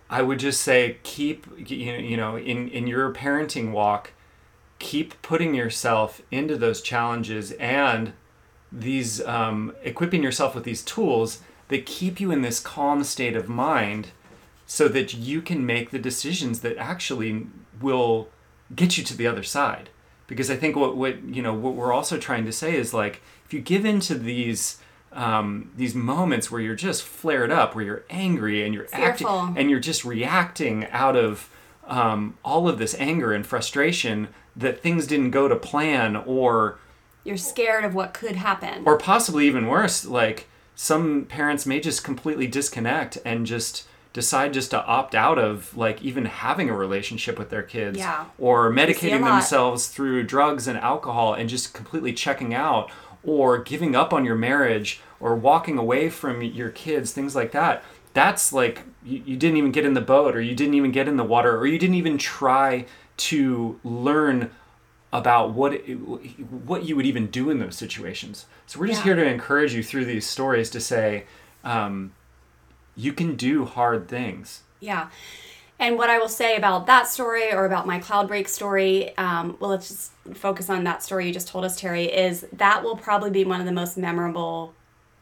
I 0.09 0.21
would 0.21 0.39
just 0.39 0.61
say 0.61 0.97
keep 1.03 1.47
you 1.69 1.91
know, 1.93 1.97
you 1.99 2.17
know 2.17 2.37
in 2.37 2.67
in 2.69 2.87
your 2.87 3.13
parenting 3.13 3.71
walk, 3.71 4.11
keep 4.79 5.21
putting 5.21 5.53
yourself 5.55 6.21
into 6.31 6.57
those 6.57 6.81
challenges 6.81 7.51
and 7.53 8.13
these 8.71 9.21
um, 9.25 9.73
equipping 9.83 10.21
yourself 10.23 10.53
with 10.53 10.65
these 10.65 10.83
tools 10.83 11.39
that 11.69 11.85
keep 11.85 12.19
you 12.19 12.31
in 12.31 12.41
this 12.41 12.59
calm 12.59 13.03
state 13.03 13.35
of 13.35 13.47
mind 13.47 14.09
so 14.65 14.89
that 14.89 15.13
you 15.13 15.41
can 15.41 15.65
make 15.65 15.91
the 15.91 15.99
decisions 15.99 16.59
that 16.59 16.77
actually 16.77 17.47
will 17.81 18.27
get 18.75 18.97
you 18.97 19.03
to 19.05 19.15
the 19.15 19.25
other 19.25 19.43
side 19.43 19.89
because 20.27 20.51
i 20.51 20.55
think 20.57 20.75
what, 20.75 20.97
what 20.97 21.23
you 21.23 21.41
know 21.41 21.53
what 21.53 21.73
we're 21.73 21.93
also 21.93 22.17
trying 22.17 22.43
to 22.43 22.51
say 22.51 22.75
is 22.75 22.93
like 22.93 23.21
if 23.45 23.53
you 23.53 23.61
give 23.61 23.85
into 23.85 24.13
these 24.15 24.77
um, 25.13 25.71
these 25.75 25.95
moments 25.95 26.51
where 26.51 26.61
you're 26.61 26.75
just 26.75 27.03
flared 27.03 27.51
up 27.51 27.75
where 27.75 27.83
you're 27.85 28.03
angry 28.09 28.63
and 28.63 28.73
you're 28.73 28.87
acting 28.91 29.27
and 29.57 29.69
you're 29.69 29.79
just 29.79 30.05
reacting 30.05 30.85
out 30.91 31.15
of 31.15 31.49
um, 31.87 32.37
all 32.43 32.67
of 32.67 32.77
this 32.79 32.95
anger 32.99 33.31
and 33.33 33.45
frustration 33.47 34.27
that 34.55 34.81
things 34.81 35.07
didn't 35.07 35.31
go 35.31 35.47
to 35.47 35.55
plan 35.55 36.15
or 36.15 36.77
You're 37.23 37.37
scared 37.37 37.85
of 37.85 37.95
what 37.95 38.13
could 38.13 38.35
happen. 38.35 38.83
or 38.85 38.97
possibly 38.97 39.47
even 39.47 39.67
worse 39.67 40.05
like 40.05 40.47
some 40.75 41.25
parents 41.25 41.65
may 41.65 41.79
just 41.79 42.03
completely 42.03 42.45
disconnect 42.45 43.17
and 43.25 43.45
just 43.47 43.87
decide 44.13 44.51
just 44.53 44.71
to 44.71 44.83
opt 44.85 45.13
out 45.15 45.37
of 45.39 45.75
like 45.77 46.01
even 46.01 46.25
having 46.25 46.69
a 46.69 46.73
relationship 46.75 47.37
with 47.39 47.49
their 47.49 47.61
kids 47.63 47.97
Yeah. 47.99 48.25
or 48.39 48.71
medicating 48.71 49.23
themselves 49.23 49.87
through 49.87 50.23
drugs 50.23 50.67
and 50.67 50.77
alcohol 50.77 51.33
and 51.33 51.47
just 51.47 51.73
completely 51.73 52.13
checking 52.13 52.53
out 52.53 52.89
or 53.23 53.57
giving 53.57 53.95
up 53.95 54.13
on 54.13 54.25
your 54.25 54.35
marriage 54.35 55.01
or 55.19 55.35
walking 55.35 55.77
away 55.77 56.09
from 56.09 56.41
your 56.41 56.69
kids 56.69 57.11
things 57.11 57.35
like 57.35 57.51
that 57.51 57.83
that's 58.13 58.51
like 58.53 58.83
you, 59.03 59.21
you 59.25 59.37
didn't 59.37 59.57
even 59.57 59.71
get 59.71 59.85
in 59.85 59.93
the 59.93 60.01
boat 60.01 60.35
or 60.35 60.41
you 60.41 60.55
didn't 60.55 60.73
even 60.73 60.91
get 60.91 61.07
in 61.07 61.17
the 61.17 61.23
water 61.23 61.57
or 61.57 61.67
you 61.67 61.77
didn't 61.77 61.95
even 61.95 62.17
try 62.17 62.85
to 63.17 63.79
learn 63.83 64.51
about 65.13 65.51
what 65.53 65.73
it, 65.73 65.93
what 65.95 66.83
you 66.83 66.95
would 66.95 67.05
even 67.05 67.27
do 67.27 67.49
in 67.49 67.59
those 67.59 67.75
situations. 67.75 68.45
So 68.65 68.79
we're 68.79 68.87
just 68.87 68.99
Yeah. 68.99 69.15
here 69.15 69.23
to 69.23 69.25
encourage 69.31 69.73
you 69.73 69.81
through 69.81 70.05
these 70.05 70.27
stories 70.27 70.69
to 70.71 70.79
say, 70.79 71.23
um, 71.63 72.11
you 72.95 73.13
can 73.13 73.35
do 73.35 73.65
hard 73.65 74.07
things. 74.07 74.63
Yeah. 74.79 75.07
And 75.79 75.97
what 75.97 76.09
I 76.09 76.17
will 76.17 76.29
say 76.29 76.55
about 76.55 76.87
that 76.87 77.07
story 77.07 77.53
or 77.53 77.65
about 77.65 77.85
my 77.85 77.99
Cloudbreak 77.99 78.47
story, 78.47 79.15
um, 79.17 79.57
well, 79.59 79.69
let's 79.69 79.87
just 79.87 80.11
focus 80.33 80.69
on 80.69 80.83
that 80.85 81.03
story 81.03 81.27
you 81.27 81.33
just 81.33 81.47
told 81.47 81.63
us, 81.65 81.79
Terry, 81.79 82.05
is 82.05 82.47
that 82.53 82.83
will 82.83 82.97
probably 82.97 83.29
be 83.29 83.45
one 83.45 83.59
of 83.59 83.67
the 83.67 83.71
most 83.71 83.97
memorable 83.97 84.73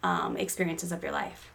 um, 0.01 0.38
experiences 0.38 0.91
of 0.91 1.03
your 1.03 1.12
life. 1.12 1.51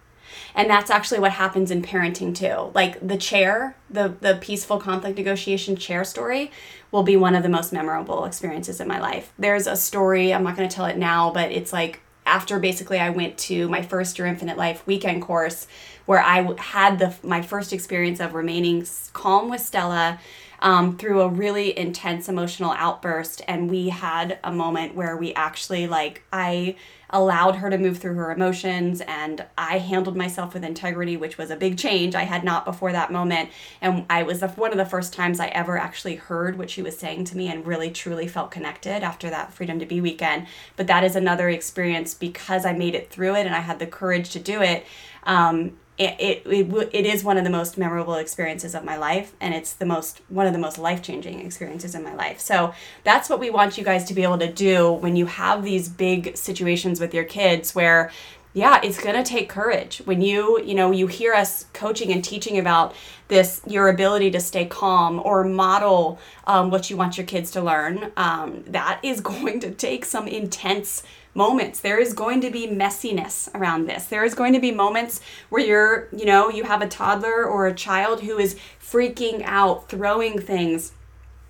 And 0.55 0.69
that's 0.69 0.91
actually 0.91 1.21
what 1.21 1.33
happens 1.33 1.71
in 1.71 1.83
parenting 1.83 2.35
too. 2.35 2.71
Like 2.75 3.07
the 3.07 3.17
chair, 3.17 3.77
the 3.89 4.15
the 4.21 4.37
peaceful 4.41 4.79
conflict 4.79 5.17
negotiation 5.17 5.77
chair 5.77 6.05
story 6.05 6.51
will 6.93 7.03
be 7.03 7.17
one 7.17 7.35
of 7.35 7.43
the 7.43 7.49
most 7.49 7.73
memorable 7.73 8.25
experiences 8.25 8.81
in 8.81 8.89
my 8.89 9.01
life. 9.01 9.33
There's 9.39 9.67
a 9.67 9.77
story, 9.77 10.33
I'm 10.35 10.43
not 10.43 10.57
going 10.57 10.69
to 10.69 10.75
tell 10.75 10.87
it 10.87 10.99
now, 10.99 11.31
but 11.33 11.51
it's 11.51 11.73
like 11.73 12.01
after 12.31 12.61
basically 12.61 13.01
I 13.01 13.11
went 13.11 13.37
to 13.39 13.69
my 13.69 13.83
first 13.83 14.17
Your 14.17 14.29
Infinite 14.29 14.57
Life 14.57 14.87
weekend 14.87 15.23
course 15.23 15.67
where 16.07 16.21
I 16.21 16.55
had 16.59 16.99
the 16.99 17.15
my 17.23 17.43
first 17.43 17.73
experience 17.73 18.21
of 18.21 18.35
remaining 18.35 18.87
calm 19.13 19.51
with 19.51 19.61
Stella. 19.61 20.21
Um, 20.61 20.97
through 20.97 21.21
a 21.23 21.29
really 21.29 21.77
intense 21.77 22.29
emotional 22.29 22.73
outburst. 22.73 23.43
And 23.49 23.71
we 23.71 23.89
had 23.89 24.39
a 24.45 24.53
moment 24.53 24.95
where 24.95 25.17
we 25.17 25.35
actually, 25.35 25.87
like, 25.87 26.23
I 26.33 26.77
allowed 27.13 27.57
her 27.57 27.69
to 27.71 27.77
move 27.77 27.99
through 27.99 28.15
her 28.15 28.31
emotions 28.31 29.01
and 29.01 29.45
I 29.59 29.79
handled 29.79 30.17
myself 30.17 30.55
with 30.55 30.65
integrity, 30.65 31.17
which 31.17 31.39
was 31.39 31.51
a 31.51 31.57
big 31.57 31.77
change. 31.77 32.15
I 32.15 32.23
had 32.23 32.45
not 32.45 32.65
before 32.65 32.93
that 32.93 33.11
moment. 33.11 33.51
And 33.81 34.07
I 34.09 34.23
was 34.23 34.43
one 34.43 34.71
of 34.71 34.79
the 34.79 34.85
first 34.85 35.13
times 35.13 35.41
I 35.41 35.49
ever 35.49 35.77
actually 35.77 36.17
heard 36.17 36.57
what 36.57 36.71
she 36.71 36.83
was 36.83 36.97
saying 36.97 37.25
to 37.25 37.37
me 37.37 37.49
and 37.49 37.67
really 37.67 37.91
truly 37.91 38.29
felt 38.29 38.51
connected 38.51 39.03
after 39.03 39.29
that 39.31 39.53
Freedom 39.53 39.79
to 39.81 39.87
Be 39.87 40.01
weekend. 40.01 40.47
But 40.77 40.87
that 40.87 41.03
is 41.03 41.17
another 41.17 41.49
experience 41.49 42.15
because 42.15 42.65
I 42.65 42.73
made 42.73 42.95
it 42.95 43.11
through 43.11 43.35
it 43.35 43.47
and 43.47 43.55
I 43.55 43.61
had 43.61 43.81
the 43.81 43.87
courage 43.87 44.31
to 44.31 44.39
do 44.39 44.63
it. 44.63 44.87
Um, 45.25 45.73
it, 46.01 46.43
it, 46.47 46.89
it, 46.95 47.05
is 47.05 47.23
one 47.23 47.37
of 47.37 47.45
the 47.45 47.51
most 47.51 47.77
memorable 47.77 48.15
experiences 48.15 48.75
of 48.75 48.85
my 48.85 48.97
life 48.97 49.35
and 49.39 49.55
it's 49.55 49.75
the 49.75 49.85
most 49.85 50.23
one 50.31 50.47
of 50.47 50.55
the 50.55 50.59
most 50.59 50.79
life-changing 50.79 51.41
experiences 51.41 51.95
in 51.95 52.03
my 52.03 52.15
life. 52.15 52.41
So 52.41 52.73
that's 53.05 53.29
what 53.29 53.39
we 53.39 53.51
want 53.51 53.77
you 53.77 53.85
guys 53.85 54.05
to 54.05 54.15
be 54.15 54.23
able 54.23 54.39
to 54.39 54.51
do 54.51 54.91
when 54.91 55.15
you 55.15 55.27
have 55.27 55.63
these 55.63 55.91
big 55.91 56.39
situations 56.39 57.01
with 57.01 57.13
your 57.13 57.25
kids 57.25 57.75
where 57.75 58.11
yeah 58.55 58.81
it's 58.83 58.99
going 58.99 59.15
to 59.15 59.23
take 59.23 59.51
courage. 59.51 59.99
When 60.07 60.23
you 60.23 60.63
you 60.63 60.75
know 60.75 60.91
you 60.91 61.07
hear 61.07 61.35
us 61.35 61.67
coaching 61.75 62.11
and 62.11 62.25
teaching 62.25 62.59
about 62.59 62.95
this 63.29 63.61
your 63.67 63.91
ability 63.91 64.31
to 64.31 64.41
stay 64.41 64.65
calm 64.65 65.21
or 65.23 65.45
model 65.45 66.19
um, 66.47 66.71
what 66.71 66.89
you 66.89 66.97
want 66.97 67.19
your 67.19 67.27
kids 67.27 67.51
to 67.51 67.61
learn 67.61 68.11
um, 68.17 68.65
that 68.67 69.01
is 69.03 69.21
going 69.33 69.61
to 69.61 69.71
take 69.71 70.07
some 70.07 70.27
intense 70.27 71.03
moments. 71.35 71.81
There 71.81 72.01
is 72.01 72.13
going 72.13 72.41
to 72.41 72.51
be 72.51 72.67
messiness 72.67 73.53
around 73.55 73.87
this. 73.87 74.07
There 74.07 74.25
is 74.25 74.35
going 74.35 74.53
to 74.53 74.61
be 74.61 74.73
moments 74.73 75.21
where 75.49 75.65
you're, 75.65 76.09
you 76.13 76.25
know, 76.25 76.51
you 76.51 76.65
have 76.65 76.83
a 76.83 76.89
toddler 76.89 77.45
or 77.45 77.67
a 77.67 77.75
child 77.75 78.23
who 78.23 78.39
is 78.39 78.57
freaking 78.81 79.43
out, 79.45 79.89
throwing 79.89 80.41
things 80.41 80.93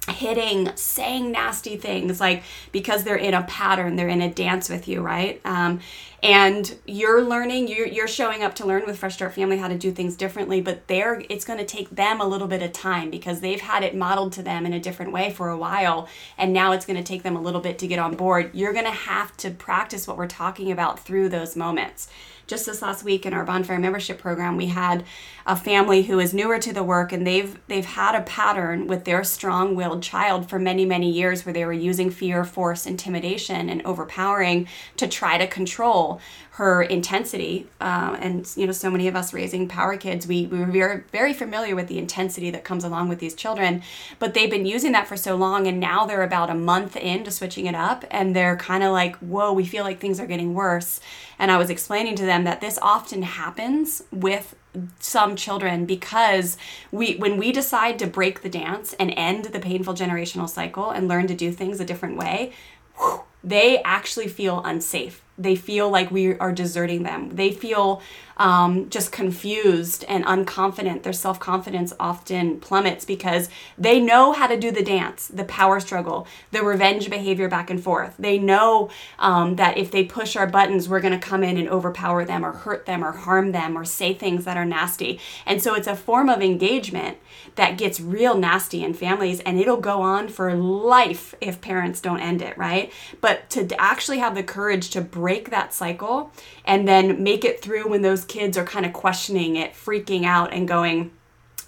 hitting, 0.09 0.75
saying 0.77 1.31
nasty 1.31 1.77
things, 1.77 2.21
like 2.21 2.43
because 2.73 3.05
they're 3.05 3.17
in 3.17 3.35
a 3.35 3.43
pattern, 3.43 3.97
they're 3.97 4.09
in 4.09 4.23
a 4.23 4.33
dance 4.33 4.69
with 4.69 4.89
you, 4.89 5.03
right? 5.03 5.41
Um, 5.45 5.81
and 6.23 6.77
you're 6.87 7.23
learning, 7.23 7.69
you're, 7.69 7.87
you're 7.87 8.09
showing 8.09 8.43
up 8.43 8.55
to 8.57 8.67
learn 8.67 8.85
with 8.87 8.99
Fresh 8.99 9.15
Start 9.15 9.35
Family 9.35 9.57
how 9.57 9.69
to 9.69 9.79
do 9.79 9.91
things 9.91 10.17
differently, 10.17 10.61
but 10.61 10.87
they're, 10.87 11.23
it's 11.31 11.45
going 11.45 11.59
to 11.59 11.65
take 11.65 11.91
them 11.91 12.21
a 12.21 12.27
little 12.27 12.49
bit 12.49 12.63
of 12.63 12.73
time 12.73 13.11
because 13.11 13.41
they've 13.41 13.61
had 13.61 13.83
it 13.83 13.95
modeled 13.95 14.33
to 14.35 14.43
them 14.43 14.67
in 14.67 14.73
a 14.73 14.81
different 14.81 15.13
way 15.13 15.31
for 15.31 15.49
a 15.49 15.57
while. 15.57 16.09
And 16.37 16.53
now 16.53 16.73
it's 16.73 16.85
going 16.85 16.99
to 16.99 17.03
take 17.03 17.23
them 17.23 17.37
a 17.37 17.41
little 17.41 17.61
bit 17.61 17.79
to 17.79 17.87
get 17.87 17.99
on 17.99 18.17
board. 18.17 18.51
You're 18.53 18.75
going 18.75 18.85
to 18.85 18.91
have 18.91 19.35
to 19.39 19.51
practice 19.51 20.07
what 20.07 20.19
we're 20.19 20.27
talking 20.27 20.71
about 20.71 21.01
through 21.01 21.31
those 21.31 21.57
moments 21.57 22.09
just 22.47 22.67
this 22.67 22.83
last 22.83 23.05
week 23.05 23.25
in 23.25 23.33
our 23.33 23.45
bonfire 23.45 23.79
membership 23.79 24.19
program 24.19 24.57
we 24.57 24.67
had 24.67 25.05
a 25.51 25.57
family 25.57 26.05
who 26.05 26.21
is 26.21 26.33
newer 26.33 26.61
to 26.61 26.73
the 26.73 26.85
work 26.85 27.11
and 27.13 27.27
they've 27.27 27.59
they've 27.67 27.85
had 27.85 28.15
a 28.15 28.21
pattern 28.23 28.87
with 28.87 29.05
their 29.05 29.25
strong-willed 29.25 30.01
child 30.01 30.49
for 30.49 30.61
many 30.61 30.85
many 30.85 31.11
years 31.11 31.45
where 31.45 31.53
they 31.53 31.65
were 31.65 31.73
using 31.73 32.09
fear 32.09 32.45
force 32.45 32.87
intimidation 32.87 33.69
and 33.69 33.85
overpowering 33.85 34.69
to 34.97 35.09
try 35.09 35.37
to 35.37 35.49
control 35.49 36.21
her 36.53 36.83
intensity. 36.83 37.67
Um, 37.81 38.15
and 38.21 38.53
you 38.57 38.65
know 38.65 38.73
so 38.73 38.93
many 38.93 39.09
of 39.09 39.17
us 39.17 39.33
raising 39.33 39.67
power 39.67 39.97
kids 39.97 40.25
we, 40.25 40.47
we 40.47 40.63
very, 40.63 41.03
very 41.11 41.35
familiar 41.35 41.75
with 41.75 41.89
the 41.89 41.99
intensity 41.99 42.51
that 42.53 42.63
comes 42.63 42.85
along 42.85 43.09
with 43.09 43.19
these 43.19 43.35
children 43.35 43.83
but 44.21 44.35
they've 44.35 44.51
been 44.51 44.67
using 44.67 44.93
that 44.93 45.09
for 45.09 45.17
so 45.17 45.35
long 45.35 45.67
and 45.67 45.81
now 45.81 46.07
they're 46.07 46.23
about 46.23 46.49
a 46.49 46.55
month 46.55 46.95
into 46.95 47.33
switching 47.33 47.67
it 47.67 47.75
up 47.75 48.05
and 48.13 48.37
they're 48.37 48.57
kind 48.57 48.85
of 48.85 48.93
like 48.93 49.17
whoa 49.17 49.53
we 49.53 49.65
feel 49.65 49.83
like 49.83 49.99
things 49.99 50.21
are 50.21 50.27
getting 50.27 50.55
worse. 50.55 51.01
And 51.41 51.51
i 51.51 51.57
was 51.57 51.71
explaining 51.71 52.15
to 52.17 52.25
them 52.25 52.45
that 52.45 52.61
this 52.61 52.79
often 52.81 53.23
happens 53.23 54.05
with 54.13 54.55
some 54.99 55.37
children 55.37 55.85
because 55.85 56.57
we 56.93 57.17
when 57.17 57.37
we 57.37 57.53
decide 57.53 57.99
to 57.99 58.07
break 58.07 58.43
the 58.43 58.49
dance 58.49 58.95
and 58.95 59.13
end 59.17 59.47
the 59.47 59.59
painful 59.59 59.95
generational 59.95 60.49
cycle 60.49 60.91
and 60.91 61.09
learn 61.09 61.27
to 61.27 61.35
do 61.35 61.51
things 61.51 61.81
a 61.81 61.85
different 61.85 62.17
way 62.17 62.53
whew, 62.97 63.23
they 63.43 63.83
actually 63.83 64.29
feel 64.29 64.63
unsafe 64.65 65.23
they 65.41 65.57
feel 65.57 65.89
like 65.89 66.11
we 66.11 66.39
are 66.39 66.53
deserting 66.53 67.03
them. 67.03 67.31
They 67.35 67.51
feel 67.51 68.03
um, 68.37 68.89
just 68.91 69.11
confused 69.11 70.05
and 70.07 70.25
unconfident. 70.25 71.03
Their 71.03 71.15
self 71.15 71.41
confidence 71.41 71.95
often 71.99 72.61
plummets 72.61 73.05
because 73.07 73.49
they 73.79 74.01
know 74.01 74.33
how 74.33 74.47
to 74.47 74.59
do 74.59 74.71
the 74.71 74.83
dance, 74.83 75.29
the 75.29 75.45
power 75.45 75.81
struggle, 75.81 76.27
the 76.53 76.63
revenge 76.63 77.09
behavior 77.09 77.49
back 77.49 77.71
and 77.71 77.83
forth. 77.83 78.15
They 78.19 78.39
know 78.39 78.91
um, 79.19 79.57
that 79.57 79.79
if 79.79 79.91
they 79.91 80.05
push 80.05 80.37
our 80.37 80.47
buttons, 80.47 80.89
we're 80.89 81.01
going 81.01 81.19
to 81.19 81.27
come 81.27 81.43
in 81.43 81.57
and 81.57 81.69
overpower 81.69 82.25
them 82.25 82.45
or 82.45 82.53
hurt 82.53 82.85
them 82.85 83.03
or 83.03 83.13
harm 83.13 83.53
them 83.53 83.77
or 83.77 83.85
say 83.85 84.13
things 84.13 84.45
that 84.45 84.59
are 84.59 84.67
nasty. 84.67 85.21
And 85.47 85.63
so 85.63 85.75
it's 85.75 85.87
a 85.87 85.97
form 85.97 86.29
of 86.29 86.43
engagement 86.43 87.19
that 87.57 87.79
gets 87.79 88.01
real 88.01 88.37
nasty 88.37 88.83
in 88.83 88.95
families 88.95 89.41
and 89.41 89.59
it'll 89.59 89.79
go 89.79 90.03
on 90.03 90.29
for 90.29 90.55
life 90.55 91.35
if 91.41 91.61
parents 91.61 92.01
don't 92.01 92.21
end 92.21 92.43
it, 92.43 92.57
right? 92.57 92.93
But 93.21 93.30
to 93.51 93.81
actually 93.81 94.19
have 94.19 94.35
the 94.35 94.43
courage 94.43 94.91
to 94.91 95.01
break 95.01 95.51
that 95.51 95.73
cycle 95.75 96.33
and 96.65 96.87
then 96.87 97.23
make 97.23 97.45
it 97.45 97.61
through 97.61 97.89
when 97.89 98.03
those 98.03 98.25
kids 98.25 98.57
are 98.57 98.65
kind 98.65 98.87
of 98.87 98.93
questioning 98.93 99.57
it, 99.57 99.73
freaking 99.73 100.25
out, 100.25 100.53
and 100.53 100.67
going, 100.69 101.11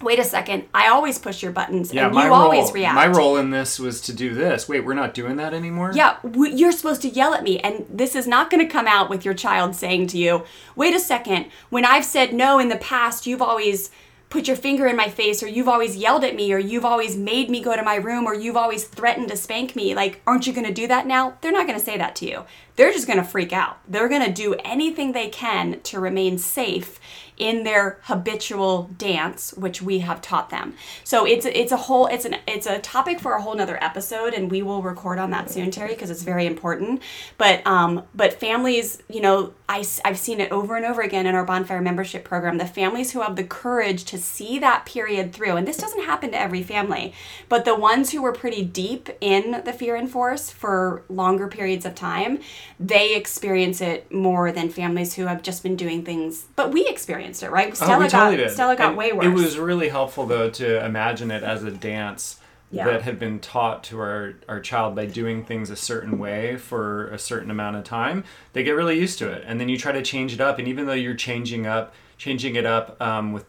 wait 0.01 0.19
a 0.19 0.23
second, 0.23 0.65
I 0.73 0.89
always 0.89 1.17
push 1.17 1.41
your 1.41 1.51
buttons 1.51 1.93
yeah, 1.93 2.07
and 2.07 2.15
you 2.15 2.23
role, 2.23 2.33
always 2.33 2.71
react. 2.73 2.95
My 2.95 3.07
role 3.07 3.37
in 3.37 3.51
this 3.51 3.79
was 3.79 4.01
to 4.01 4.13
do 4.13 4.33
this. 4.33 4.67
Wait, 4.67 4.81
we're 4.81 4.93
not 4.93 5.13
doing 5.13 5.37
that 5.37 5.53
anymore? 5.53 5.91
Yeah, 5.93 6.17
w- 6.23 6.53
you're 6.53 6.71
supposed 6.71 7.01
to 7.03 7.09
yell 7.09 7.33
at 7.33 7.43
me. 7.43 7.59
And 7.59 7.85
this 7.89 8.15
is 8.15 8.27
not 8.27 8.49
going 8.49 8.65
to 8.65 8.71
come 8.71 8.87
out 8.87 9.09
with 9.09 9.23
your 9.25 9.33
child 9.33 9.75
saying 9.75 10.07
to 10.07 10.17
you, 10.17 10.43
wait 10.75 10.93
a 10.93 10.99
second, 10.99 11.47
when 11.69 11.85
I've 11.85 12.05
said 12.05 12.33
no 12.33 12.59
in 12.59 12.69
the 12.69 12.77
past, 12.77 13.25
you've 13.25 13.41
always 13.41 13.89
put 14.33 14.47
your 14.47 14.57
finger 14.57 14.87
in 14.87 14.95
my 14.95 15.07
face 15.07 15.43
or 15.43 15.47
you've 15.47 15.67
always 15.67 15.95
yelled 15.95 16.23
at 16.23 16.35
me 16.35 16.51
or 16.51 16.57
you've 16.57 16.83
always 16.83 17.15
made 17.15 17.51
me 17.51 17.61
go 17.61 17.75
to 17.75 17.83
my 17.83 17.93
room 17.93 18.25
or 18.25 18.33
you've 18.33 18.57
always 18.57 18.83
threatened 18.85 19.27
to 19.27 19.37
spank 19.37 19.75
me 19.75 19.93
like 19.93 20.19
aren't 20.25 20.47
you 20.47 20.53
going 20.53 20.65
to 20.65 20.73
do 20.73 20.87
that 20.87 21.05
now? 21.05 21.37
They're 21.41 21.51
not 21.51 21.67
going 21.67 21.77
to 21.77 21.85
say 21.85 21.99
that 21.99 22.15
to 22.15 22.25
you 22.25 22.43
they're 22.75 22.91
just 22.91 23.07
going 23.07 23.19
to 23.19 23.25
freak 23.25 23.53
out. 23.53 23.77
They're 23.87 24.09
going 24.09 24.25
to 24.25 24.31
do 24.31 24.55
anything 24.63 25.11
they 25.11 25.29
can 25.29 25.79
to 25.81 25.99
remain 25.99 26.37
safe 26.37 26.99
in 27.37 27.63
their 27.63 27.99
habitual 28.03 28.89
dance 28.97 29.53
which 29.55 29.81
we 29.81 29.99
have 29.99 30.21
taught 30.21 30.49
them. 30.49 30.75
So 31.03 31.25
it's 31.25 31.45
it's 31.45 31.71
a 31.71 31.77
whole 31.77 32.05
it's 32.07 32.25
an 32.25 32.35
it's 32.47 32.67
a 32.67 32.79
topic 32.79 33.19
for 33.19 33.33
a 33.33 33.41
whole 33.41 33.55
nother 33.55 33.83
episode 33.83 34.33
and 34.33 34.51
we 34.51 34.61
will 34.61 34.81
record 34.81 35.17
on 35.17 35.31
that 35.31 35.49
soon 35.49 35.71
terry 35.71 35.93
because 35.93 36.09
it's 36.09 36.23
very 36.23 36.45
important. 36.45 37.01
But 37.37 37.65
um 37.65 38.03
but 38.13 38.33
families 38.33 39.01
you 39.09 39.21
know 39.21 39.53
I, 39.67 39.83
i've 40.05 40.19
seen 40.19 40.39
it 40.39 40.51
over 40.51 40.75
and 40.75 40.85
over 40.85 41.01
again 41.01 41.25
in 41.25 41.35
our 41.35 41.45
bonfire 41.45 41.81
membership 41.81 42.23
program 42.23 42.57
the 42.57 42.65
families 42.65 43.11
who 43.11 43.21
have 43.21 43.35
the 43.35 43.43
courage 43.43 44.03
to 44.05 44.17
see 44.17 44.59
that 44.59 44.85
period 44.85 45.33
through 45.33 45.55
and 45.55 45.67
this 45.67 45.77
doesn't 45.77 46.03
happen 46.03 46.31
to 46.31 46.39
every 46.39 46.61
family 46.61 47.13
but 47.49 47.65
the 47.65 47.75
ones 47.75 48.11
who 48.11 48.21
were 48.21 48.33
pretty 48.33 48.63
deep 48.63 49.09
in 49.21 49.63
the 49.65 49.73
fear 49.73 49.95
and 49.95 50.11
force 50.11 50.51
for 50.51 51.03
longer 51.09 51.47
periods 51.47 51.85
of 51.85 51.95
time 51.95 52.39
they 52.79 53.15
experience 53.15 53.81
it 53.81 54.11
more 54.11 54.51
than 54.51 54.69
families 54.69 55.13
who 55.15 55.25
have 55.25 55.41
just 55.41 55.63
been 55.63 55.75
doing 55.75 56.03
things 56.03 56.45
but 56.55 56.71
we 56.71 56.85
experienced 56.87 57.43
it 57.43 57.51
right 57.51 57.75
stella 57.75 57.95
oh, 57.95 57.99
we 57.99 58.07
totally 58.09 58.37
got 58.37 58.43
did. 58.43 58.51
stella 58.51 58.75
got 58.75 58.89
And 58.89 58.97
way 58.97 59.13
worse 59.13 59.25
It 59.25 59.29
was 59.29 59.57
really 59.57 59.89
helpful 59.89 60.25
though 60.25 60.49
to 60.51 60.85
imagine 60.85 61.31
it 61.31 61.43
as 61.43 61.63
a 61.63 61.71
dance 61.71 62.39
Yeah. 62.71 62.85
that 62.85 63.03
had 63.03 63.19
been 63.19 63.39
taught 63.39 63.83
to 63.85 63.99
our, 63.99 64.33
our 64.49 64.59
child 64.59 64.95
by 64.95 65.05
doing 65.05 65.45
things 65.45 65.69
a 65.69 65.75
certain 65.75 66.17
way 66.17 66.57
for 66.57 67.07
a 67.09 67.19
certain 67.19 67.51
amount 67.51 67.75
of 67.75 67.83
time. 67.83 68.23
They 68.53 68.63
get 68.63 68.71
really 68.71 68.97
used 68.99 69.19
to 69.19 69.31
it, 69.31 69.43
and 69.45 69.59
then 69.59 69.69
you 69.69 69.77
try 69.77 69.91
to 69.91 70.01
change 70.01 70.33
it 70.33 70.41
up. 70.41 70.57
And 70.57 70.67
even 70.67 70.87
though 70.87 70.93
you're 70.93 71.13
changing 71.13 71.67
up, 71.67 71.93
changing 72.17 72.55
it 72.55 72.65
up 72.65 72.99
um, 72.99 73.31
with 73.31 73.45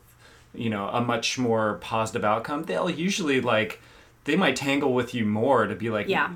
you 0.54 0.68
know 0.68 0.88
a 0.88 1.00
much 1.00 1.38
more 1.38 1.78
positive 1.80 2.22
outcome, 2.22 2.64
they'll 2.64 2.90
usually 2.90 3.40
like 3.40 3.80
they 4.24 4.36
might 4.36 4.56
tangle 4.56 4.92
with 4.94 5.14
you 5.14 5.24
more 5.24 5.66
to 5.66 5.74
be 5.74 5.90
like, 5.90 6.08
Yeah. 6.08 6.30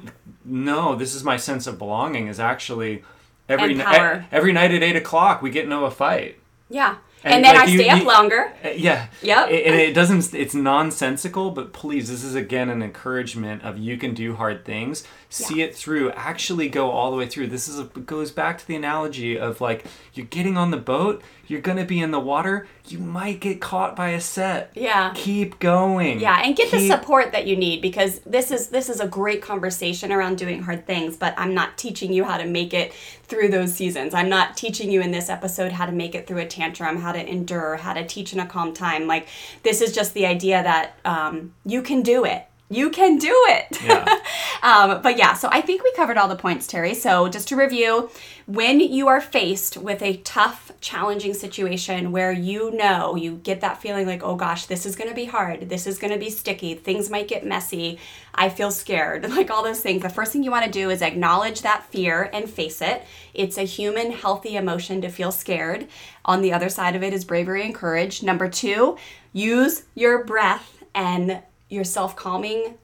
no, 0.45 0.95
this 0.95 1.15
is 1.15 1.25
my 1.25 1.37
sense 1.37 1.67
of 1.67 1.79
belonging 1.79 2.27
is 2.29 2.39
actually 2.41 3.03
every 3.49 3.71
And 3.71 3.79
ni- 3.79 3.85
power. 3.85 4.27
every 4.31 4.53
night 4.53 4.73
at 4.73 4.83
eight 4.83 4.97
o'clock 4.97 5.41
we 5.43 5.51
get 5.51 5.65
into 5.65 5.79
a 5.79 5.91
fight. 5.91 6.39
yeah 6.71 6.97
And, 7.25 7.35
and, 7.37 7.45
then 7.45 7.55
like, 7.57 7.69
i 7.69 7.71
you- 7.71 7.79
stay 7.79 7.89
up 7.89 8.01
you- 8.01 8.07
longer 8.07 8.53
Uh, 8.65 8.69
Yeah. 8.77 9.07
Yep. 9.23 9.49
A- 9.49 9.67
And 9.67 9.75
it 9.81 9.93
doesn't, 9.95 10.35
it's 10.35 10.55
nonsensical, 10.55 11.51
but 11.51 11.73
please, 11.73 12.09
this 12.11 12.23
is 12.23 12.35
again 12.35 12.69
an 12.69 12.83
encouragement 12.83 13.63
of 13.65 13.77
you 13.79 13.97
can 13.97 14.15
do 14.15 14.35
hard 14.37 14.65
things. 14.65 15.05
See 15.31 15.61
it 15.63 15.75
through, 15.75 16.11
actually 16.13 16.69
go 16.69 16.91
all 16.91 17.11
the 17.11 17.17
way 17.17 17.27
through. 17.27 17.49
This 17.49 17.69
is 17.69 17.79
a, 17.81 17.85
goes 17.85 18.31
back 18.31 18.59
to 18.59 18.67
the 18.67 18.77
analogy 18.77 19.39
of 19.39 19.61
like, 19.61 19.85
you're 20.15 20.27
getting 20.27 20.57
on 20.57 20.71
the 20.71 20.77
boat, 20.77 21.21
you're 21.49 21.61
going 21.61 21.79
to 21.79 21.85
be 21.85 22.01
in 22.01 22.11
the 22.11 22.21
water, 22.21 22.69
you 22.87 22.99
might 22.99 23.41
get 23.41 23.61
caught 23.61 23.97
by 23.97 24.11
a 24.11 24.21
set. 24.21 24.71
Yeah. 24.75 25.13
Keep 25.15 25.59
going. 25.59 26.21
Yeah, 26.21 26.43
and 26.45 26.55
get 26.55 26.71
the 26.71 26.87
support 26.87 27.33
that 27.33 27.47
you 27.47 27.57
need 27.57 27.81
because 27.83 28.21
this 28.21 28.51
is 28.51 28.69
this 28.69 28.89
is 28.89 29.01
a 29.01 29.09
great 29.09 29.43
conversation 29.43 30.13
around 30.13 30.39
doing 30.39 30.63
hard 30.63 30.87
things, 30.87 31.17
but 31.17 31.35
I'm 31.37 31.55
not 31.55 31.79
teaching 31.79 32.13
you 32.13 32.25
how 32.25 32.37
to 32.37 32.47
make 32.47 32.75
it 32.75 32.93
through 33.25 33.49
those 33.49 33.75
seasons. 33.75 34.15
I'm 34.15 34.29
not 34.29 34.57
teaching 34.57 34.91
you 34.91 35.01
in 35.01 35.11
this 35.11 35.29
episode 35.29 35.73
how 35.73 35.87
to 35.87 35.93
make 35.93 36.15
it 36.15 36.27
through 36.27 36.39
a 36.39 36.47
tantrum, 36.47 36.97
how 36.99 37.13
to 37.13 37.27
endure, 37.27 37.77
how 37.77 37.93
to 37.93 38.07
teach 38.07 38.33
in 38.33 38.41
a 38.41 38.47
calm 38.47 38.73
time. 38.73 39.07
Like 39.07 39.29
this 39.63 39.81
is 39.81 39.95
just 39.95 40.15
the 40.15 40.27
idea 40.27 40.63
that 40.63 40.99
um, 41.05 41.55
you 41.65 41.83
can 41.83 42.03
do 42.03 42.25
it. 42.25 42.48
You 42.71 42.91
can 42.91 43.17
do 43.17 43.33
it. 43.49 43.83
Yeah. 43.83 44.19
um, 44.63 45.01
but 45.03 45.17
yeah, 45.17 45.35
so 45.35 45.49
I 45.51 45.61
think 45.61 45.83
we 45.83 45.93
covered 45.93 46.19
all 46.19 46.29
the 46.29 46.37
points, 46.37 46.67
Terry. 46.67 46.95
So 46.95 47.29
just 47.29 47.49
to 47.49 47.57
review, 47.57 48.11
when 48.47 48.81
you 48.81 49.09
are 49.09 49.21
faced 49.21 49.77
with 49.77 50.03
a 50.03 50.19
tough, 50.19 50.73
challenging 50.81 51.35
situation 51.35 52.13
where 52.13 52.31
you 52.31 52.71
know 52.73 53.17
you 53.17 53.37
get 53.37 53.63
that 53.63 53.81
feeling 53.81 54.07
like, 54.07 54.23
oh 54.23 54.37
gosh, 54.37 54.67
this 54.67 54.87
is 54.87 54.97
going 54.97 55.09
to 55.09 55.15
be 55.15 55.25
hard, 55.25 55.69
this 55.69 55.87
is 55.87 55.99
going 55.99 56.13
to 56.13 56.19
be 56.19 56.31
sticky, 56.31 56.75
things 56.75 57.11
might 57.11 57.29
get 57.29 57.45
messy, 57.45 57.99
I 58.35 58.49
feel 58.49 58.71
scared, 58.71 59.29
like 59.37 59.51
all 59.51 59.65
those 59.65 59.81
things, 59.81 60.03
the 60.03 60.09
first 60.09 60.33
thing 60.33 60.43
you 60.43 60.51
want 60.51 60.65
to 60.65 60.71
do 60.71 60.91
is 60.91 61.03
acknowledge 61.03 61.63
that 61.63 61.85
fear 61.91 62.31
and 62.33 62.49
face 62.49 62.81
it. 62.81 63.05
It's 63.35 63.59
a 63.59 63.63
human, 63.63 64.13
healthy 64.13 64.57
emotion 64.57 65.01
to 65.03 65.09
feel 65.09 65.33
scared. 65.33 65.89
On 66.25 66.43
the 66.43 66.53
other 66.53 66.69
side 66.69 66.97
of 66.97 67.03
it 67.03 67.13
is 67.13 67.25
bravery 67.25 67.65
and 67.65 67.75
courage. 67.75 68.23
Number 68.23 68.49
two, 68.49 68.97
use 69.33 69.85
your 69.95 70.25
breath 70.25 70.83
and 70.95 71.43
your 71.69 71.85
self 71.85 72.17
calming 72.17 72.79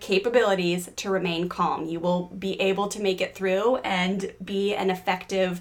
capabilities 0.00 0.90
to 0.96 1.10
remain 1.10 1.48
calm. 1.48 1.86
You 1.86 2.00
will 2.00 2.24
be 2.38 2.60
able 2.60 2.88
to 2.88 3.00
make 3.00 3.20
it 3.20 3.34
through 3.34 3.76
and 3.76 4.32
be 4.44 4.74
an 4.74 4.90
effective 4.90 5.60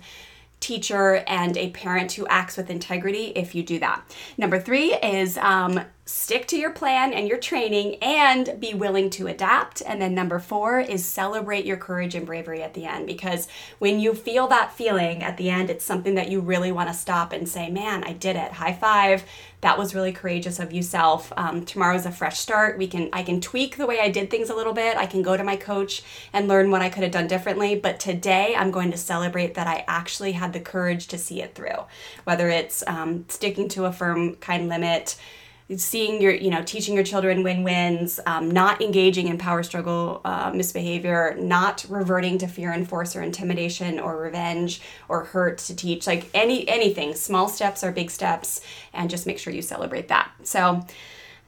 teacher 0.59 1.23
and 1.27 1.55
a 1.57 1.69
parent 1.71 2.13
who 2.13 2.25
acts 2.27 2.57
with 2.57 2.69
integrity 2.69 3.25
if 3.35 3.53
you 3.53 3.61
do 3.61 3.77
that. 3.79 4.01
Number 4.37 4.59
three 4.59 4.93
is 4.95 5.37
um, 5.37 5.79
stick 6.07 6.47
to 6.47 6.57
your 6.57 6.69
plan 6.69 7.13
and 7.13 7.27
your 7.27 7.39
training 7.39 7.95
and 7.95 8.59
be 8.59 8.75
willing 8.75 9.09
to 9.09 9.25
adapt. 9.25 9.81
And 9.81 9.99
then 9.99 10.13
number 10.13 10.37
four 10.37 10.79
is 10.79 11.03
celebrate 11.03 11.65
your 11.65 11.77
courage 11.77 12.13
and 12.13 12.27
bravery 12.27 12.61
at 12.61 12.75
the 12.75 12.85
end 12.85 13.07
because 13.07 13.47
when 13.79 13.99
you 13.99 14.13
feel 14.13 14.47
that 14.47 14.71
feeling 14.71 15.23
at 15.23 15.37
the 15.37 15.49
end, 15.49 15.71
it's 15.71 15.83
something 15.83 16.13
that 16.15 16.29
you 16.29 16.41
really 16.41 16.71
want 16.71 16.89
to 16.89 16.93
stop 16.93 17.33
and 17.33 17.49
say, 17.49 17.71
man, 17.71 18.03
I 18.03 18.13
did 18.13 18.35
it. 18.35 18.51
High 18.51 18.73
five. 18.73 19.23
That 19.61 19.79
was 19.79 19.95
really 19.95 20.11
courageous 20.11 20.59
of 20.59 20.71
you, 20.71 20.83
self. 20.83 21.33
Um, 21.37 21.65
tomorrow's 21.65 22.05
a 22.05 22.11
fresh 22.11 22.37
start. 22.37 22.77
We 22.77 22.85
can 22.85 23.09
I 23.11 23.23
can 23.23 23.41
tweak 23.41 23.77
the 23.77 23.87
way 23.87 23.99
I 23.99 24.09
did 24.09 24.29
things 24.29 24.51
a 24.51 24.55
little 24.55 24.73
bit. 24.73 24.97
I 24.97 25.07
can 25.07 25.23
go 25.23 25.35
to 25.35 25.43
my 25.43 25.55
coach 25.55 26.03
and 26.33 26.47
learn 26.47 26.69
what 26.69 26.83
I 26.83 26.89
could 26.89 27.01
have 27.01 27.11
done 27.11 27.25
differently. 27.25 27.73
But 27.73 27.99
today 27.99 28.53
I'm 28.55 28.69
going 28.69 28.91
to 28.91 28.97
celebrate 28.97 29.55
that 29.55 29.65
I 29.65 29.83
actually 29.87 30.33
had 30.33 30.53
the 30.53 30.59
courage 30.59 31.07
to 31.07 31.17
see 31.17 31.41
it 31.41 31.55
through. 31.55 31.85
Whether 32.25 32.49
it's 32.49 32.83
um, 32.85 33.25
sticking 33.27 33.67
to 33.69 33.85
a 33.85 33.91
firm 33.91 34.35
kind 34.35 34.69
limit, 34.69 35.15
seeing 35.77 36.21
your 36.21 36.31
you 36.31 36.51
know 36.51 36.61
teaching 36.63 36.93
your 36.93 37.03
children 37.03 37.41
win-wins 37.41 38.19
um, 38.27 38.51
not 38.51 38.81
engaging 38.81 39.27
in 39.27 39.37
power 39.37 39.63
struggle 39.63 40.21
uh, 40.23 40.51
misbehavior 40.53 41.35
not 41.39 41.85
reverting 41.89 42.37
to 42.37 42.47
fear 42.47 42.71
and 42.71 42.87
force 42.87 43.15
or 43.15 43.21
intimidation 43.21 43.99
or 43.99 44.21
revenge 44.21 44.81
or 45.09 45.23
hurt 45.23 45.57
to 45.57 45.75
teach 45.75 46.05
like 46.05 46.29
any 46.33 46.67
anything 46.67 47.15
small 47.15 47.49
steps 47.49 47.83
are 47.83 47.91
big 47.91 48.11
steps 48.11 48.61
and 48.93 49.09
just 49.09 49.25
make 49.25 49.39
sure 49.39 49.51
you 49.51 49.61
celebrate 49.61 50.07
that 50.07 50.29
so 50.43 50.85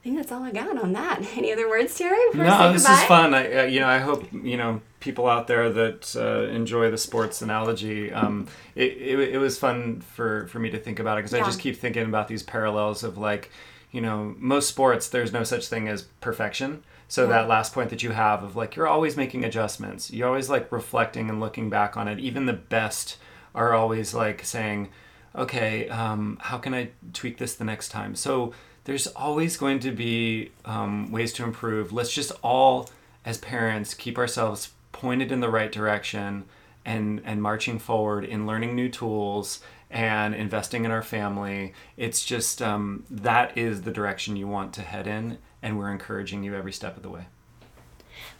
think 0.04 0.16
that's 0.16 0.30
all 0.30 0.44
I 0.44 0.52
got 0.52 0.78
on 0.78 0.92
that. 0.92 1.20
Any 1.36 1.52
other 1.52 1.68
words, 1.68 1.98
Terry? 1.98 2.16
No, 2.32 2.72
this 2.72 2.88
is 2.88 3.02
fun. 3.04 3.34
I, 3.34 3.52
uh, 3.52 3.62
you 3.64 3.80
know, 3.80 3.88
I 3.88 3.98
hope 3.98 4.32
you 4.32 4.56
know 4.56 4.80
people 5.00 5.26
out 5.26 5.48
there 5.48 5.70
that 5.70 6.14
uh, 6.16 6.48
enjoy 6.52 6.88
the 6.92 6.96
sports 6.96 7.42
analogy. 7.42 8.12
Um, 8.12 8.46
it, 8.76 8.92
it, 8.92 9.18
it, 9.34 9.38
was 9.38 9.58
fun 9.58 10.00
for 10.00 10.46
for 10.46 10.60
me 10.60 10.70
to 10.70 10.78
think 10.78 11.00
about 11.00 11.18
it 11.18 11.22
because 11.22 11.32
yeah. 11.32 11.42
I 11.42 11.46
just 11.46 11.58
keep 11.58 11.76
thinking 11.76 12.04
about 12.04 12.28
these 12.28 12.44
parallels 12.44 13.02
of 13.02 13.18
like 13.18 13.50
you 13.90 14.00
know, 14.00 14.34
most 14.38 14.68
sports, 14.68 15.08
there's 15.08 15.32
no 15.32 15.44
such 15.44 15.68
thing 15.68 15.88
as 15.88 16.02
perfection. 16.20 16.82
So 17.08 17.22
yeah. 17.22 17.28
that 17.30 17.48
last 17.48 17.72
point 17.72 17.90
that 17.90 18.02
you 18.02 18.10
have 18.10 18.42
of 18.42 18.54
like, 18.54 18.76
you're 18.76 18.86
always 18.86 19.16
making 19.16 19.44
adjustments. 19.44 20.10
You're 20.10 20.28
always 20.28 20.50
like 20.50 20.70
reflecting 20.70 21.30
and 21.30 21.40
looking 21.40 21.70
back 21.70 21.96
on 21.96 22.06
it. 22.06 22.18
Even 22.18 22.46
the 22.46 22.52
best 22.52 23.16
are 23.54 23.72
always 23.72 24.12
like 24.12 24.44
saying, 24.44 24.90
okay, 25.34 25.88
um, 25.88 26.38
how 26.40 26.58
can 26.58 26.74
I 26.74 26.90
tweak 27.12 27.38
this 27.38 27.54
the 27.54 27.64
next 27.64 27.88
time? 27.88 28.14
So 28.14 28.52
there's 28.84 29.06
always 29.08 29.56
going 29.56 29.80
to 29.80 29.90
be 29.90 30.52
um, 30.64 31.10
ways 31.10 31.32
to 31.34 31.44
improve. 31.44 31.92
Let's 31.92 32.12
just 32.12 32.32
all, 32.42 32.90
as 33.24 33.38
parents, 33.38 33.94
keep 33.94 34.18
ourselves 34.18 34.72
pointed 34.92 35.32
in 35.32 35.40
the 35.40 35.50
right 35.50 35.70
direction 35.70 36.44
and 36.84 37.20
and 37.24 37.42
marching 37.42 37.78
forward 37.78 38.24
in 38.24 38.46
learning 38.46 38.74
new 38.74 38.88
tools 38.88 39.60
and 39.90 40.34
investing 40.34 40.84
in 40.84 40.90
our 40.90 41.02
family. 41.02 41.72
It's 41.96 42.22
just 42.24 42.60
um, 42.60 43.04
that 43.10 43.56
is 43.56 43.82
the 43.82 43.90
direction 43.90 44.36
you 44.36 44.46
want 44.46 44.74
to 44.74 44.82
head 44.82 45.06
in, 45.06 45.38
and 45.62 45.78
we're 45.78 45.92
encouraging 45.92 46.44
you 46.44 46.54
every 46.54 46.72
step 46.72 46.94
of 46.96 47.02
the 47.02 47.10
way. 47.10 47.26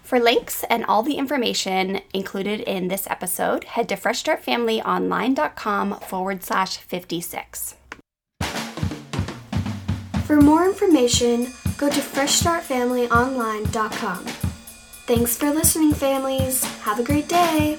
For 0.03 0.19
links 0.19 0.65
and 0.71 0.87
all 0.87 1.03
the 1.03 1.19
information 1.19 2.01
included 2.15 2.61
in 2.61 2.89
this 2.89 3.07
episode, 3.11 3.65
head 3.65 3.91
to 3.91 3.97
freshstartfamilyonline.com 3.97 6.01
forward 6.01 6.43
slash 6.43 6.79
56. 6.79 7.75
For 10.25 10.41
more 10.41 10.65
information, 10.65 11.49
go 11.77 11.91
to 11.91 12.01
freshstartfamilyonline.com. 12.01 14.25
Thanks 15.07 15.37
for 15.37 15.51
listening, 15.51 15.93
families. 15.95 16.65
Have 16.81 16.99
a 17.01 17.03
great 17.03 17.29
day. 17.29 17.79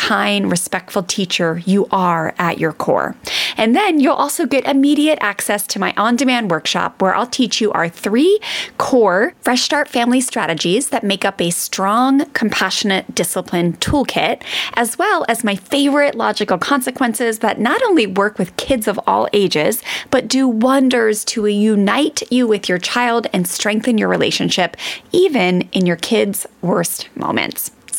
kind, 0.00 0.50
respectful 0.50 1.02
teacher 1.02 1.60
you 1.66 1.86
are 1.90 2.34
at 2.38 2.58
your 2.58 2.72
core. 2.72 3.14
And 3.58 3.76
then 3.76 4.00
you'll 4.00 4.14
also 4.14 4.46
get 4.46 4.64
immediate 4.64 5.18
access 5.20 5.66
to 5.66 5.78
my 5.78 5.92
on 5.94 6.16
demand 6.16 6.50
workshop 6.50 7.02
where 7.02 7.14
I'll 7.14 7.26
teach 7.26 7.60
you 7.60 7.70
our 7.72 7.86
three 7.86 8.40
core 8.78 9.34
Fresh 9.42 9.60
Start 9.60 9.88
family 9.90 10.22
strategies 10.22 10.88
that 10.88 11.04
make 11.04 11.26
up 11.26 11.38
a 11.38 11.50
strong, 11.50 12.24
compassionate 12.30 13.14
discipline 13.14 13.74
toolkit, 13.74 14.42
as 14.72 14.96
well 14.96 15.26
as 15.28 15.44
my 15.44 15.54
favorite 15.54 16.14
logical 16.14 16.56
consequences 16.56 17.40
that 17.40 17.60
not 17.60 17.82
only 17.82 18.06
work 18.06 18.38
with 18.38 18.56
kids 18.56 18.88
of 18.88 18.98
all 19.06 19.28
ages, 19.34 19.82
but 20.10 20.28
do 20.28 20.48
wonders 20.48 21.26
to 21.26 21.44
unite 21.44 22.22
you 22.30 22.48
with 22.48 22.70
your 22.70 22.78
child 22.78 23.26
and 23.34 23.46
strengthen 23.46 23.98
your 23.98 24.08
relationship, 24.08 24.78
even 25.12 25.68
in 25.72 25.84
your 25.84 25.96
kids' 25.96 26.46
worst 26.62 27.14
moments. 27.14 27.70